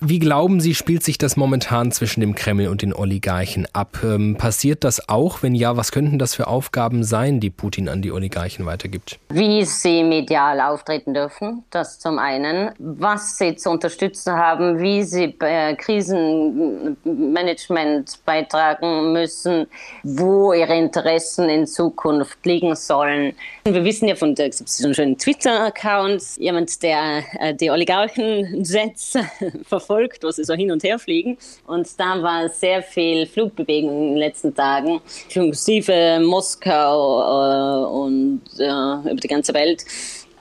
Wie 0.00 0.18
glauben 0.18 0.60
Sie, 0.60 0.74
spielt 0.74 1.02
sich 1.02 1.16
das 1.16 1.38
momentan 1.38 1.90
zwischen 1.90 2.20
dem 2.20 2.34
Kreml 2.34 2.68
und 2.68 2.82
den 2.82 2.92
Oligarchen 2.92 3.66
ab? 3.72 4.00
Ähm, 4.04 4.36
passiert 4.36 4.84
das 4.84 5.08
auch? 5.08 5.42
Wenn 5.42 5.54
ja, 5.54 5.78
was 5.78 5.90
könnten 5.90 6.18
das 6.18 6.34
für 6.34 6.48
Aufgaben 6.48 7.02
sein, 7.02 7.40
die 7.40 7.48
Putin 7.48 7.88
an 7.88 8.02
die 8.02 8.12
Oligarchen 8.12 8.66
weitergibt? 8.66 9.18
Wie 9.30 9.64
sie 9.64 10.04
medial 10.04 10.60
auftreten 10.60 11.14
dürfen, 11.14 11.64
das 11.70 11.98
zum 11.98 12.18
einen. 12.18 12.72
Was 12.78 13.38
sie 13.38 13.56
zu 13.56 13.70
unterstützen 13.70 14.34
haben, 14.34 14.80
wie 14.80 15.02
sie 15.02 15.34
äh, 15.40 15.74
Krisenmanagement 15.74 18.18
beitragen 18.26 19.14
müssen, 19.14 19.66
wo 20.02 20.52
ihre 20.52 20.76
Interessen 20.76 21.48
in 21.48 21.66
Zukunft 21.66 22.44
liegen 22.44 22.76
sollen. 22.76 23.32
Wir 23.64 23.82
wissen 23.82 24.08
ja 24.08 24.14
von 24.14 24.34
der, 24.34 24.50
schönen 24.52 25.16
Twitter-Account, 25.16 26.36
jemand, 26.36 26.82
der 26.82 27.24
äh, 27.40 27.54
die 27.54 27.70
Oligarchen-Jets 27.70 29.16
verfolgt 29.66 29.86
verfolgt, 29.96 30.22
wo 30.22 30.30
sie 30.30 30.44
so 30.44 30.54
hin 30.54 30.70
und 30.70 30.82
her 30.82 30.98
fliegen. 30.98 31.38
Und 31.66 31.88
da 31.98 32.22
war 32.22 32.48
sehr 32.48 32.82
viel 32.82 33.26
Flugbewegung 33.26 33.90
in 33.90 34.08
den 34.10 34.18
letzten 34.18 34.54
Tagen, 34.54 35.00
inklusive 35.34 36.20
Moskau 36.20 37.20
äh, 37.20 37.86
und 37.86 38.42
äh, 38.58 39.10
über 39.10 39.20
die 39.20 39.28
ganze 39.28 39.54
Welt. 39.54 39.84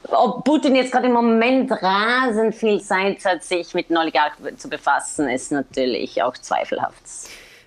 Ob 0.10 0.44
Putin 0.44 0.76
jetzt 0.76 0.92
gerade 0.92 1.08
im 1.08 1.14
Moment 1.14 1.72
rasend 1.72 2.54
viel 2.54 2.80
Zeit 2.80 3.26
hat, 3.26 3.44
sich 3.44 3.74
mit 3.74 3.90
den 3.90 3.98
Oligarchen 3.98 4.58
zu 4.58 4.70
befassen, 4.70 5.28
ist 5.30 5.52
natürlich 5.52 6.22
auch 6.22 6.38
zweifelhaft. 6.38 7.02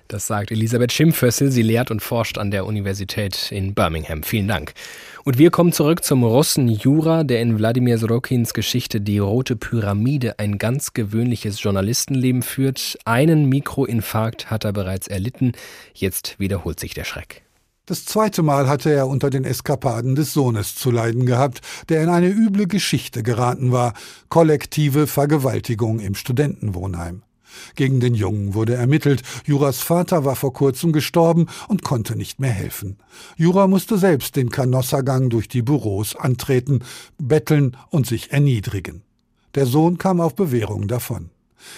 Das 0.07 0.27
sagt 0.27 0.53
Elisabeth 0.53 0.93
Schimpfössel. 0.93 1.51
Sie 1.51 1.63
lehrt 1.63 1.91
und 1.91 2.01
forscht 2.01 2.39
an 2.39 2.51
der 2.51 2.65
Universität 2.65 3.51
in 3.51 3.75
Birmingham. 3.75 4.23
Vielen 4.23 4.49
Dank. 4.49 4.73
Und 5.29 5.37
wir 5.37 5.51
kommen 5.51 5.73
zurück 5.73 6.05
zum 6.05 6.25
Russen 6.25 6.69
Jura, 6.69 7.23
der 7.23 7.43
in 7.43 7.59
Wladimir 7.59 7.99
Sorokins 7.99 8.55
Geschichte 8.55 8.99
Die 8.99 9.19
Rote 9.19 9.57
Pyramide 9.57 10.39
ein 10.39 10.57
ganz 10.57 10.95
gewöhnliches 10.95 11.63
Journalistenleben 11.63 12.41
führt. 12.41 12.97
Einen 13.05 13.47
Mikroinfarkt 13.47 14.51
hat 14.51 14.65
er 14.65 14.73
bereits 14.73 15.07
erlitten. 15.07 15.53
Jetzt 15.93 16.41
wiederholt 16.41 16.81
sich 16.81 16.95
der 16.95 17.05
Schreck. 17.05 17.43
Das 17.85 18.07
zweite 18.07 18.43
Mal 18.43 18.69
hatte 18.69 18.91
er 18.91 19.07
unter 19.07 19.29
den 19.29 19.45
Eskapaden 19.45 20.15
des 20.15 20.33
Sohnes 20.33 20.77
zu 20.77 20.91
leiden 20.91 21.27
gehabt, 21.27 21.61
der 21.91 22.03
in 22.03 22.09
eine 22.09 22.31
üble 22.31 22.67
Geschichte 22.67 23.23
geraten 23.23 23.71
war, 23.71 23.93
kollektive 24.31 25.07
Vergewaltigung 25.07 26.01
im 26.01 26.15
Studentenwohnheim. 26.15 27.21
Gegen 27.75 28.01
den 28.01 28.15
Jungen 28.15 28.55
wurde 28.55 28.75
ermittelt. 28.75 29.23
Juras 29.45 29.79
Vater 29.79 30.25
war 30.25 30.37
vor 30.37 30.53
kurzem 30.53 30.93
gestorben 30.93 31.47
und 31.69 31.83
konnte 31.83 32.17
nicht 32.17 32.41
mehr 32.41 32.53
helfen. 32.53 32.99
Jura 33.37 33.67
musste 33.67 33.99
selbst 33.99 34.37
den 34.37 34.51
Kanossagang 34.51 35.31
durch 35.31 35.49
die 35.49 35.63
Büros 35.63 36.17
antreten, 36.17 36.81
betteln 37.19 37.77
und 37.91 38.07
sich 38.07 38.33
erniedrigen. 38.33 39.03
Der 39.55 39.67
Sohn 39.67 39.99
kam 39.99 40.21
auf 40.21 40.35
Bewährung 40.35 40.89
davon. 40.89 41.31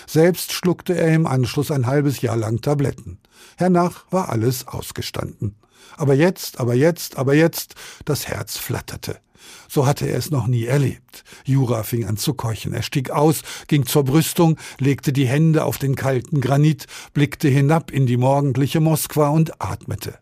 Selbst 0.06 0.52
schluckte 0.52 0.94
er 0.94 1.14
im 1.14 1.26
Anschluss 1.26 1.70
ein 1.70 1.86
halbes 1.86 2.20
Jahr 2.20 2.36
lang 2.36 2.60
Tabletten. 2.60 3.18
Hernach 3.56 4.04
war 4.10 4.28
alles 4.28 4.66
ausgestanden. 4.66 5.56
Aber 5.96 6.14
jetzt, 6.14 6.60
aber 6.60 6.74
jetzt, 6.74 7.18
aber 7.18 7.34
jetzt, 7.34 7.74
das 8.04 8.28
Herz 8.28 8.56
flatterte. 8.56 9.18
So 9.68 9.86
hatte 9.86 10.06
er 10.06 10.18
es 10.18 10.30
noch 10.30 10.46
nie 10.46 10.64
erlebt. 10.64 11.24
Jura 11.44 11.82
fing 11.82 12.04
an 12.04 12.16
zu 12.16 12.34
keuchen. 12.34 12.72
Er 12.72 12.82
stieg 12.82 13.10
aus, 13.10 13.42
ging 13.68 13.86
zur 13.86 14.04
Brüstung, 14.04 14.58
legte 14.78 15.12
die 15.12 15.26
Hände 15.26 15.64
auf 15.64 15.78
den 15.78 15.94
kalten 15.94 16.40
Granit, 16.40 16.86
blickte 17.14 17.48
hinab 17.48 17.90
in 17.90 18.06
die 18.06 18.16
morgendliche 18.16 18.80
Moskwa 18.80 19.28
und 19.28 19.60
atmete. 19.62 20.18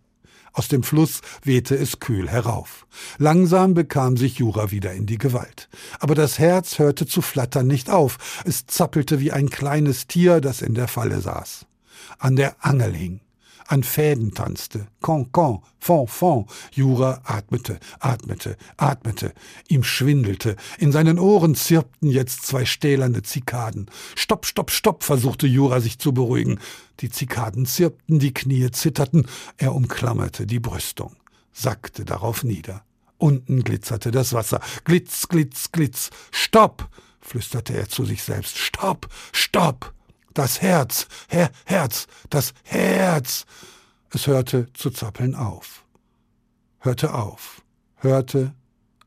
Aus 0.53 0.69
dem 0.69 0.83
Fluss 0.83 1.21
wehte 1.45 1.77
es 1.77 2.01
kühl 2.01 2.29
herauf. 2.29 2.87
Langsam 3.19 3.75
bekam 3.75 4.17
sich 4.17 4.39
Jura 4.39 4.71
wieder 4.71 4.93
in 4.93 5.07
die 5.07 5.19
Gewalt. 5.19 5.69
Aber 6.01 6.15
das 6.15 6.39
Herz 6.39 6.79
hörte 6.79 7.07
zu 7.07 7.23
flattern 7.23 7.67
nicht 7.67 7.91
auf. 7.91 8.43
Es 8.45 8.67
zappelte 8.67 9.21
wie 9.21 9.31
ein 9.31 9.51
kleines 9.51 10.09
Tier, 10.09 10.41
das 10.41 10.63
in 10.63 10.75
der 10.75 10.89
Falle 10.89 11.21
saß. 11.21 11.67
An 12.19 12.37
der 12.37 12.57
Angel 12.65 12.93
hing 12.93 13.21
an 13.69 13.83
Fäden 13.83 14.33
tanzte. 14.33 14.89
Con, 15.01 15.31
con, 15.31 15.61
fon, 15.79 16.09
fon. 16.09 16.47
Jura 16.73 17.21
atmete, 17.25 17.79
atmete, 18.01 18.57
atmete. 18.79 19.35
Ihm 19.69 19.85
schwindelte. 19.85 20.57
In 20.79 20.91
seinen 20.91 21.19
Ohren 21.19 21.55
zirpten 21.55 22.11
jetzt 22.11 22.47
zwei 22.47 22.65
stählerne 22.65 23.23
Zikaden. 23.23 23.91
Stopp, 24.17 24.47
stopp, 24.47 24.71
stopp, 24.71 25.05
versuchte 25.05 25.47
Jura 25.47 25.81
sich 25.81 25.99
zu 25.99 26.13
beruhigen. 26.13 26.59
Die 27.01 27.11
Zikaden 27.11 27.67
zirpten, 27.67 28.19
die 28.19 28.33
Knie 28.33 28.71
zitterten. 28.71 29.27
Er 29.59 29.75
umklammerte 29.75 30.47
die 30.47 30.61
Brüstung, 30.61 31.15
sackte 31.53 32.07
darauf 32.07 32.45
nieder. 32.45 32.85
Unten 33.19 33.65
glitzerte 33.65 34.11
das 34.11 34.33
Wasser. 34.33 34.61
Glitz, 34.85 35.29
glitz, 35.29 35.73
glitz. 35.73 36.11
Stopp! 36.31 36.89
flüsterte 37.21 37.75
er 37.75 37.89
zu 37.89 38.07
sich 38.07 38.23
selbst. 38.23 38.57
Stopp! 38.57 39.09
Stopp! 39.33 39.93
Das 40.35 40.63
Herz, 40.63 41.07
Her 41.29 41.51
Herz, 41.65 42.07
das 42.31 42.55
Herz. 42.65 43.45
Es 44.11 44.27
hörte 44.27 44.73
zu 44.73 44.91
zappeln 44.91 45.35
auf, 45.35 45.85
hörte 46.79 47.15
auf, 47.15 47.63
hörte 47.97 48.55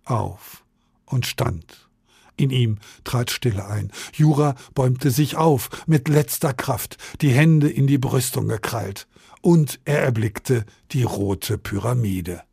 auf 0.06 0.64
und 1.06 1.26
stand. 1.26 1.90
In 2.38 2.50
ihm 2.50 2.80
trat 3.04 3.30
Stille 3.30 3.66
ein. 3.66 3.92
Jura 4.14 4.56
bäumte 4.74 5.12
sich 5.12 5.36
auf, 5.36 5.70
mit 5.86 6.08
letzter 6.08 6.54
Kraft, 6.54 6.98
die 7.22 7.32
Hände 7.32 7.70
in 7.70 7.88
die 7.88 7.98
Brüstung 7.98 8.48
gekrallt, 8.48 9.08
und 9.42 9.80
er 9.86 10.02
erblickte 10.02 10.66
die 10.92 11.04
rote 11.04 11.58
Pyramide. 11.58 12.44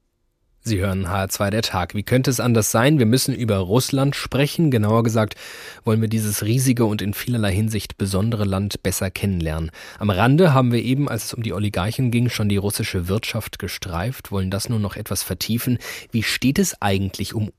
Sie 0.68 0.80
hören 0.80 1.06
H2 1.06 1.48
der 1.48 1.62
Tag. 1.62 1.94
Wie 1.94 2.02
könnte 2.02 2.30
es 2.30 2.40
anders 2.40 2.70
sein? 2.70 2.98
Wir 2.98 3.06
müssen 3.06 3.34
über 3.34 3.56
Russland 3.56 4.14
sprechen. 4.14 4.70
Genauer 4.70 5.02
gesagt 5.02 5.34
wollen 5.82 6.02
wir 6.02 6.08
dieses 6.08 6.44
riesige 6.44 6.84
und 6.84 7.00
in 7.00 7.14
vielerlei 7.14 7.54
Hinsicht 7.54 7.96
besondere 7.96 8.44
Land 8.44 8.82
besser 8.82 9.10
kennenlernen. 9.10 9.70
Am 9.98 10.10
Rande 10.10 10.52
haben 10.52 10.70
wir 10.70 10.82
eben, 10.82 11.08
als 11.08 11.24
es 11.24 11.32
um 11.32 11.42
die 11.42 11.54
Oligarchen 11.54 12.10
ging, 12.10 12.28
schon 12.28 12.50
die 12.50 12.58
russische 12.58 13.08
Wirtschaft 13.08 13.58
gestreift, 13.58 14.30
wollen 14.30 14.50
das 14.50 14.68
nur 14.68 14.78
noch 14.78 14.96
etwas 14.96 15.22
vertiefen. 15.22 15.78
Wie 16.10 16.22
steht 16.22 16.58
es 16.58 16.82
eigentlich 16.82 17.32
um 17.32 17.50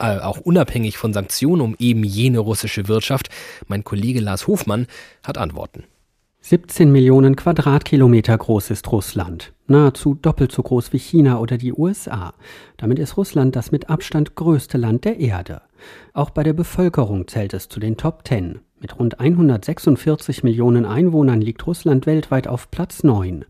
äh, 0.00 0.18
auch 0.18 0.38
unabhängig 0.38 0.98
von 0.98 1.12
Sanktionen 1.12 1.62
um 1.62 1.76
eben 1.78 2.02
jene 2.02 2.40
russische 2.40 2.88
Wirtschaft? 2.88 3.28
Mein 3.68 3.84
Kollege 3.84 4.18
Lars 4.18 4.48
Hofmann 4.48 4.88
hat 5.22 5.38
Antworten. 5.38 5.84
17 6.40 6.90
Millionen 6.92 7.34
Quadratkilometer 7.34 8.38
groß 8.38 8.70
ist 8.70 8.90
Russland, 8.92 9.52
nahezu 9.66 10.14
doppelt 10.14 10.52
so 10.52 10.62
groß 10.62 10.92
wie 10.92 10.98
China 10.98 11.40
oder 11.40 11.58
die 11.58 11.72
USA. 11.72 12.32
Damit 12.76 13.00
ist 13.00 13.16
Russland 13.16 13.56
das 13.56 13.72
mit 13.72 13.90
Abstand 13.90 14.36
größte 14.36 14.78
Land 14.78 15.04
der 15.04 15.18
Erde. 15.18 15.62
Auch 16.12 16.30
bei 16.30 16.44
der 16.44 16.52
Bevölkerung 16.52 17.26
zählt 17.26 17.54
es 17.54 17.68
zu 17.68 17.80
den 17.80 17.96
Top 17.96 18.24
Ten. 18.24 18.60
Mit 18.80 18.96
rund 18.98 19.18
146 19.18 20.44
Millionen 20.44 20.84
Einwohnern 20.84 21.40
liegt 21.40 21.66
Russland 21.66 22.06
weltweit 22.06 22.46
auf 22.46 22.70
Platz 22.70 23.02
9. 23.02 23.44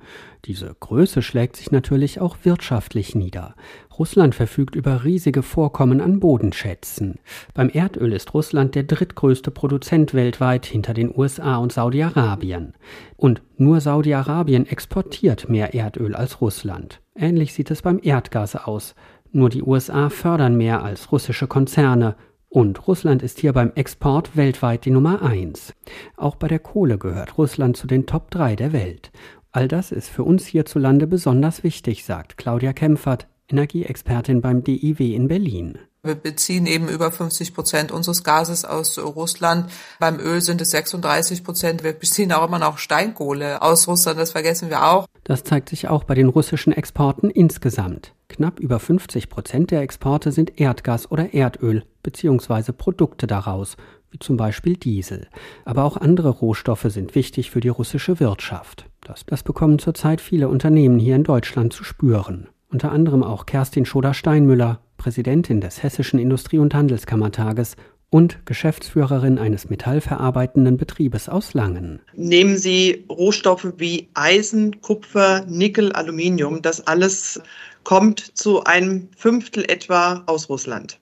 Diese 0.47 0.75
Größe 0.81 1.21
schlägt 1.21 1.57
sich 1.57 1.71
natürlich 1.71 2.19
auch 2.21 2.39
wirtschaftlich 2.45 3.15
nieder. 3.15 3.55
Russland 3.99 4.35
verfügt 4.35 4.75
über 4.75 5.05
riesige 5.05 5.43
Vorkommen 5.43 6.01
an 6.01 6.21
Bodenschätzen. 6.21 7.19
Beim 7.53 7.69
Erdöl 7.69 8.13
ist 8.13 8.33
Russland 8.33 8.75
der 8.75 8.85
drittgrößte 8.85 9.51
Produzent 9.51 10.15
weltweit 10.15 10.65
hinter 10.65 10.95
den 10.95 11.13
USA 11.15 11.57
und 11.57 11.73
Saudi-Arabien. 11.73 12.73
Und 13.17 13.43
nur 13.59 13.83
Saudi-Arabien 13.83 14.67
exportiert 14.67 15.51
mehr 15.51 15.75
Erdöl 15.75 16.15
als 16.15 16.41
Russland. 16.41 17.03
Ähnlich 17.15 17.53
sieht 17.53 17.71
es 17.71 17.83
beim 17.83 18.01
Erdgas 18.03 18.57
aus. 18.57 18.95
Nur 19.31 19.51
die 19.51 19.63
USA 19.63 20.09
fördern 20.09 20.57
mehr 20.57 20.83
als 20.83 21.13
russische 21.13 21.49
Konzerne. 21.49 22.17
Und 22.51 22.89
Russland 22.89 23.23
ist 23.23 23.39
hier 23.39 23.53
beim 23.53 23.73
Export 23.75 24.37
weltweit 24.37 24.87
die 24.87 24.91
Nummer 24.91 25.21
eins. 25.23 25.75
Auch 26.17 26.37
bei 26.37 26.49
der 26.49 26.59
Kohle 26.59 26.97
gehört 26.97 27.37
Russland 27.37 27.77
zu 27.77 27.87
den 27.87 28.07
Top 28.07 28.31
3 28.31 28.57
der 28.57 28.73
Welt. 28.73 29.11
All 29.53 29.69
das 29.69 29.93
ist 29.93 30.09
für 30.09 30.25
uns 30.25 30.47
hierzulande 30.47 31.07
besonders 31.07 31.63
wichtig, 31.63 32.05
sagt 32.05 32.39
Claudia 32.39 32.73
Kempfert, 32.73 33.27
Energieexpertin 33.51 34.41
beim 34.41 34.65
DIW 34.65 35.15
in 35.15 35.29
Berlin. 35.29 35.79
Wir 36.03 36.15
beziehen 36.15 36.67
eben 36.67 36.89
über 36.89 37.11
50 37.11 37.55
Prozent 37.55 37.93
unseres 37.93 38.25
Gases 38.25 38.65
aus 38.65 38.99
Russland. 38.99 39.71
Beim 39.99 40.19
Öl 40.21 40.41
sind 40.41 40.61
es 40.61 40.71
36 40.71 41.45
Prozent. 41.45 41.83
Wir 41.83 41.93
beziehen 41.93 42.33
auch 42.33 42.47
immer 42.47 42.59
noch 42.59 42.79
Steinkohle 42.79 43.61
aus 43.61 43.89
Russland. 43.89 44.19
Das 44.19 44.31
vergessen 44.31 44.71
wir 44.71 44.85
auch. 44.85 45.07
Das 45.25 45.45
zeigt 45.45 45.69
sich 45.69 45.89
auch 45.89 46.05
bei 46.05 46.15
den 46.15 46.29
russischen 46.29 46.73
Exporten 46.73 47.31
insgesamt. 47.31 48.15
Knapp 48.29 48.61
über 48.61 48.79
50 48.79 49.29
Prozent 49.29 49.71
der 49.71 49.83
Exporte 49.83 50.31
sind 50.31 50.59
Erdgas 50.61 51.11
oder 51.11 51.35
Erdöl 51.35 51.85
bzw. 52.09 52.73
Produkte 52.73 53.27
daraus, 53.27 53.77
wie 54.11 54.19
zum 54.19 54.37
Beispiel 54.37 54.77
Diesel. 54.77 55.29
Aber 55.65 55.85
auch 55.85 55.97
andere 55.97 56.31
Rohstoffe 56.31 56.87
sind 56.89 57.15
wichtig 57.15 57.51
für 57.51 57.61
die 57.61 57.69
russische 57.69 58.21
Wirtschaft. 58.21 58.87
Das, 59.03 59.27
das 59.27 59.43
bekommen 59.43 59.79
zurzeit 59.79 60.21
viele 60.21 60.49
Unternehmen 60.49 60.99
hier 60.99 61.17
in 61.17 61.25
Deutschland 61.25 61.73
zu 61.73 61.85
spüren. 61.85 62.49
Unter 62.71 62.93
anderem 62.93 63.23
auch 63.23 63.47
Kerstin 63.47 63.85
Schoder-Steinmüller, 63.85 64.81
Präsidentin 64.97 65.61
des 65.61 65.83
Hessischen 65.83 66.19
Industrie- 66.19 66.59
und 66.59 66.75
Handelskammertages 66.75 67.77
und 68.11 68.47
Geschäftsführerin 68.47 69.39
eines 69.39 69.69
metallverarbeitenden 69.69 70.79
Betriebes 70.79 71.29
aus 71.29 71.53
Langen. 71.53 72.01
Nehmen 72.15 72.57
Sie 72.57 73.05
Rohstoffe 73.11 73.75
wie 73.77 74.09
Eisen, 74.15 74.81
Kupfer, 74.81 75.45
Nickel, 75.47 75.93
Aluminium. 75.93 76.63
Das 76.63 76.87
alles 76.87 77.41
kommt 77.85 78.21
zu 78.21 78.65
einem 78.65 79.09
Fünftel 79.17 79.65
etwa 79.71 80.23
aus 80.27 80.49
Russland. 80.49 80.99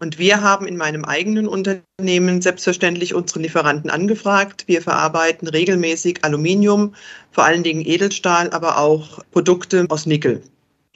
Und 0.00 0.18
wir 0.18 0.42
haben 0.42 0.66
in 0.66 0.76
meinem 0.76 1.04
eigenen 1.04 1.48
Unternehmen 1.48 2.40
selbstverständlich 2.40 3.14
unsere 3.14 3.40
Lieferanten 3.40 3.90
angefragt. 3.90 4.64
Wir 4.66 4.80
verarbeiten 4.80 5.48
regelmäßig 5.48 6.24
Aluminium, 6.24 6.94
vor 7.32 7.44
allen 7.44 7.64
Dingen 7.64 7.84
Edelstahl, 7.84 8.50
aber 8.50 8.78
auch 8.78 9.20
Produkte 9.32 9.86
aus 9.88 10.06
Nickel. 10.06 10.42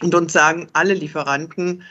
Und 0.03 0.15
uns 0.15 0.33
sagen 0.33 0.69
alle 0.73 0.95
Lieferanten, 0.95 1.83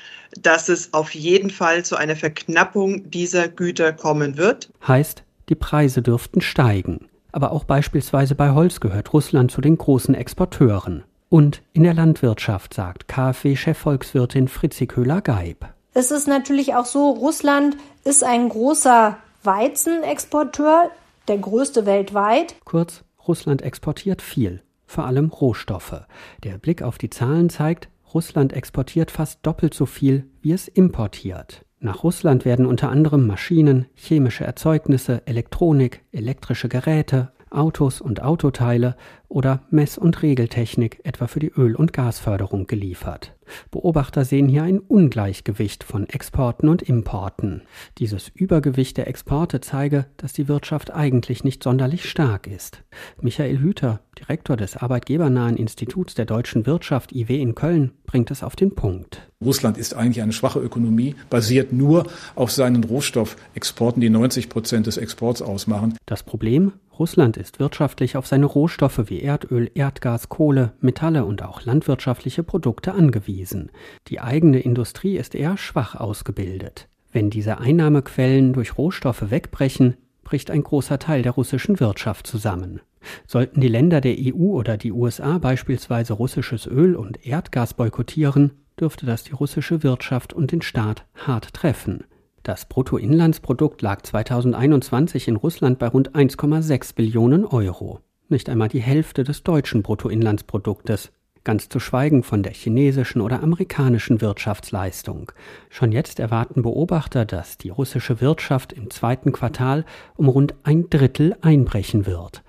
dass 0.42 0.70
es 0.70 0.94
auf 0.94 1.14
jeden 1.14 1.50
Fall 1.50 1.84
zu 1.84 1.96
einer 1.96 2.16
Verknappung 2.16 3.10
dieser 3.10 3.48
Güter 3.48 3.92
kommen 3.94 4.38
wird. 4.38 4.70
Heißt, 4.88 5.24
die 5.50 5.56
Preise 5.56 6.02
dürften 6.02 6.42
steigen. 6.42 7.08
Aber 7.34 7.52
auch 7.52 7.64
beispielsweise 7.64 8.36
bei 8.36 8.52
Holz 8.52 8.80
gehört 8.80 9.14
Russland 9.14 9.52
zu 9.52 9.62
den 9.62 9.78
großen 9.78 10.16
Exporteuren. 10.16 11.04
Und 11.30 11.62
in 11.72 11.84
der 11.84 11.94
Landwirtschaft, 11.94 12.74
sagt 12.74 13.08
KfW-Chefvolkswirtin 13.08 14.50
Fritzi 14.50 14.86
Köhler-Geib. 14.86 15.74
Es 15.94 16.10
ist 16.12 16.28
natürlich 16.28 16.74
auch 16.74 16.86
so, 16.86 17.10
Russland 17.10 17.76
ist 18.06 18.24
ein 18.24 18.48
großer 18.48 19.18
Weizenexporteur, 19.44 20.90
der 21.28 21.38
größte 21.38 21.86
weltweit. 21.86 22.56
Kurz, 22.64 23.04
Russland 23.28 23.62
exportiert 23.62 24.22
viel, 24.22 24.62
vor 24.86 25.06
allem 25.06 25.30
Rohstoffe. 25.30 26.06
Der 26.44 26.58
Blick 26.58 26.82
auf 26.82 26.98
die 26.98 27.10
Zahlen 27.10 27.50
zeigt, 27.50 27.90
Russland 28.14 28.54
exportiert 28.54 29.12
fast 29.12 29.40
doppelt 29.46 29.74
so 29.74 29.86
viel, 29.86 30.28
wie 30.42 30.54
es 30.54 30.68
importiert. 30.68 31.66
Nach 31.80 32.04
Russland 32.04 32.46
werden 32.46 32.66
unter 32.66 32.90
anderem 32.90 33.28
Maschinen, 33.28 33.88
chemische 33.96 34.44
Erzeugnisse, 34.44 35.24
Elektronik, 35.26 36.04
elektrische 36.12 36.70
Geräte, 36.70 37.32
Autos 37.50 38.00
und 38.00 38.22
Autoteile 38.22 38.96
oder 39.28 39.64
Mess- 39.70 39.98
und 39.98 40.22
Regeltechnik 40.22 41.02
etwa 41.04 41.28
für 41.28 41.40
die 41.40 41.52
Öl- 41.52 41.76
und 41.76 41.92
Gasförderung 41.92 42.66
geliefert. 42.66 43.34
Beobachter 43.72 44.26
sehen 44.26 44.48
hier 44.48 44.64
ein 44.64 44.80
Ungleichgewicht 44.80 45.84
von 45.84 46.08
Exporten 46.08 46.70
und 46.70 46.82
Importen. 46.82 47.64
Dieses 47.98 48.30
Übergewicht 48.30 48.98
der 48.98 49.08
Exporte 49.08 49.62
zeige, 49.62 50.06
dass 50.18 50.34
die 50.34 50.48
Wirtschaft 50.48 50.92
eigentlich 50.92 51.44
nicht 51.44 51.64
sonderlich 51.64 52.10
stark 52.10 52.48
ist. 52.48 52.84
Michael 53.22 53.60
Hüter, 53.60 54.02
Direktor 54.20 54.58
des 54.58 54.78
arbeitgebernahen 54.78 55.58
Instituts 55.58 56.16
der 56.16 56.26
deutschen 56.26 56.66
Wirtschaft 56.66 57.14
IW 57.14 57.42
in 57.42 57.56
Köln, 57.56 57.92
bringt 58.06 58.32
es 58.32 58.44
auf 58.44 58.56
den 58.56 58.76
Punkt. 58.76 59.30
Russland 59.44 59.78
ist 59.78 59.96
eigentlich 59.96 60.22
eine 60.22 60.34
schwache 60.34 60.60
Ökonomie, 60.60 61.16
basiert 61.30 61.74
nur 61.74 62.06
auf 62.36 62.52
seinen 62.52 62.84
Rohstoffexporten, 62.84 64.02
die 64.02 64.10
90 64.10 64.50
Prozent 64.50 64.88
des 64.88 64.98
Exports 64.98 65.42
ausmachen. 65.42 65.98
Das 66.06 66.24
Problem? 66.24 66.74
Russland 67.02 67.36
ist 67.36 67.60
wirtschaftlich 67.60 68.16
auf 68.16 68.28
seine 68.28 68.46
Rohstoffe 68.46 69.10
wie 69.10 69.24
Erdöl, 69.24 69.72
Erdgas, 69.74 70.30
Kohle, 70.30 70.74
Metalle 70.82 71.26
und 71.26 71.42
auch 71.42 71.66
landwirtschaftliche 71.66 72.44
Produkte 72.44 72.94
angewiesen. 72.94 73.72
Die 74.08 74.20
eigene 74.20 74.60
Industrie 74.60 75.18
ist 75.18 75.34
eher 75.34 75.58
schwach 75.58 75.96
ausgebildet. 75.96 76.90
Wenn 77.12 77.32
diese 77.32 77.58
Einnahmequellen 77.58 78.54
durch 78.54 78.78
Rohstoffe 78.78 79.32
wegbrechen, 79.32 79.96
bricht 80.24 80.52
ein 80.52 80.62
großer 80.62 81.00
Teil 81.00 81.24
der 81.24 81.32
russischen 81.32 81.80
Wirtschaft 81.80 82.28
zusammen. 82.28 82.82
Sollten 83.26 83.62
die 83.62 83.68
Länder 83.68 84.00
der 84.00 84.18
EU 84.20 84.52
oder 84.52 84.78
die 84.78 84.92
USA 84.92 85.40
beispielsweise 85.40 86.14
russisches 86.14 86.68
Öl 86.68 86.96
und 86.96 87.26
Erdgas 87.26 87.74
boykottieren, 87.74 88.52
dürfte 88.80 89.08
das 89.08 89.24
die 89.24 89.34
russische 89.34 89.82
Wirtschaft 89.82 90.34
und 90.34 90.52
den 90.52 90.62
Staat 90.62 91.08
hart 91.16 91.52
treffen. 91.56 92.04
Das 92.44 92.66
Bruttoinlandsprodukt 92.66 93.84
lag 93.84 94.02
2021 94.02 95.28
in 95.28 95.36
Russland 95.36 95.78
bei 95.78 95.88
rund 95.88 96.16
1,6 96.16 96.96
Billionen 96.96 97.46
Euro. 97.46 98.00
Nicht 98.30 98.50
einmal 98.50 98.68
die 98.68 98.82
Hälfte 98.82 99.24
des 99.24 99.44
deutschen 99.44 99.84
Bruttoinlandsproduktes, 99.84 101.12
ganz 101.44 101.70
zu 101.70 101.80
schweigen 101.80 102.24
von 102.24 102.42
der 102.42 102.54
chinesischen 102.54 103.22
oder 103.22 103.44
amerikanischen 103.44 104.22
Wirtschaftsleistung. 104.22 105.32
Schon 105.70 105.92
jetzt 105.92 106.20
erwarten 106.20 106.64
Beobachter, 106.64 107.26
dass 107.26 107.60
die 107.60 107.70
russische 107.70 108.22
Wirtschaft 108.22 108.74
im 108.74 108.90
zweiten 108.90 109.34
Quartal 109.34 109.86
um 110.16 110.28
rund 110.28 110.56
ein 110.64 110.90
Drittel 110.90 111.36
einbrechen 111.42 112.08
wird. 112.08 112.42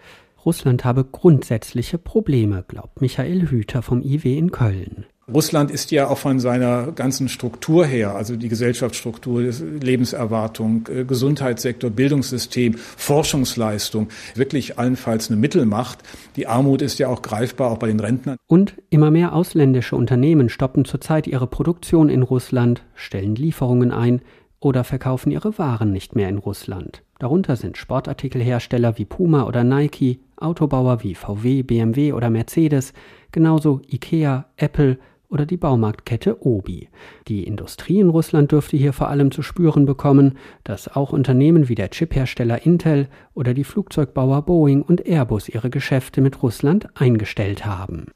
Russland 0.43 0.86
habe 0.86 1.05
grundsätzliche 1.05 1.99
Probleme, 1.99 2.64
glaubt 2.66 3.03
Michael 3.03 3.51
Hüter 3.51 3.82
vom 3.82 4.01
IW 4.01 4.38
in 4.38 4.53
Köln. 4.53 5.05
Russland 5.33 5.70
ist 5.70 5.93
ja 5.93 6.09
auch 6.09 6.18
von 6.18 6.41
seiner 6.41 6.91
ganzen 6.93 7.29
Struktur 7.29 7.87
her, 7.87 8.16
also 8.16 8.35
die 8.35 8.49
Gesellschaftsstruktur, 8.49 9.43
Lebenserwartung, 9.43 10.89
äh, 10.89 11.05
Gesundheitssektor, 11.05 11.91
Bildungssystem, 11.91 12.75
Forschungsleistung, 12.75 14.09
wirklich 14.35 14.79
allenfalls 14.79 15.31
eine 15.31 15.39
Mittelmacht. 15.39 16.01
Die 16.35 16.49
Armut 16.49 16.83
ist 16.83 16.99
ja 16.99 17.07
auch 17.09 17.23
greifbar, 17.23 17.70
auch 17.70 17.79
bei 17.79 17.87
den 17.87 18.01
Rentnern. 18.01 18.37
Und 18.49 18.75
immer 18.91 19.12
mehr 19.12 19.33
ausländische 19.33 19.95
Unternehmen 19.95 20.49
stoppen 20.49 20.85
zurzeit 20.85 21.29
ihre 21.29 21.47
Produktion 21.47 22.09
in 22.09 22.23
Russland, 22.23 22.83
stellen 22.95 23.37
Lieferungen 23.37 23.93
ein 23.93 24.23
oder 24.59 24.83
verkaufen 24.83 25.31
ihre 25.31 25.57
Waren 25.57 25.93
nicht 25.93 26.16
mehr 26.16 26.29
in 26.29 26.39
Russland. 26.39 27.03
Darunter 27.20 27.55
sind 27.55 27.77
Sportartikelhersteller 27.77 28.99
wie 28.99 29.05
Puma 29.05 29.45
oder 29.45 29.62
Nike, 29.62 30.18
Autobauer 30.37 31.05
wie 31.05 31.14
VW, 31.14 31.62
BMW 31.62 32.12
oder 32.12 32.31
Mercedes, 32.31 32.93
genauso 33.31 33.81
IKEA, 33.89 34.47
Apple, 34.57 34.99
oder 35.33 35.47
die 35.47 35.57
Baumarktkette 35.57 36.47
Obi. 36.47 36.89
Die 37.26 37.45
Industrie 37.45 38.01
in 38.01 38.11
Russland 38.11 38.53
dürfte 38.53 38.76
hier 38.76 38.93
vor 38.93 39.09
allem 39.09 39.30
zu 39.30 39.43
spüren 39.43 39.87
bekommen, 39.87 40.39
dass 40.62 40.95
auch 40.95 41.12
Unternehmen 41.12 41.68
wie 41.68 41.74
der 41.74 41.91
Chiphersteller 41.91 42.66
Intel 42.66 43.09
oder 43.35 43.55
die 43.55 43.64
Flugzeugbauer 43.64 44.43
Boeing 44.43 44.83
und 44.83 45.07
Airbus 45.07 45.49
ihre 45.49 45.70
Geschäfte 45.70 46.20
mit 46.20 46.43
Russland 46.43 46.89
eingestellt 46.95 47.64
haben. 47.64 48.07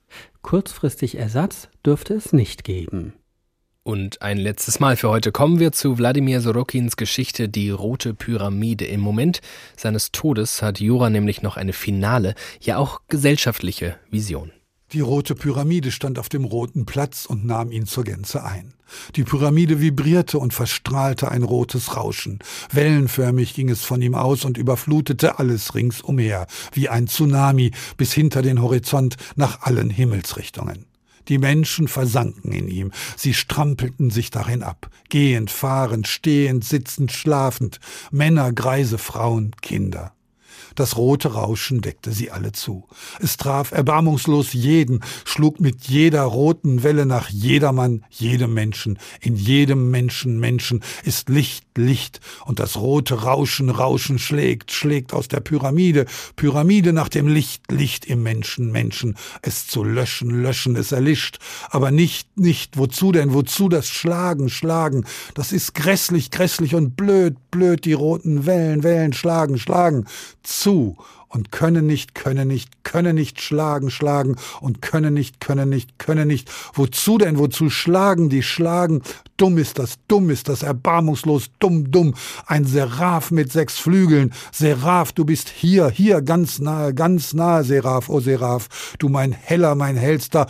Kurzfristig 0.43 1.19
Ersatz 1.19 1.69
dürfte 1.85 2.15
es 2.15 2.33
nicht 2.33 2.63
geben. 2.63 3.15
Und 3.83 4.21
ein 4.21 4.37
letztes 4.37 4.81
Mal 4.81 4.97
für 4.97 5.09
heute 5.09 5.31
kommen 5.31 5.61
wir 5.61 5.71
zu 5.71 5.97
Wladimir 5.97 6.41
Sorokins 6.41 6.97
Geschichte 6.97 7.49
Die 7.49 7.71
Rote 7.71 8.15
Pyramide. 8.15 8.85
Im 8.85 9.01
Moment 9.01 9.41
seines 9.77 10.11
Todes 10.11 10.61
hat 10.61 10.81
Jura 10.81 11.09
nämlich 11.09 11.41
noch 11.41 11.57
eine 11.57 11.73
finale, 11.73 12.35
ja 12.61 12.79
auch 12.79 13.03
gesellschaftliche 13.07 13.95
Vision. 14.11 14.51
Die 14.93 15.01
rote 15.01 15.35
Pyramide 15.35 15.91
stand 15.91 16.19
auf 16.19 16.29
dem 16.29 16.45
roten 16.45 16.87
Platz 16.87 17.27
und 17.27 17.45
nahm 17.45 17.73
ihn 17.73 17.87
zur 17.87 18.05
Gänze 18.05 18.45
ein. 18.45 18.73
Die 19.17 19.25
Pyramide 19.25 19.81
vibrierte 19.81 20.39
und 20.39 20.55
verstrahlte 20.55 21.31
ein 21.31 21.43
rotes 21.43 21.97
Rauschen. 21.97 22.39
Wellenförmig 22.71 23.55
ging 23.55 23.69
es 23.69 23.83
von 23.83 24.01
ihm 24.01 24.15
aus 24.15 24.45
und 24.45 24.57
überflutete 24.57 25.41
alles 25.41 25.75
ringsumher, 25.75 26.47
wie 26.73 26.89
ein 26.89 27.09
Tsunami 27.09 27.73
bis 27.97 28.13
hinter 28.13 28.43
den 28.43 28.63
Horizont 28.63 29.17
nach 29.35 29.63
allen 29.63 29.91
Himmelsrichtungen. 29.91 30.87
Die 31.29 31.39
Menschen 31.39 31.89
versanken 31.89 32.53
in 32.53 32.69
ihm, 32.69 32.93
sie 33.17 33.35
strampelten 33.35 34.11
sich 34.11 34.31
darin 34.31 34.63
ab, 34.63 34.89
gehend, 35.09 35.51
fahrend, 35.51 36.07
stehend, 36.07 36.65
sitzend, 36.65 37.11
schlafend, 37.11 37.81
Männer, 38.13 38.53
Greise, 38.53 38.99
Frauen, 38.99 39.51
Kinder. 39.61 40.13
Das 40.77 40.99
rote 40.99 41.33
Rauschen 41.33 41.81
deckte 41.81 42.13
sie 42.13 42.31
alle 42.31 42.53
zu. 42.53 42.87
Es 43.19 43.39
traf 43.39 43.73
erbarmungslos 43.73 44.53
jeden, 44.53 45.01
schlug 45.25 45.59
mit 45.59 45.89
jeder 45.89 46.23
roten 46.23 46.83
Welle 46.83 47.07
nach 47.07 47.31
jedermann, 47.31 48.05
jedem 48.11 48.53
Menschen. 48.53 48.99
In 49.21 49.37
jedem 49.37 49.91
Menschen, 49.91 50.39
Menschen 50.39 50.83
ist 51.03 51.31
Licht, 51.31 51.65
Licht. 51.79 52.21
Und 52.45 52.61
das 52.61 52.77
rote 52.77 53.23
Rauschen, 53.23 53.71
Rauschen 53.71 54.19
schlägt, 54.19 54.71
schlägt 54.71 55.15
aus 55.15 55.29
der 55.29 55.41
Pyramide, 55.41 56.05
Pyramide 56.37 56.93
nach 56.93 57.09
dem 57.09 57.27
Licht, 57.27 57.73
Licht 57.73 58.05
im 58.05 58.23
Menschen, 58.23 58.71
Menschen. 58.71 59.17
Es 59.41 59.67
zu 59.67 59.83
löschen, 59.83 60.43
löschen, 60.43 60.77
es 60.77 60.93
erlischt. 60.93 61.39
Aber 61.71 61.91
nicht, 61.91 62.37
nicht. 62.37 62.77
Wozu 62.77 63.13
denn? 63.13 63.33
Wozu 63.33 63.71
das 63.71 63.89
Schlagen, 63.89 64.51
Schlagen? 64.51 65.07
Das 65.33 65.53
ist 65.53 65.75
grässlich, 65.75 66.31
grässlich 66.31 66.75
und 66.75 66.97
blöd, 66.97 67.37
blöd. 67.51 67.87
Die 67.87 67.95
roten 67.95 68.45
Wellen, 68.45 68.83
Wellen 68.83 69.15
schlagen, 69.15 69.59
schlagen. 69.59 70.05
Zu 70.43 70.66
und 70.67 71.53
können 71.53 71.87
nicht, 71.87 72.15
können 72.15 72.49
nicht, 72.49 72.85
können 72.85 73.15
nicht 73.15 73.41
schlagen, 73.41 73.91
schlagen 73.91 74.37
und 74.61 74.83
können 74.83 75.15
nicht, 75.15 75.41
können 75.41 75.69
nicht, 75.69 75.99
können 75.99 76.29
nicht. 76.29 76.51
Wozu 76.75 77.19
denn, 77.19 77.39
wozu 77.39 77.71
schlagen 77.71 78.29
die 78.29 78.43
schlagen? 78.43 79.03
Dumm 79.37 79.59
ist 79.59 79.79
das, 79.79 79.97
dumm 80.09 80.31
ist 80.31 80.49
das, 80.49 80.63
erbarmungslos, 80.63 81.51
dumm, 81.59 81.91
dumm. 81.91 82.15
Ein 82.47 82.65
Seraph 82.65 83.31
mit 83.31 83.53
sechs 83.53 83.79
Flügeln. 83.79 84.33
Seraph, 84.53 85.13
du 85.13 85.25
bist 85.25 85.49
hier, 85.49 85.89
hier, 85.89 86.23
ganz 86.23 86.59
nahe, 86.59 86.95
ganz 86.95 87.35
nahe, 87.35 87.65
Seraph, 87.65 88.09
oh 88.09 88.21
Seraph. 88.21 88.97
Du 88.99 89.09
mein 89.09 89.33
heller, 89.33 89.75
mein 89.75 89.97
hellster, 89.97 90.47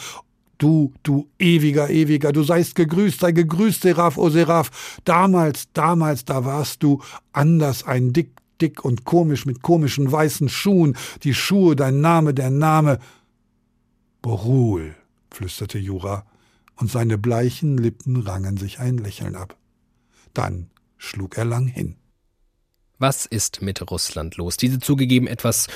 Du, 0.59 0.95
du 1.03 1.29
ewiger, 1.39 1.91
ewiger, 1.91 2.33
du 2.33 2.43
seist 2.43 2.77
gegrüßt, 2.77 3.21
sei 3.21 3.33
gegrüßt, 3.33 3.83
Seraph, 3.83 4.17
o 4.17 4.31
Seraph. 4.31 4.71
Damals, 5.05 5.69
damals, 5.75 6.25
da 6.25 6.47
warst 6.47 6.83
du 6.83 7.03
anders, 7.33 7.85
ein 7.85 8.15
dick, 8.15 8.31
dick 8.61 8.85
und 8.85 9.05
komisch 9.05 9.47
mit 9.47 9.63
komischen 9.63 10.11
weißen 10.11 10.49
Schuhen, 10.49 10.97
die 11.23 11.35
Schuhe, 11.35 11.77
dein 11.77 12.01
Name, 12.01 12.35
der 12.35 12.51
Name. 12.51 12.99
Borul, 14.23 14.95
flüsterte 15.31 15.79
Jura, 15.79 16.27
und 16.77 16.91
seine 16.91 17.19
bleichen 17.19 17.79
Lippen 17.79 18.17
rangen 18.17 18.57
sich 18.57 18.81
ein 18.81 18.99
Lächeln 18.99 19.35
ab. 19.35 19.57
Dann 20.35 20.69
schlug 20.99 21.39
er 21.39 21.45
lang 21.45 21.67
hin. 21.67 21.97
Was 22.99 23.27
ist 23.27 23.61
mit 23.61 23.91
Russland 23.91 24.39
los? 24.39 24.57
Diese 24.57 24.79
zugegeben 24.79 25.27
etwas 25.27 25.67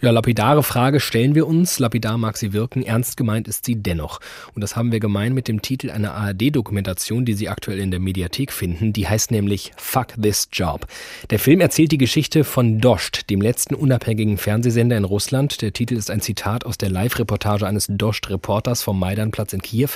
ja, 0.00 0.10
lapidare 0.10 0.62
Frage 0.62 0.98
stellen 0.98 1.34
wir 1.34 1.46
uns. 1.46 1.78
Lapidar 1.78 2.16
mag 2.16 2.38
sie 2.38 2.54
wirken, 2.54 2.82
ernst 2.82 3.18
gemeint 3.18 3.48
ist 3.48 3.66
sie 3.66 3.74
dennoch. 3.74 4.18
Und 4.54 4.62
das 4.62 4.76
haben 4.76 4.90
wir 4.90 4.98
gemein 4.98 5.34
mit 5.34 5.46
dem 5.46 5.60
Titel 5.60 5.90
einer 5.90 6.14
ARD-Dokumentation, 6.14 7.26
die 7.26 7.34
Sie 7.34 7.50
aktuell 7.50 7.80
in 7.80 7.90
der 7.90 8.00
Mediathek 8.00 8.50
finden. 8.50 8.94
Die 8.94 9.06
heißt 9.06 9.30
nämlich 9.30 9.72
Fuck 9.76 10.14
This 10.22 10.48
Job. 10.52 10.86
Der 11.28 11.38
Film 11.38 11.60
erzählt 11.60 11.92
die 11.92 11.98
Geschichte 11.98 12.44
von 12.44 12.78
Dost, 12.78 13.28
dem 13.28 13.42
letzten 13.42 13.74
unabhängigen 13.74 14.38
Fernsehsender 14.38 14.96
in 14.96 15.04
Russland. 15.04 15.60
Der 15.60 15.74
Titel 15.74 15.96
ist 15.96 16.10
ein 16.10 16.22
Zitat 16.22 16.64
aus 16.64 16.78
der 16.78 16.88
Live-Reportage 16.88 17.66
eines 17.66 17.88
Dost-Reporters 17.90 18.82
vom 18.82 18.98
Maidanplatz 18.98 19.52
in 19.52 19.60
Kiew, 19.60 19.90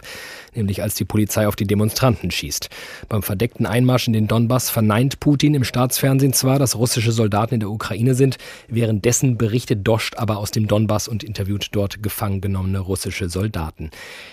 nämlich 0.54 0.82
als 0.82 0.96
die 0.96 1.06
Polizei 1.06 1.48
auf 1.48 1.56
die 1.56 1.66
Demonstranten 1.66 2.30
schießt. 2.30 2.68
Beim 3.08 3.22
verdeckten 3.22 3.64
Einmarsch 3.64 4.06
in 4.06 4.12
den 4.12 4.28
Donbass 4.28 4.68
verneint 4.68 5.18
Putin 5.18 5.54
im 5.54 5.64
Staatsfernsehen 5.64 6.34
zwar, 6.34 6.58
dass 6.58 6.73
russische 6.76 7.12
Soldaten 7.12 7.54
in 7.54 7.60
der 7.60 7.70
Ukraine 7.70 8.14
sind. 8.14 8.38
Währenddessen 8.68 9.38
berichtet 9.38 9.86
Dost 9.86 10.18
aber 10.18 10.38
aus 10.38 10.50
dem 10.50 10.66
Donbass 10.66 11.08
und 11.08 11.22
interviewt 11.22 11.68
dort 11.72 12.02
gefangen 12.02 12.40
genommene 12.40 12.78
russische 12.78 13.28
Soldaten. 13.28 13.90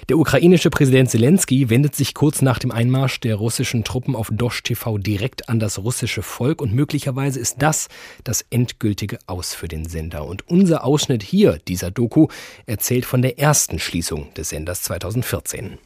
Der 0.09 0.17
ukrainische 0.17 0.69
Präsident 0.69 1.09
Zelensky 1.09 1.69
wendet 1.69 1.95
sich 1.95 2.13
kurz 2.13 2.41
nach 2.41 2.59
dem 2.59 2.71
Einmarsch 2.71 3.19
der 3.19 3.35
russischen 3.35 3.83
Truppen 3.83 4.15
auf 4.15 4.29
Dost 4.31 4.63
TV 4.65 4.97
direkt 4.97 5.49
an 5.49 5.59
das 5.59 5.79
russische 5.79 6.21
Volk 6.21 6.61
und 6.61 6.73
möglicherweise 6.73 7.39
ist 7.39 7.61
das 7.61 7.87
das 8.23 8.45
endgültige 8.49 9.19
Aus 9.27 9.53
für 9.53 9.67
den 9.67 9.85
Sender. 9.85 10.25
Und 10.25 10.47
unser 10.47 10.83
Ausschnitt 10.83 11.23
hier 11.23 11.59
dieser 11.67 11.91
Doku 11.91 12.27
erzählt 12.65 13.05
von 13.05 13.21
der 13.21 13.39
ersten 13.39 13.79
Schließung 13.79 14.33
des 14.33 14.49
Senders 14.49 14.83
2014. 14.83 15.77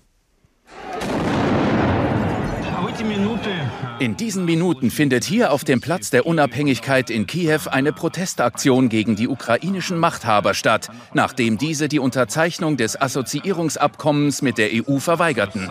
In 4.00 4.18
diesen 4.18 4.46
Minuten 4.46 4.92
findet 4.92 5.24
hier 5.24 5.52
auf 5.52 5.64
dem 5.64 5.82
Platz 5.82 6.10
der 6.10 6.26
Unabhängigkeit 6.26 7.10
in 7.10 7.28
Kiew 7.28 7.62
eine 7.72 7.94
Protestaktion 7.94 8.90
gegen 8.90 9.16
die 9.16 9.28
ukrainischen 9.28 9.98
Machthaber 9.98 10.54
statt, 10.54 10.90
nachdem 11.14 11.58
diese 11.58 11.88
die 11.88 12.00
Unterzeichnung 12.00 12.78
des 12.78 13.00
Assoziierungsabkommens 13.00 14.42
mit 14.42 14.58
der 14.58 14.70
EU 14.74 15.00
verweigerten. 15.00 15.70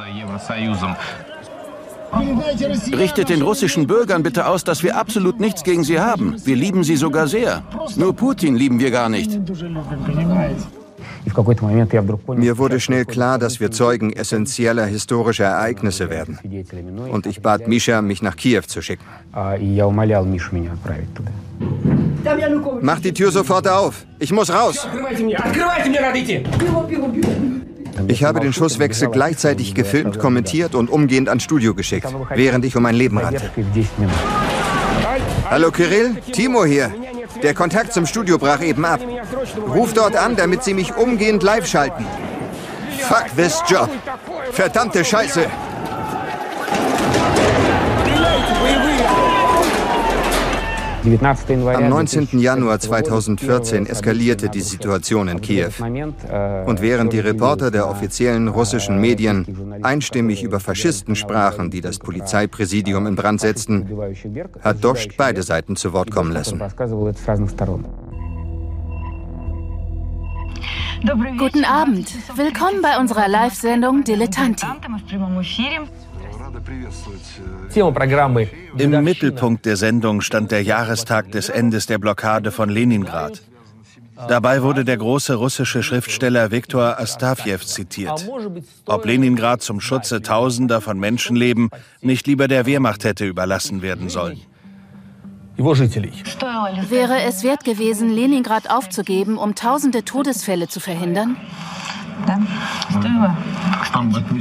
Richtet 2.93 3.29
den 3.29 3.43
russischen 3.43 3.87
Bürgern 3.87 4.23
bitte 4.23 4.47
aus, 4.47 4.65
dass 4.65 4.83
wir 4.83 4.97
absolut 4.97 5.41
nichts 5.41 5.65
gegen 5.65 5.85
sie 5.85 6.01
haben. 6.01 6.37
Wir 6.45 6.57
lieben 6.57 6.85
sie 6.85 6.97
sogar 6.97 7.27
sehr. 7.27 7.63
Nur 7.97 8.15
Putin 8.15 8.57
lieben 8.57 8.79
wir 8.79 8.91
gar 8.91 9.09
nicht. 9.09 9.39
Mir 12.37 12.59
wurde 12.59 12.81
schnell 12.81 13.05
klar, 13.05 13.39
dass 13.39 13.61
wir 13.61 13.71
Zeugen 13.71 14.13
essentieller 14.13 14.85
historischer 14.85 15.45
Ereignisse 15.45 16.11
werden. 16.11 16.39
Und 17.11 17.27
ich 17.27 17.41
bat 17.41 17.67
Misha, 17.67 18.03
mich 18.03 18.23
nach 18.23 18.37
Kiew 18.37 18.63
zu 18.67 18.83
schicken. 18.83 19.05
Mach 22.81 23.01
die 23.01 23.13
Tür 23.13 23.31
sofort 23.31 23.69
auf. 23.69 24.05
Ich 24.19 24.33
muss 24.33 24.53
raus. 24.53 24.87
Ich 28.09 28.25
habe 28.25 28.41
den 28.41 28.53
Schusswechsel 28.53 29.09
gleichzeitig 29.09 29.75
gefilmt, 29.75 30.19
kommentiert 30.19 30.75
und 30.75 30.91
umgehend 30.91 31.29
ans 31.29 31.45
Studio 31.45 31.75
geschickt, 31.75 32.09
während 32.35 32.65
ich 32.65 32.77
um 32.77 32.83
mein 32.83 32.97
Leben 32.97 33.19
rannte. 33.19 33.51
Hallo 35.49 35.71
Kirill, 35.71 36.17
Timo 36.33 36.65
hier. 36.65 36.91
Der 37.45 37.53
Kontakt 37.53 37.93
zum 37.93 38.07
Studio 38.07 38.39
brach 38.39 38.63
eben 38.63 38.87
ab. 38.87 39.01
Ruf 39.69 39.93
dort 39.93 40.17
an, 40.17 40.35
damit 40.35 40.65
Sie 40.65 40.73
mich 40.73 40.97
umgehend 40.97 41.43
live 41.43 41.67
schalten. 41.67 42.07
Fuck 43.01 43.37
this 43.37 43.63
job. 43.69 43.91
Verdammte 44.53 45.05
Scheiße. 45.05 45.45
Am 51.05 51.89
19. 51.91 52.39
Januar 52.39 52.81
2014 52.81 53.85
eskalierte 53.85 54.49
die 54.49 54.63
Situation 54.63 55.29
in 55.29 55.43
Kiew. 55.43 55.73
Und 56.67 56.81
während 56.81 57.13
die 57.13 57.19
Reporter 57.19 57.71
der 57.71 57.91
offiziellen 57.91 58.49
russischen 58.49 58.99
Medien 58.99 59.83
einstimmig 59.83 60.43
über 60.43 60.61
Faschisten 60.61 61.15
sprachen, 61.15 61.71
die 61.71 61.83
das 61.83 61.99
Polizeipräsidium 61.99 63.07
in 63.07 63.17
Brand 63.17 63.43
setzten, 63.43 63.87
hat 64.63 64.83
Dost 64.83 65.11
beide 65.19 65.43
Seiten 65.43 65.77
zu 65.77 65.93
Wort 65.93 66.11
kommen 66.11 66.33
lassen. 66.33 66.63
Guten 71.37 71.65
Abend. 71.67 72.15
Willkommen 72.35 72.81
bei 72.81 72.99
unserer 72.99 73.29
Live-Sendung 73.29 74.05
Dilettanti. 74.05 74.65
Im 78.79 79.05
Mittelpunkt 79.05 79.67
der 79.67 79.77
Sendung 79.77 80.21
stand 80.21 80.51
der 80.51 80.63
Jahrestag 80.63 81.31
des 81.33 81.49
Endes 81.49 81.87
der 81.87 81.99
Blockade 81.99 82.51
von 82.51 82.69
Leningrad. 82.69 83.43
Dabei 84.29 84.63
wurde 84.63 84.85
der 84.85 84.97
große 84.97 85.35
russische 85.35 85.83
Schriftsteller 85.83 86.51
Viktor 86.51 87.01
Astafjew 87.01 87.59
zitiert. 87.59 88.31
Ob 88.87 89.05
Leningrad 89.05 89.63
zum 89.63 89.81
Schutze 89.81 90.23
Tausender 90.23 90.81
von 90.81 90.99
Menschenleben 90.99 91.71
nicht 92.01 92.27
lieber 92.27 92.47
der 92.47 92.65
Wehrmacht 92.65 93.05
hätte 93.05 93.27
überlassen 93.27 93.83
werden 93.83 94.09
sollen. 94.09 94.41
Wäre 95.57 97.23
es 97.27 97.45
wert 97.45 97.65
gewesen, 97.65 98.11
Leningrad 98.11 98.71
aufzugeben, 98.71 99.37
um 99.37 99.55
tausende 99.55 100.05
Todesfälle 100.05 100.69
zu 100.69 100.81
verhindern? 100.81 101.37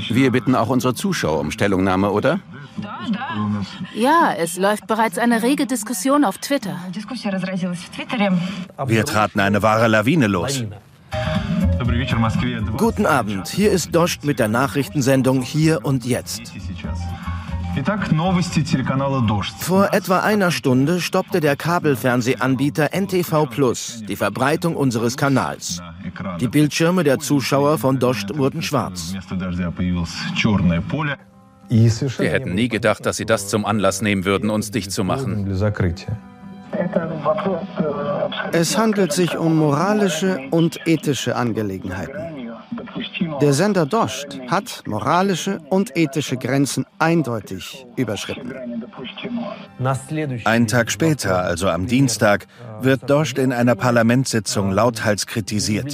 Wir 0.09 0.31
bitten 0.31 0.55
auch 0.55 0.69
unsere 0.69 0.93
Zuschauer 0.93 1.39
um 1.39 1.51
Stellungnahme, 1.51 2.11
oder? 2.11 2.39
Ja, 3.93 4.33
es 4.37 4.57
läuft 4.57 4.87
bereits 4.87 5.17
eine 5.17 5.43
rege 5.43 5.65
Diskussion 5.65 6.25
auf 6.25 6.37
Twitter. 6.37 6.77
Wir 8.85 9.05
traten 9.05 9.39
eine 9.39 9.61
wahre 9.61 9.87
Lawine 9.87 10.27
los. 10.27 10.63
Guten 12.77 13.05
Abend, 13.05 13.47
hier 13.47 13.71
ist 13.71 13.93
Dost 13.93 14.23
mit 14.23 14.39
der 14.39 14.47
Nachrichtensendung 14.47 15.41
Hier 15.41 15.85
und 15.85 16.05
Jetzt. 16.05 16.53
Vor 19.59 19.93
etwa 19.93 20.19
einer 20.19 20.51
Stunde 20.51 21.01
stoppte 21.01 21.39
der 21.39 21.55
Kabelfernsehanbieter 21.55 22.89
NTV 22.93 23.45
Plus 23.47 24.03
die 24.07 24.15
Verbreitung 24.15 24.75
unseres 24.75 25.17
Kanals. 25.17 25.81
Die 26.39 26.47
Bildschirme 26.47 27.03
der 27.03 27.19
Zuschauer 27.19 27.77
von 27.77 27.99
Dost 27.99 28.37
wurden 28.37 28.61
schwarz. 28.61 29.13
Wir 31.69 32.29
hätten 32.29 32.53
nie 32.55 32.67
gedacht, 32.67 33.05
dass 33.05 33.17
sie 33.17 33.25
das 33.25 33.47
zum 33.47 33.65
Anlass 33.65 34.01
nehmen 34.01 34.25
würden, 34.25 34.49
uns 34.49 34.71
dicht 34.71 34.91
zu 34.91 35.03
machen. 35.03 35.47
Es 38.51 38.77
handelt 38.77 39.13
sich 39.13 39.37
um 39.37 39.57
moralische 39.57 40.39
und 40.51 40.79
ethische 40.87 41.35
Angelegenheiten. 41.35 42.32
Der 43.43 43.51
Sender 43.51 43.85
Dost 43.85 44.39
hat 44.47 44.83
moralische 44.87 45.59
und 45.69 45.97
ethische 45.97 46.37
Grenzen 46.37 46.85
eindeutig 46.97 47.85
überschritten. 47.97 48.53
Ein 50.45 50.67
Tag 50.67 50.89
später, 50.89 51.43
also 51.43 51.67
am 51.67 51.85
Dienstag, 51.85 52.47
wird 52.79 53.09
Dost 53.09 53.37
in 53.37 53.51
einer 53.51 53.75
Parlamentssitzung 53.75 54.71
lauthals 54.71 55.27
kritisiert. 55.27 55.93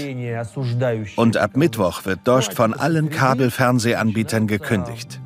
Und 1.15 1.37
ab 1.37 1.57
Mittwoch 1.57 2.05
wird 2.05 2.19
Dost 2.25 2.53
von 2.53 2.75
allen 2.75 3.09
Kabelfernsehanbietern 3.09 4.45
gekündigt. 4.45 5.19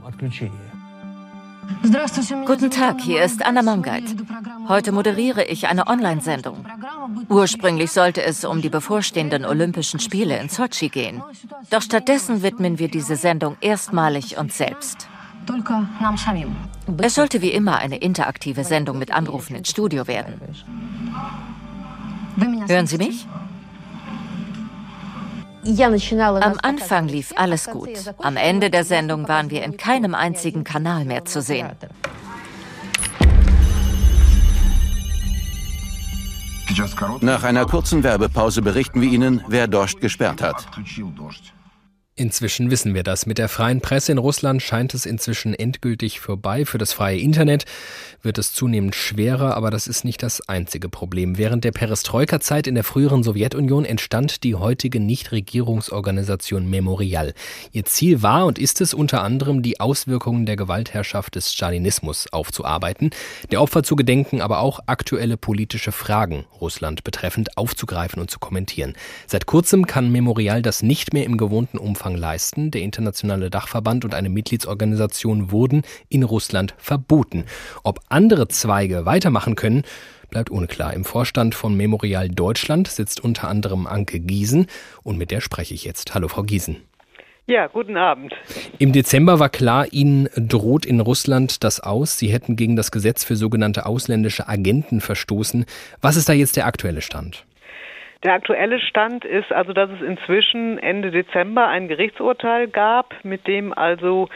Guten 2.45 2.71
Tag, 2.71 3.01
hier 3.01 3.23
ist 3.23 3.45
Anna 3.45 3.61
Mangait. 3.61 4.15
Heute 4.67 4.91
moderiere 4.91 5.43
ich 5.43 5.67
eine 5.67 5.87
Online-Sendung. 5.87 6.65
Ursprünglich 7.29 7.91
sollte 7.91 8.23
es 8.23 8.45
um 8.45 8.61
die 8.61 8.69
bevorstehenden 8.69 9.45
Olympischen 9.45 9.99
Spiele 9.99 10.37
in 10.39 10.49
Sochi 10.49 10.89
gehen. 10.89 11.23
Doch 11.69 11.81
stattdessen 11.81 12.43
widmen 12.43 12.79
wir 12.79 12.89
diese 12.89 13.15
Sendung 13.15 13.57
erstmalig 13.61 14.37
uns 14.37 14.57
selbst. 14.57 15.07
Es 16.97 17.15
sollte 17.15 17.41
wie 17.41 17.51
immer 17.51 17.77
eine 17.77 17.97
interaktive 17.97 18.63
Sendung 18.63 18.97
mit 18.97 19.11
Anrufen 19.11 19.55
ins 19.55 19.69
Studio 19.69 20.07
werden. 20.07 20.35
Hören 22.67 22.87
Sie 22.87 22.97
mich? 22.97 23.27
Am 25.65 26.57
Anfang 26.61 27.07
lief 27.07 27.33
alles 27.35 27.67
gut. 27.67 27.89
Am 28.19 28.35
Ende 28.37 28.69
der 28.69 28.83
Sendung 28.83 29.27
waren 29.27 29.49
wir 29.49 29.63
in 29.63 29.77
keinem 29.77 30.13
einzigen 30.13 30.63
Kanal 30.63 31.05
mehr 31.05 31.25
zu 31.25 31.41
sehen. 31.41 31.69
Nach 37.21 37.43
einer 37.43 37.65
kurzen 37.65 38.03
Werbepause 38.03 38.61
berichten 38.61 39.01
wir 39.01 39.09
Ihnen, 39.09 39.43
wer 39.47 39.67
Dost 39.67 40.01
gesperrt 40.01 40.41
hat. 40.41 40.65
Inzwischen 42.15 42.69
wissen 42.69 42.93
wir 42.93 43.01
das. 43.01 43.25
Mit 43.25 43.39
der 43.39 43.49
freien 43.49 43.81
Presse 43.81 44.11
in 44.11 44.19
Russland 44.19 44.61
scheint 44.61 44.93
es 44.93 45.07
inzwischen 45.07 45.55
endgültig 45.55 46.19
vorbei. 46.19 46.63
Für 46.63 46.77
das 46.77 46.93
freie 46.93 47.17
Internet 47.17 47.65
wird 48.23 48.37
es 48.37 48.53
zunehmend 48.53 48.95
schwerer, 48.95 49.55
aber 49.55 49.69
das 49.69 49.85
ist 49.87 50.05
nicht 50.05 50.23
das 50.23 50.47
einzige 50.47 50.87
Problem. 50.87 51.37
Während 51.37 51.65
der 51.65 51.71
Perestroika-Zeit 51.71 52.67
in 52.67 52.75
der 52.75 52.85
früheren 52.85 53.21
Sowjetunion 53.21 53.83
entstand 53.83 54.43
die 54.43 54.55
heutige 54.55 54.99
Nichtregierungsorganisation 55.01 56.69
Memorial. 56.69 57.33
Ihr 57.73 57.83
Ziel 57.83 58.21
war 58.21 58.45
und 58.45 58.57
ist 58.57 58.79
es 58.79 58.93
unter 58.93 59.21
anderem, 59.21 59.61
die 59.61 59.79
Auswirkungen 59.81 60.45
der 60.45 60.55
Gewaltherrschaft 60.55 61.35
des 61.35 61.51
Stalinismus 61.51 62.31
aufzuarbeiten, 62.31 63.09
der 63.51 63.61
Opfer 63.61 63.83
zu 63.83 63.97
gedenken, 63.97 64.41
aber 64.41 64.59
auch 64.59 64.79
aktuelle 64.87 65.35
politische 65.35 65.91
Fragen 65.91 66.45
Russland 66.61 67.03
betreffend 67.03 67.57
aufzugreifen 67.57 68.21
und 68.21 68.31
zu 68.31 68.39
kommentieren. 68.39 68.93
Seit 69.27 69.45
kurzem 69.45 69.85
kann 69.85 70.11
Memorial 70.11 70.61
das 70.61 70.81
nicht 70.81 71.13
mehr 71.13 71.25
im 71.25 71.37
gewohnten 71.37 71.77
Umfang 71.77 72.15
leisten. 72.15 72.71
Der 72.71 72.81
internationale 72.83 73.49
Dachverband 73.49 74.05
und 74.05 74.13
eine 74.13 74.29
Mitgliedsorganisation 74.29 75.51
wurden 75.51 75.83
in 76.07 76.23
Russland 76.23 76.73
verboten. 76.77 77.45
Ob 77.83 77.99
andere 78.13 78.47
Zweige 78.47 79.05
weitermachen 79.05 79.55
können, 79.55 79.83
bleibt 80.29 80.49
unklar. 80.49 80.93
Im 80.93 81.03
Vorstand 81.03 81.55
von 81.55 81.75
Memorial 81.75 82.29
Deutschland 82.29 82.87
sitzt 82.87 83.23
unter 83.23 83.47
anderem 83.49 83.87
Anke 83.87 84.19
Giesen 84.19 84.67
und 85.03 85.17
mit 85.17 85.31
der 85.31 85.41
spreche 85.41 85.73
ich 85.73 85.83
jetzt. 85.83 86.13
Hallo, 86.13 86.27
Frau 86.27 86.43
Giesen. 86.43 86.77
Ja, 87.45 87.67
guten 87.67 87.97
Abend. 87.97 88.33
Im 88.79 88.93
Dezember 88.93 89.37
war 89.37 89.49
klar, 89.49 89.87
Ihnen 89.91 90.29
droht 90.37 90.85
in 90.85 91.01
Russland 91.01 91.63
das 91.65 91.81
aus. 91.81 92.17
Sie 92.17 92.31
hätten 92.31 92.55
gegen 92.55 92.77
das 92.77 92.89
Gesetz 92.89 93.25
für 93.25 93.35
sogenannte 93.35 93.85
ausländische 93.85 94.47
Agenten 94.47 95.01
verstoßen. 95.01 95.65
Was 95.99 96.15
ist 96.15 96.29
da 96.29 96.33
jetzt 96.33 96.55
der 96.55 96.67
aktuelle 96.67 97.01
Stand? 97.01 97.45
Der 98.23 98.33
aktuelle 98.33 98.79
Stand 98.79 99.25
ist 99.25 99.51
also, 99.51 99.73
dass 99.73 99.89
es 99.89 100.01
inzwischen 100.01 100.77
Ende 100.77 101.11
Dezember 101.11 101.67
ein 101.67 101.89
Gerichtsurteil 101.89 102.69
gab, 102.69 103.13
mit 103.25 103.45
dem 103.47 103.73
also 103.73 104.29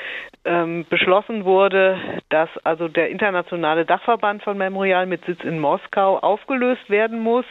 ähm, 0.47 0.85
beschlossen 0.89 1.45
wurde, 1.45 1.97
dass 2.29 2.49
also 2.63 2.87
der 2.87 3.09
internationale 3.09 3.85
Dachverband 3.85 4.43
von 4.43 4.57
Memorial 4.57 5.05
mit 5.05 5.23
Sitz 5.25 5.43
in 5.43 5.59
Moskau 5.59 6.17
aufgelöst 6.17 6.89
werden 6.89 7.19
muss. 7.19 7.45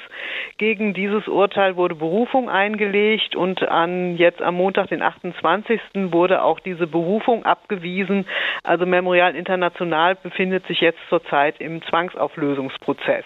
Gegen 0.59 0.95
dieses 0.95 1.29
Urteil 1.29 1.77
wurde 1.77 1.95
Berufung 1.95 2.49
eingelegt 2.49 3.37
und 3.37 3.63
an 3.63 4.17
jetzt 4.17 4.41
am 4.41 4.55
Montag, 4.55 4.89
den 4.89 5.03
28. 5.03 5.81
wurde 6.11 6.43
auch 6.43 6.59
diese 6.61 6.87
Berufung 6.87 7.45
abgewiesen. 7.45 8.27
Also 8.63 8.87
Memorial 8.87 9.37
International 9.37 10.15
befindet 10.15 10.67
sich 10.67 10.81
jetzt 10.81 11.01
zurzeit 11.09 11.61
im 11.61 11.83
Zwangsauflösungsprozess. 11.83 13.25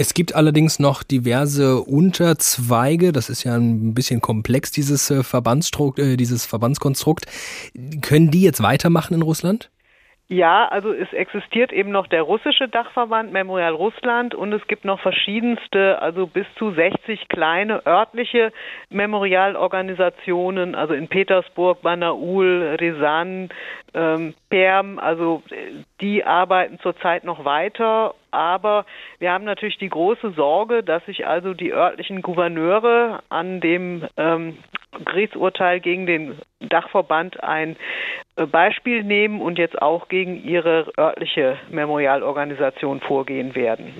Es 0.00 0.14
gibt 0.14 0.36
allerdings 0.36 0.78
noch 0.78 1.02
diverse 1.02 1.80
Unterzweige. 1.80 3.10
Das 3.10 3.28
ist 3.28 3.42
ja 3.42 3.56
ein 3.56 3.94
bisschen 3.94 4.20
komplex, 4.20 4.70
dieses, 4.70 5.10
äh, 5.10 5.24
Verbandsstrukt, 5.24 5.98
äh, 5.98 6.16
dieses 6.16 6.46
Verbandskonstrukt. 6.46 7.26
Können 8.00 8.30
die 8.30 8.42
jetzt 8.42 8.62
weitermachen 8.62 9.14
in 9.14 9.22
Russland? 9.22 9.70
Ja, 10.30 10.68
also 10.68 10.92
es 10.92 11.10
existiert 11.14 11.72
eben 11.72 11.90
noch 11.90 12.06
der 12.06 12.20
russische 12.20 12.68
Dachverband 12.68 13.32
Memorial 13.32 13.72
Russland 13.72 14.34
und 14.34 14.52
es 14.52 14.66
gibt 14.66 14.84
noch 14.84 15.00
verschiedenste, 15.00 16.02
also 16.02 16.26
bis 16.26 16.44
zu 16.58 16.70
60 16.70 17.28
kleine 17.28 17.86
örtliche 17.86 18.52
Memorialorganisationen, 18.90 20.74
also 20.74 20.92
in 20.92 21.08
Petersburg, 21.08 21.80
Banaul, 21.80 22.76
Resan, 22.78 23.48
ähm, 23.94 24.34
Perm, 24.50 24.98
also 24.98 25.42
die 26.02 26.22
arbeiten 26.24 26.78
zurzeit 26.80 27.24
noch 27.24 27.46
weiter 27.46 28.14
aber 28.30 28.84
wir 29.18 29.32
haben 29.32 29.44
natürlich 29.44 29.78
die 29.78 29.88
große 29.88 30.32
Sorge, 30.32 30.82
dass 30.82 31.04
sich 31.06 31.26
also 31.26 31.54
die 31.54 31.72
örtlichen 31.72 32.22
Gouverneure 32.22 33.20
an 33.28 33.60
dem 33.60 34.06
ähm, 34.16 34.58
Gerichtsurteil 35.04 35.80
gegen 35.80 36.06
den 36.06 36.38
Dachverband 36.60 37.42
ein 37.42 37.72
äh, 37.72 37.76
Beispiel 38.46 39.02
nehmen 39.02 39.40
und 39.40 39.58
jetzt 39.58 39.80
auch 39.80 40.08
gegen 40.08 40.42
ihre 40.42 40.90
örtliche 40.98 41.56
Memorialorganisation 41.70 43.00
vorgehen 43.00 43.54
werden. 43.54 43.92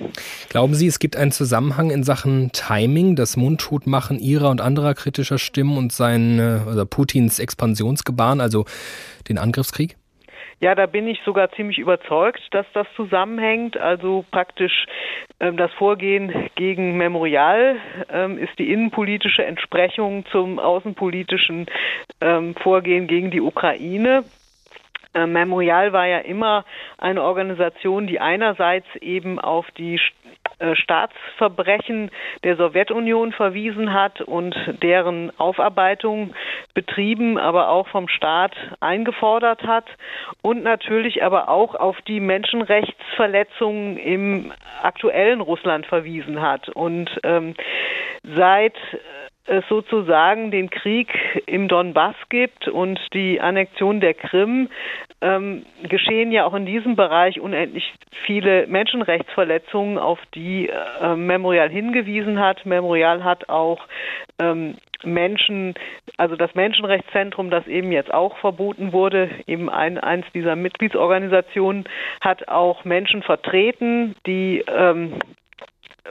Glauben 0.49 0.75
Sie, 0.75 0.87
es 0.87 0.99
gibt 0.99 1.17
einen 1.17 1.33
Zusammenhang 1.33 1.91
in 1.91 2.05
Sachen 2.05 2.51
Timing, 2.53 3.17
das 3.17 3.37
Mundtotmachen 3.37 4.19
ihrer 4.19 4.51
und 4.51 4.61
anderer 4.61 4.95
kritischer 4.95 5.39
Stimmen 5.39 5.77
und 5.77 5.93
sein, 5.93 6.41
also 6.41 6.87
Putins 6.87 7.39
Expansionsgebaren, 7.39 8.41
also 8.41 8.65
den 9.29 9.39
Angriffskrieg? 9.39 9.97
Ja, 10.61 10.75
da 10.75 10.87
bin 10.87 11.07
ich 11.07 11.21
sogar 11.25 11.53
ziemlich 11.53 11.79
überzeugt, 11.79 12.43
dass 12.51 12.67
das 12.73 12.87
zusammenhängt. 12.97 13.77
Also 13.77 14.25
praktisch 14.31 14.87
ähm, 15.39 15.57
das 15.57 15.73
Vorgehen 15.75 16.51
gegen 16.57 16.97
Memorial 16.97 17.77
ähm, 18.11 18.39
ist 18.39 18.59
die 18.59 18.73
innenpolitische 18.73 19.45
Entsprechung 19.45 20.27
zum 20.33 20.59
außenpolitischen 20.59 21.67
ähm, 22.21 22.57
Vorgehen 22.57 23.07
gegen 23.07 23.31
die 23.31 23.41
Ukraine. 23.41 24.25
Äh, 25.19 25.27
Memorial 25.27 25.93
war 25.93 26.07
ja 26.07 26.19
immer 26.19 26.65
eine 26.99 27.23
Organisation, 27.23 28.07
die 28.07 28.21
einerseits 28.21 28.87
eben 29.01 29.39
auf 29.39 29.67
die 29.77 30.01
äh, 30.59 30.75
Staatsverbrechen 30.75 32.11
der 32.45 32.57
Sowjetunion 32.57 33.33
verwiesen 33.33 33.93
hat 33.93 34.21
und 34.21 34.55
deren 34.83 35.33
Aufarbeitung 35.39 36.35
betrieben, 36.75 37.39
aber 37.39 37.69
auch 37.69 37.89
vom 37.89 38.09
Staat 38.09 38.53
eingefordert 38.81 39.63
hat 39.65 39.87
und 40.43 40.63
natürlich 40.63 41.23
aber 41.23 41.49
auch 41.49 41.75
auf 41.75 42.01
die 42.03 42.21
Menschenrechtsverletzungen 42.21 43.97
im 43.99 44.53
aktuellen 44.83 45.41
Russland 45.41 45.87
verwiesen 45.87 46.41
hat. 46.41 46.69
Und 46.69 47.11
ähm, 47.25 47.55
seit 48.37 48.75
es 49.49 49.65
sozusagen 49.69 50.51
den 50.51 50.71
Krieg 50.71 51.09
im 51.47 51.69
Donbass 51.69 52.15
gibt 52.29 52.69
und 52.69 53.01
die 53.15 53.41
Annexion 53.41 54.01
der 54.01 54.15
Krim, 54.15 54.69
ähm, 55.21 55.65
geschehen 55.83 56.31
ja 56.31 56.45
auch 56.45 56.55
in 56.55 56.67
diesem 56.67 56.95
Bereich 56.95 57.41
unendlich 57.41 57.93
viele 58.25 58.67
Menschenrechtsverletzungen, 58.67 59.99
auf 59.99 60.21
die 60.35 60.69
äh, 60.69 61.17
Memorial 61.17 61.69
hingewiesen 61.71 62.39
hat. 62.39 62.65
Memorial 62.67 63.25
hat 63.25 63.49
auch 63.49 63.81
ähm, 64.39 64.77
Menschen, 65.05 65.75
also 66.17 66.37
das 66.37 66.55
Menschenrechtszentrum, 66.55 67.51
das 67.51 67.67
eben 67.67 67.91
jetzt 67.91 68.13
auch 68.13 68.37
verboten 68.39 68.93
wurde, 68.93 69.31
eben 69.47 69.71
ein, 69.71 69.99
eins 69.99 70.27
dieser 70.35 70.57
Mitgliedsorganisationen, 70.57 71.85
hat 72.21 72.49
auch 72.49 72.85
Menschen 72.85 73.23
vertreten, 73.23 74.15
die 74.27 74.65
ähm, 74.69 75.15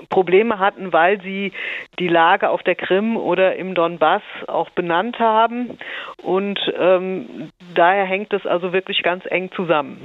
Probleme 0.09 0.59
hatten, 0.59 0.93
weil 0.93 1.21
sie 1.21 1.51
die 1.99 2.07
Lage 2.07 2.49
auf 2.49 2.63
der 2.63 2.75
Krim 2.75 3.17
oder 3.17 3.55
im 3.55 3.75
Donbass 3.75 4.21
auch 4.47 4.69
benannt 4.71 5.19
haben. 5.19 5.77
Und 6.23 6.59
ähm, 6.79 7.49
daher 7.75 8.05
hängt 8.05 8.33
es 8.33 8.45
also 8.45 8.73
wirklich 8.73 9.03
ganz 9.03 9.23
eng 9.29 9.49
zusammen. 9.55 9.99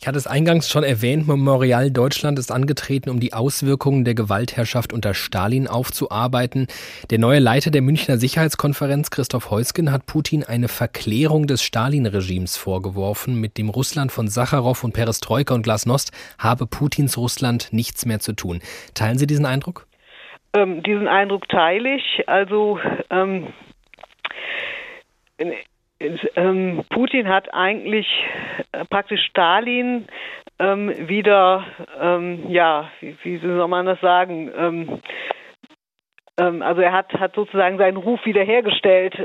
Ich 0.00 0.06
hatte 0.06 0.18
es 0.18 0.26
eingangs 0.28 0.68
schon 0.70 0.84
erwähnt, 0.84 1.26
Memorial 1.26 1.90
Deutschland 1.90 2.38
ist 2.38 2.52
angetreten, 2.52 3.10
um 3.10 3.18
die 3.18 3.32
Auswirkungen 3.32 4.04
der 4.04 4.14
Gewaltherrschaft 4.14 4.92
unter 4.92 5.14
Stalin 5.14 5.66
aufzuarbeiten. 5.66 6.68
Der 7.10 7.18
neue 7.18 7.40
Leiter 7.40 7.72
der 7.72 7.82
Münchner 7.82 8.16
Sicherheitskonferenz, 8.16 9.10
Christoph 9.10 9.50
Heusgen, 9.50 9.90
hat 9.90 10.06
Putin 10.06 10.44
eine 10.44 10.68
Verklärung 10.68 11.48
des 11.48 11.62
Stalin-Regimes 11.64 12.56
vorgeworfen. 12.56 13.40
Mit 13.40 13.58
dem 13.58 13.68
Russland 13.68 14.12
von 14.12 14.28
Sacharow 14.28 14.84
und 14.84 14.92
Perestroika 14.92 15.54
und 15.54 15.62
Glasnost 15.62 16.12
habe 16.38 16.66
Putins 16.66 17.16
Russland 17.16 17.68
nichts 17.72 18.06
mehr 18.06 18.20
zu 18.20 18.32
tun. 18.32 18.60
Teilen 19.06 19.18
Sie 19.18 19.28
diesen 19.28 19.46
Eindruck? 19.46 19.86
Ähm, 20.52 20.82
diesen 20.82 21.06
Eindruck 21.06 21.48
teile 21.48 21.94
ich. 21.94 22.28
Also 22.28 22.80
ähm, 23.08 23.52
ähm, 26.34 26.84
Putin 26.90 27.28
hat 27.28 27.54
eigentlich 27.54 28.08
äh, 28.72 28.84
praktisch 28.84 29.20
Stalin 29.26 30.08
ähm, 30.58 30.92
wieder, 31.08 31.64
ähm, 32.00 32.50
ja, 32.50 32.90
wie, 32.98 33.16
wie, 33.22 33.38
soll 33.38 33.68
man 33.68 33.86
das 33.86 34.00
sagen, 34.00 34.50
ähm, 34.56 35.00
also 36.38 36.82
er 36.82 36.92
hat, 36.92 37.12
hat 37.14 37.34
sozusagen 37.34 37.78
seinen 37.78 37.96
Ruf 37.96 38.20
wiederhergestellt, 38.26 39.16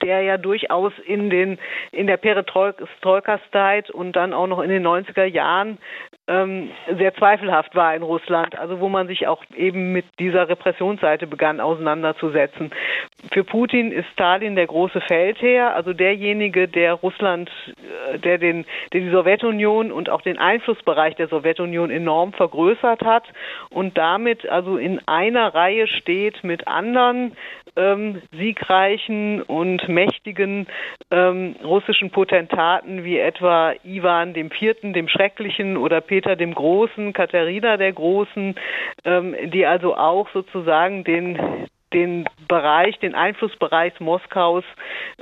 der 0.00 0.22
ja 0.22 0.38
durchaus 0.38 0.92
in 1.06 1.28
den 1.28 1.58
in 1.90 2.06
der 2.06 2.16
Perestroika-Zeit 2.16 3.90
und 3.90 4.12
dann 4.12 4.32
auch 4.32 4.46
noch 4.46 4.60
in 4.60 4.70
den 4.70 4.86
90er 4.86 5.24
Jahren 5.24 5.78
ähm, 6.26 6.70
sehr 6.96 7.14
zweifelhaft 7.14 7.74
war 7.74 7.94
in 7.94 8.02
Russland, 8.02 8.58
also 8.58 8.80
wo 8.80 8.88
man 8.88 9.08
sich 9.08 9.26
auch 9.26 9.42
eben 9.54 9.92
mit 9.92 10.06
dieser 10.18 10.48
Repressionsseite 10.48 11.26
begann 11.26 11.60
auseinanderzusetzen. 11.60 12.70
Für 13.30 13.44
Putin 13.44 13.92
ist 13.92 14.08
Stalin 14.12 14.56
der 14.56 14.66
große 14.66 15.02
Feldherr, 15.02 15.74
also 15.74 15.92
derjenige, 15.92 16.66
der 16.66 16.94
Russland, 16.94 17.50
äh, 18.12 18.18
der 18.18 18.38
den, 18.38 18.64
der 18.92 19.02
die 19.02 19.10
Sowjetunion 19.10 19.92
und 19.92 20.08
auch 20.08 20.22
den 20.22 20.38
Einflussbereich 20.38 21.14
der 21.16 21.28
Sowjetunion 21.28 21.90
enorm 21.90 22.32
vergrößert 22.32 23.04
hat 23.04 23.24
und 23.68 23.98
damit 23.98 24.48
also 24.48 24.78
in 24.78 25.06
einer 25.06 25.54
Reihe 25.54 25.86
steht 25.86 26.42
mit 26.42 26.66
anderen 26.66 27.36
ähm, 27.76 28.22
siegreichen 28.32 29.42
und 29.42 29.88
mächtigen 29.88 30.66
ähm, 31.10 31.56
russischen 31.62 32.10
Potentaten 32.10 33.04
wie 33.04 33.18
etwa 33.18 33.74
Ivan 33.82 34.32
dem 34.32 34.50
Vierten, 34.50 34.92
dem 34.92 35.08
Schrecklichen 35.08 35.76
oder 35.76 36.00
Peter 36.00 36.13
dem 36.20 36.54
Großen, 36.54 37.12
Katharina 37.12 37.76
der 37.76 37.92
Großen, 37.92 38.54
ähm, 39.04 39.34
die 39.52 39.66
also 39.66 39.96
auch 39.96 40.28
sozusagen 40.32 41.04
den 41.04 41.68
den 41.92 42.24
Bereich, 42.48 42.98
den 42.98 43.14
Einflussbereich 43.14 44.00
Moskaus 44.00 44.64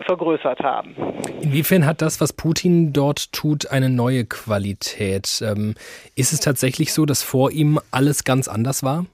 vergrößert 0.06 0.60
haben. 0.60 0.96
Inwiefern 1.42 1.84
hat 1.84 2.00
das, 2.00 2.18
was 2.18 2.32
Putin 2.32 2.94
dort 2.94 3.30
tut, 3.32 3.70
eine 3.70 3.90
neue 3.90 4.24
Qualität? 4.24 5.42
Ähm, 5.46 5.74
ist 6.16 6.32
es 6.32 6.40
tatsächlich 6.40 6.94
so, 6.94 7.04
dass 7.04 7.22
vor 7.22 7.50
ihm 7.50 7.78
alles 7.90 8.24
ganz 8.24 8.48
anders 8.48 8.82
war? 8.82 9.04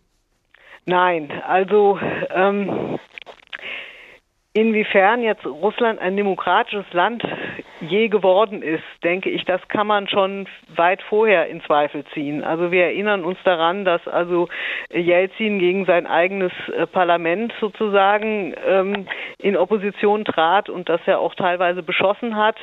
Nein, 0.86 1.32
also 1.44 1.98
ähm, 2.32 3.00
Inwiefern 4.58 5.22
jetzt 5.22 5.46
Russland 5.46 6.00
ein 6.00 6.16
demokratisches 6.16 6.92
Land 6.92 7.22
je 7.80 8.08
geworden 8.08 8.62
ist, 8.62 8.82
denke 9.04 9.30
ich, 9.30 9.44
das 9.44 9.60
kann 9.68 9.86
man 9.86 10.08
schon 10.08 10.46
weit 10.74 11.02
vorher 11.02 11.48
in 11.48 11.60
Zweifel 11.62 12.04
ziehen. 12.12 12.42
Also 12.42 12.70
wir 12.70 12.84
erinnern 12.84 13.24
uns 13.24 13.38
daran, 13.44 13.84
dass 13.84 14.06
also 14.08 14.48
Jelzin 14.92 15.58
gegen 15.58 15.84
sein 15.84 16.06
eigenes 16.06 16.52
äh, 16.76 16.86
Parlament 16.86 17.52
sozusagen 17.60 18.54
ähm, 18.66 19.06
in 19.38 19.56
Opposition 19.56 20.24
trat 20.24 20.68
und 20.68 20.88
das 20.88 21.00
er 21.06 21.20
auch 21.20 21.34
teilweise 21.34 21.82
beschossen 21.82 22.36
hat. 22.36 22.56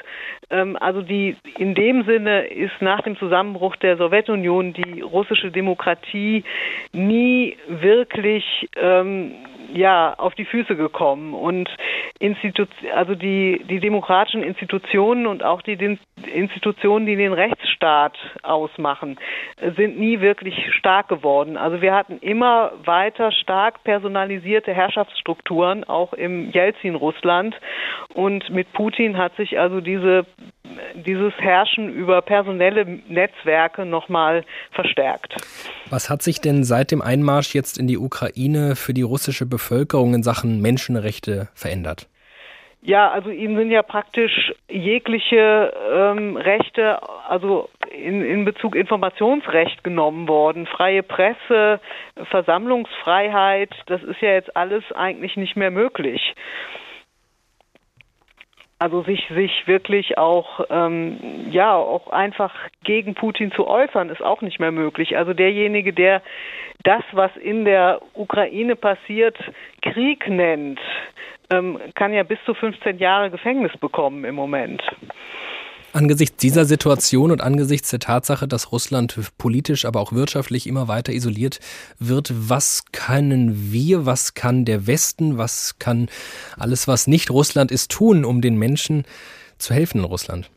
Ähm, 0.49 0.77
also 0.79 1.01
die 1.01 1.37
in 1.57 1.75
dem 1.75 2.03
Sinne 2.03 2.47
ist 2.47 2.81
nach 2.81 3.01
dem 3.01 3.17
Zusammenbruch 3.17 3.75
der 3.77 3.97
Sowjetunion 3.97 4.73
die 4.73 5.01
russische 5.01 5.51
Demokratie 5.51 6.43
nie 6.91 7.57
wirklich 7.67 8.69
ähm, 8.75 9.33
ja 9.73 10.13
auf 10.17 10.35
die 10.35 10.45
Füße 10.45 10.75
gekommen 10.75 11.33
und 11.33 11.69
Institu 12.19 12.65
also 12.93 13.15
die 13.15 13.61
die 13.69 13.79
demokratischen 13.79 14.43
Institutionen 14.43 15.04
und 15.05 15.43
auch 15.43 15.61
die, 15.61 15.77
die 15.77 15.97
Institutionen, 16.33 17.05
die 17.05 17.15
den 17.15 17.33
Rechtsstaat 17.33 18.17
ausmachen, 18.43 19.17
sind 19.77 19.99
nie 19.99 20.19
wirklich 20.19 20.55
stark 20.77 21.07
geworden. 21.07 21.57
Also 21.57 21.81
wir 21.81 21.93
hatten 21.93 22.17
immer 22.19 22.71
weiter 22.83 23.31
stark 23.31 23.83
personalisierte 23.83 24.73
Herrschaftsstrukturen 24.73 25.83
auch 25.83 26.13
im 26.13 26.51
Jelzin-Russland 26.51 27.55
und 28.13 28.49
mit 28.49 28.71
Putin 28.73 29.17
hat 29.17 29.35
sich 29.35 29.59
also 29.59 29.81
diese 29.81 30.25
dieses 31.05 31.33
Herrschen 31.37 31.93
über 31.93 32.21
personelle 32.21 32.85
Netzwerke 33.07 33.85
nochmal 33.85 34.43
verstärkt. 34.71 35.35
Was 35.89 36.09
hat 36.09 36.21
sich 36.21 36.41
denn 36.41 36.63
seit 36.63 36.91
dem 36.91 37.01
Einmarsch 37.01 37.53
jetzt 37.53 37.77
in 37.77 37.87
die 37.87 37.97
Ukraine 37.97 38.75
für 38.75 38.93
die 38.93 39.03
russische 39.03 39.45
Bevölkerung 39.45 40.13
in 40.13 40.23
Sachen 40.23 40.61
Menschenrechte 40.61 41.49
verändert? 41.53 42.07
Ja, 42.85 43.09
also 43.09 43.31
ihnen 43.31 43.57
sind 43.57 43.71
ja 43.71 43.81
praktisch 43.81 44.53
jegliche 44.69 45.73
ähm, 45.91 46.37
Rechte, 46.37 46.99
also 47.27 47.67
in, 47.91 48.23
in 48.23 48.45
Bezug 48.45 48.75
Informationsrecht 48.75 49.83
genommen 49.83 50.27
worden. 50.27 50.67
Freie 50.67 51.01
Presse, 51.01 51.79
Versammlungsfreiheit, 52.29 53.71
das 53.87 54.03
ist 54.03 54.21
ja 54.21 54.33
jetzt 54.33 54.55
alles 54.55 54.83
eigentlich 54.91 55.35
nicht 55.35 55.55
mehr 55.55 55.71
möglich. 55.71 56.35
Also 58.77 59.01
sich 59.01 59.25
sich 59.29 59.67
wirklich 59.67 60.19
auch 60.19 60.59
ähm, 60.69 61.47
ja 61.49 61.73
auch 61.73 62.11
einfach 62.11 62.53
gegen 62.83 63.15
Putin 63.15 63.51
zu 63.51 63.65
äußern 63.65 64.09
ist 64.09 64.21
auch 64.21 64.41
nicht 64.41 64.59
mehr 64.59 64.71
möglich. 64.71 65.17
Also 65.17 65.33
derjenige, 65.33 65.91
der 65.91 66.21
das, 66.83 67.01
was 67.13 67.35
in 67.37 67.65
der 67.65 67.99
Ukraine 68.13 68.75
passiert, 68.75 69.37
Krieg 69.81 70.29
nennt, 70.29 70.79
ähm, 71.49 71.79
kann 71.95 72.13
ja 72.13 72.23
bis 72.23 72.39
zu 72.45 72.53
15 72.53 72.97
Jahre 72.99 73.31
Gefängnis 73.31 73.71
bekommen 73.79 74.25
im 74.25 74.35
Moment. 74.35 74.81
Angesichts 75.93 76.35
dieser 76.37 76.65
Situation 76.65 77.31
und 77.31 77.41
angesichts 77.41 77.89
der 77.89 77.99
Tatsache, 77.99 78.49
dass 78.49 78.73
Russland 78.73 79.17
politisch, 79.37 79.85
aber 79.85 80.01
auch 80.01 80.11
wirtschaftlich 80.11 80.67
immer 80.67 80.89
weiter 80.89 81.13
isoliert 81.13 81.59
wird, 81.99 82.33
was 82.35 82.91
können 82.91 83.71
wir, 83.71 84.05
was 84.05 84.33
kann 84.33 84.65
der 84.65 84.87
Westen, 84.87 85.37
was 85.37 85.79
kann 85.79 86.09
alles, 86.57 86.89
was 86.89 87.07
nicht 87.07 87.31
Russland 87.31 87.71
ist, 87.71 87.91
tun, 87.91 88.25
um 88.25 88.41
den 88.41 88.57
Menschen 88.57 89.05
zu 89.57 89.73
helfen 89.73 89.99
in 89.99 90.03
Russland? 90.03 90.51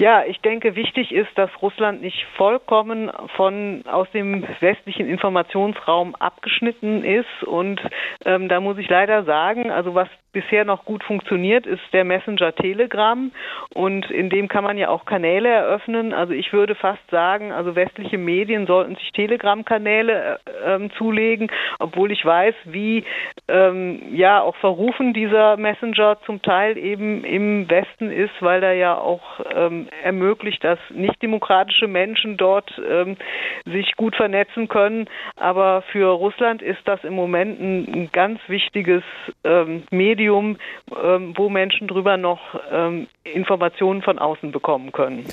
Ja, 0.00 0.22
ich 0.24 0.40
denke, 0.42 0.76
wichtig 0.76 1.10
ist, 1.10 1.30
dass 1.34 1.50
Russland 1.60 2.02
nicht 2.02 2.24
vollkommen 2.36 3.10
von 3.34 3.82
aus 3.90 4.08
dem 4.12 4.46
westlichen 4.60 5.08
Informationsraum 5.08 6.14
abgeschnitten 6.14 7.02
ist. 7.02 7.42
Und 7.44 7.80
ähm, 8.24 8.48
da 8.48 8.60
muss 8.60 8.78
ich 8.78 8.88
leider 8.88 9.24
sagen, 9.24 9.72
also 9.72 9.96
was 9.96 10.08
bisher 10.32 10.64
noch 10.64 10.84
gut 10.84 11.02
funktioniert, 11.02 11.66
ist 11.66 11.82
der 11.92 12.04
Messenger 12.04 12.54
Telegram 12.54 13.32
und 13.74 14.10
in 14.10 14.30
dem 14.30 14.46
kann 14.46 14.62
man 14.62 14.78
ja 14.78 14.88
auch 14.88 15.04
Kanäle 15.04 15.48
eröffnen. 15.48 16.12
Also 16.12 16.32
ich 16.32 16.52
würde 16.52 16.74
fast 16.76 17.02
sagen, 17.10 17.50
also 17.50 17.74
westliche 17.74 18.18
Medien 18.18 18.66
sollten 18.66 18.94
sich 18.96 19.10
Telegram-Kanäle 19.12 20.38
äh, 20.46 20.74
ähm, 20.74 20.90
zulegen, 20.92 21.50
obwohl 21.78 22.12
ich 22.12 22.24
weiß, 22.24 22.54
wie 22.64 23.04
ähm, 23.48 24.02
ja 24.12 24.40
auch 24.42 24.54
verrufen 24.56 25.12
dieser 25.12 25.56
Messenger 25.56 26.18
zum 26.24 26.42
Teil 26.42 26.76
eben 26.76 27.24
im 27.24 27.68
Westen 27.68 28.12
ist, 28.12 28.34
weil 28.40 28.62
er 28.62 28.74
ja 28.74 28.96
auch 28.96 29.40
ähm, 29.52 29.87
ermöglicht, 30.02 30.62
dass 30.64 30.78
nicht 30.90 31.22
demokratische 31.22 31.88
Menschen 31.88 32.36
dort 32.36 32.70
ähm, 32.88 33.16
sich 33.64 33.92
gut 33.96 34.16
vernetzen 34.16 34.68
können. 34.68 35.08
Aber 35.36 35.82
für 35.92 36.08
Russland 36.08 36.62
ist 36.62 36.80
das 36.84 37.02
im 37.04 37.14
Moment 37.14 37.60
ein, 37.60 38.10
ganz 38.12 38.40
wichtiges 38.48 39.02
ähm, 39.44 39.82
Medium 39.90 40.56
ähm, 41.02 41.34
wo 41.36 41.48
Menschen 41.48 41.88
drüber 41.88 42.16
noch 42.16 42.40
ähm, 42.70 43.08
Informationen 43.24 44.02
von 44.02 44.18
außen 44.18 44.52
bekommen 44.52 44.92
können. 44.92 45.24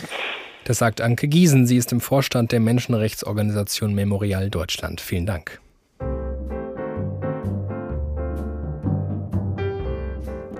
Das 0.66 0.80
sagt 0.80 1.02
Anke 1.02 1.28
Giesen. 1.28 1.68
Sie 1.68 1.78
ist 1.78 1.92
im 1.92 2.02
Vorstand 2.02 2.52
der 2.52 2.60
Menschenrechtsorganisation 2.60 3.94
Memorial 3.94 4.50
Deutschland. 4.50 5.02
Vielen 5.02 5.26
Dank. 5.26 5.60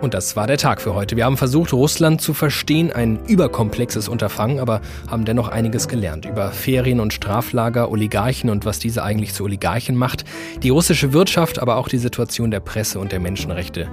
Und 0.06 0.14
das 0.14 0.36
war 0.36 0.46
der 0.46 0.60
Tag 0.60 0.82
für 0.82 0.94
heute. 0.94 1.16
Wir 1.16 1.26
haben 1.26 1.36
versucht, 1.36 1.74
Russland 1.74 2.22
zu 2.22 2.36
verstehen, 2.36 2.92
ein 2.92 3.18
überkomplexes 3.26 4.08
Unterfangen, 4.08 4.60
aber 4.60 4.82
haben 5.10 5.26
dennoch 5.26 5.48
einiges 5.48 5.88
gelernt 5.88 6.26
über 6.26 6.52
Ferien 6.52 7.00
und 7.00 7.12
Straflager, 7.12 7.90
Oligarchen 7.90 8.52
und 8.52 8.66
was 8.66 8.78
diese 8.78 9.02
eigentlich 9.02 9.34
zu 9.34 9.44
Oligarchen 9.44 9.96
macht, 9.96 10.24
die 10.62 10.70
russische 10.70 11.12
Wirtschaft, 11.12 11.58
aber 11.58 11.78
auch 11.78 11.88
die 11.88 11.98
Situation 11.98 12.52
der 12.52 12.60
Presse 12.60 13.00
und 13.00 13.14
der 13.14 13.20
Menschenrechte 13.20 13.88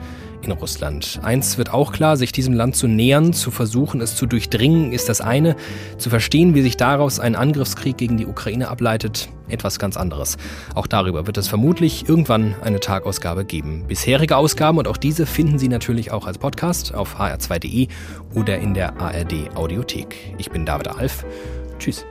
in 0.45 0.53
Russland. 0.53 1.21
Eins 1.23 1.59
wird 1.59 1.73
auch 1.73 1.93
klar, 1.93 2.17
sich 2.17 2.33
diesem 2.33 2.55
Land 2.55 2.77
zu 2.77 2.89
nähern, 2.89 3.33
zu 3.33 3.51
versuchen, 3.51 4.01
es 4.01 4.17
zu 4.17 4.27
durchdringen, 4.27 4.93
ist 4.93 5.09
das 5.09 5.21
eine. 5.21 5.57
Zu 5.99 6.11
verstehen, 6.11 6.55
wie 6.55 6.63
sich 6.63 6.77
daraus 6.77 7.21
ein 7.21 7.37
Angriffskrieg 7.37 7.97
gegen 7.97 8.17
die 8.17 8.27
Ukraine 8.27 8.69
ableitet, 8.69 9.29
etwas 9.49 9.79
ganz 9.79 9.97
anderes. 9.97 10.37
Auch 10.75 10.87
darüber 10.87 11.27
wird 11.27 11.39
es 11.39 11.49
vermutlich 11.49 12.09
irgendwann 12.09 12.55
eine 12.63 12.81
Tagausgabe 12.81 13.45
geben. 13.45 13.85
Bisherige 13.89 14.37
Ausgaben 14.37 14.79
und 14.79 14.89
auch 14.89 14.97
diese 14.97 15.27
finden 15.27 15.59
Sie 15.59 15.69
natürlich 15.69 16.11
auch 16.11 16.27
als 16.27 16.39
Podcast 16.39 16.95
auf 16.95 17.17
hr2.de 17.19 17.89
oder 18.35 18.59
in 18.59 18.75
der 18.75 19.01
ARD 19.01 19.55
Audiothek. 19.55 20.35
Ich 20.39 20.51
bin 20.51 20.67
David 20.67 20.89
Alf. 20.89 21.25
Tschüss. 21.79 22.05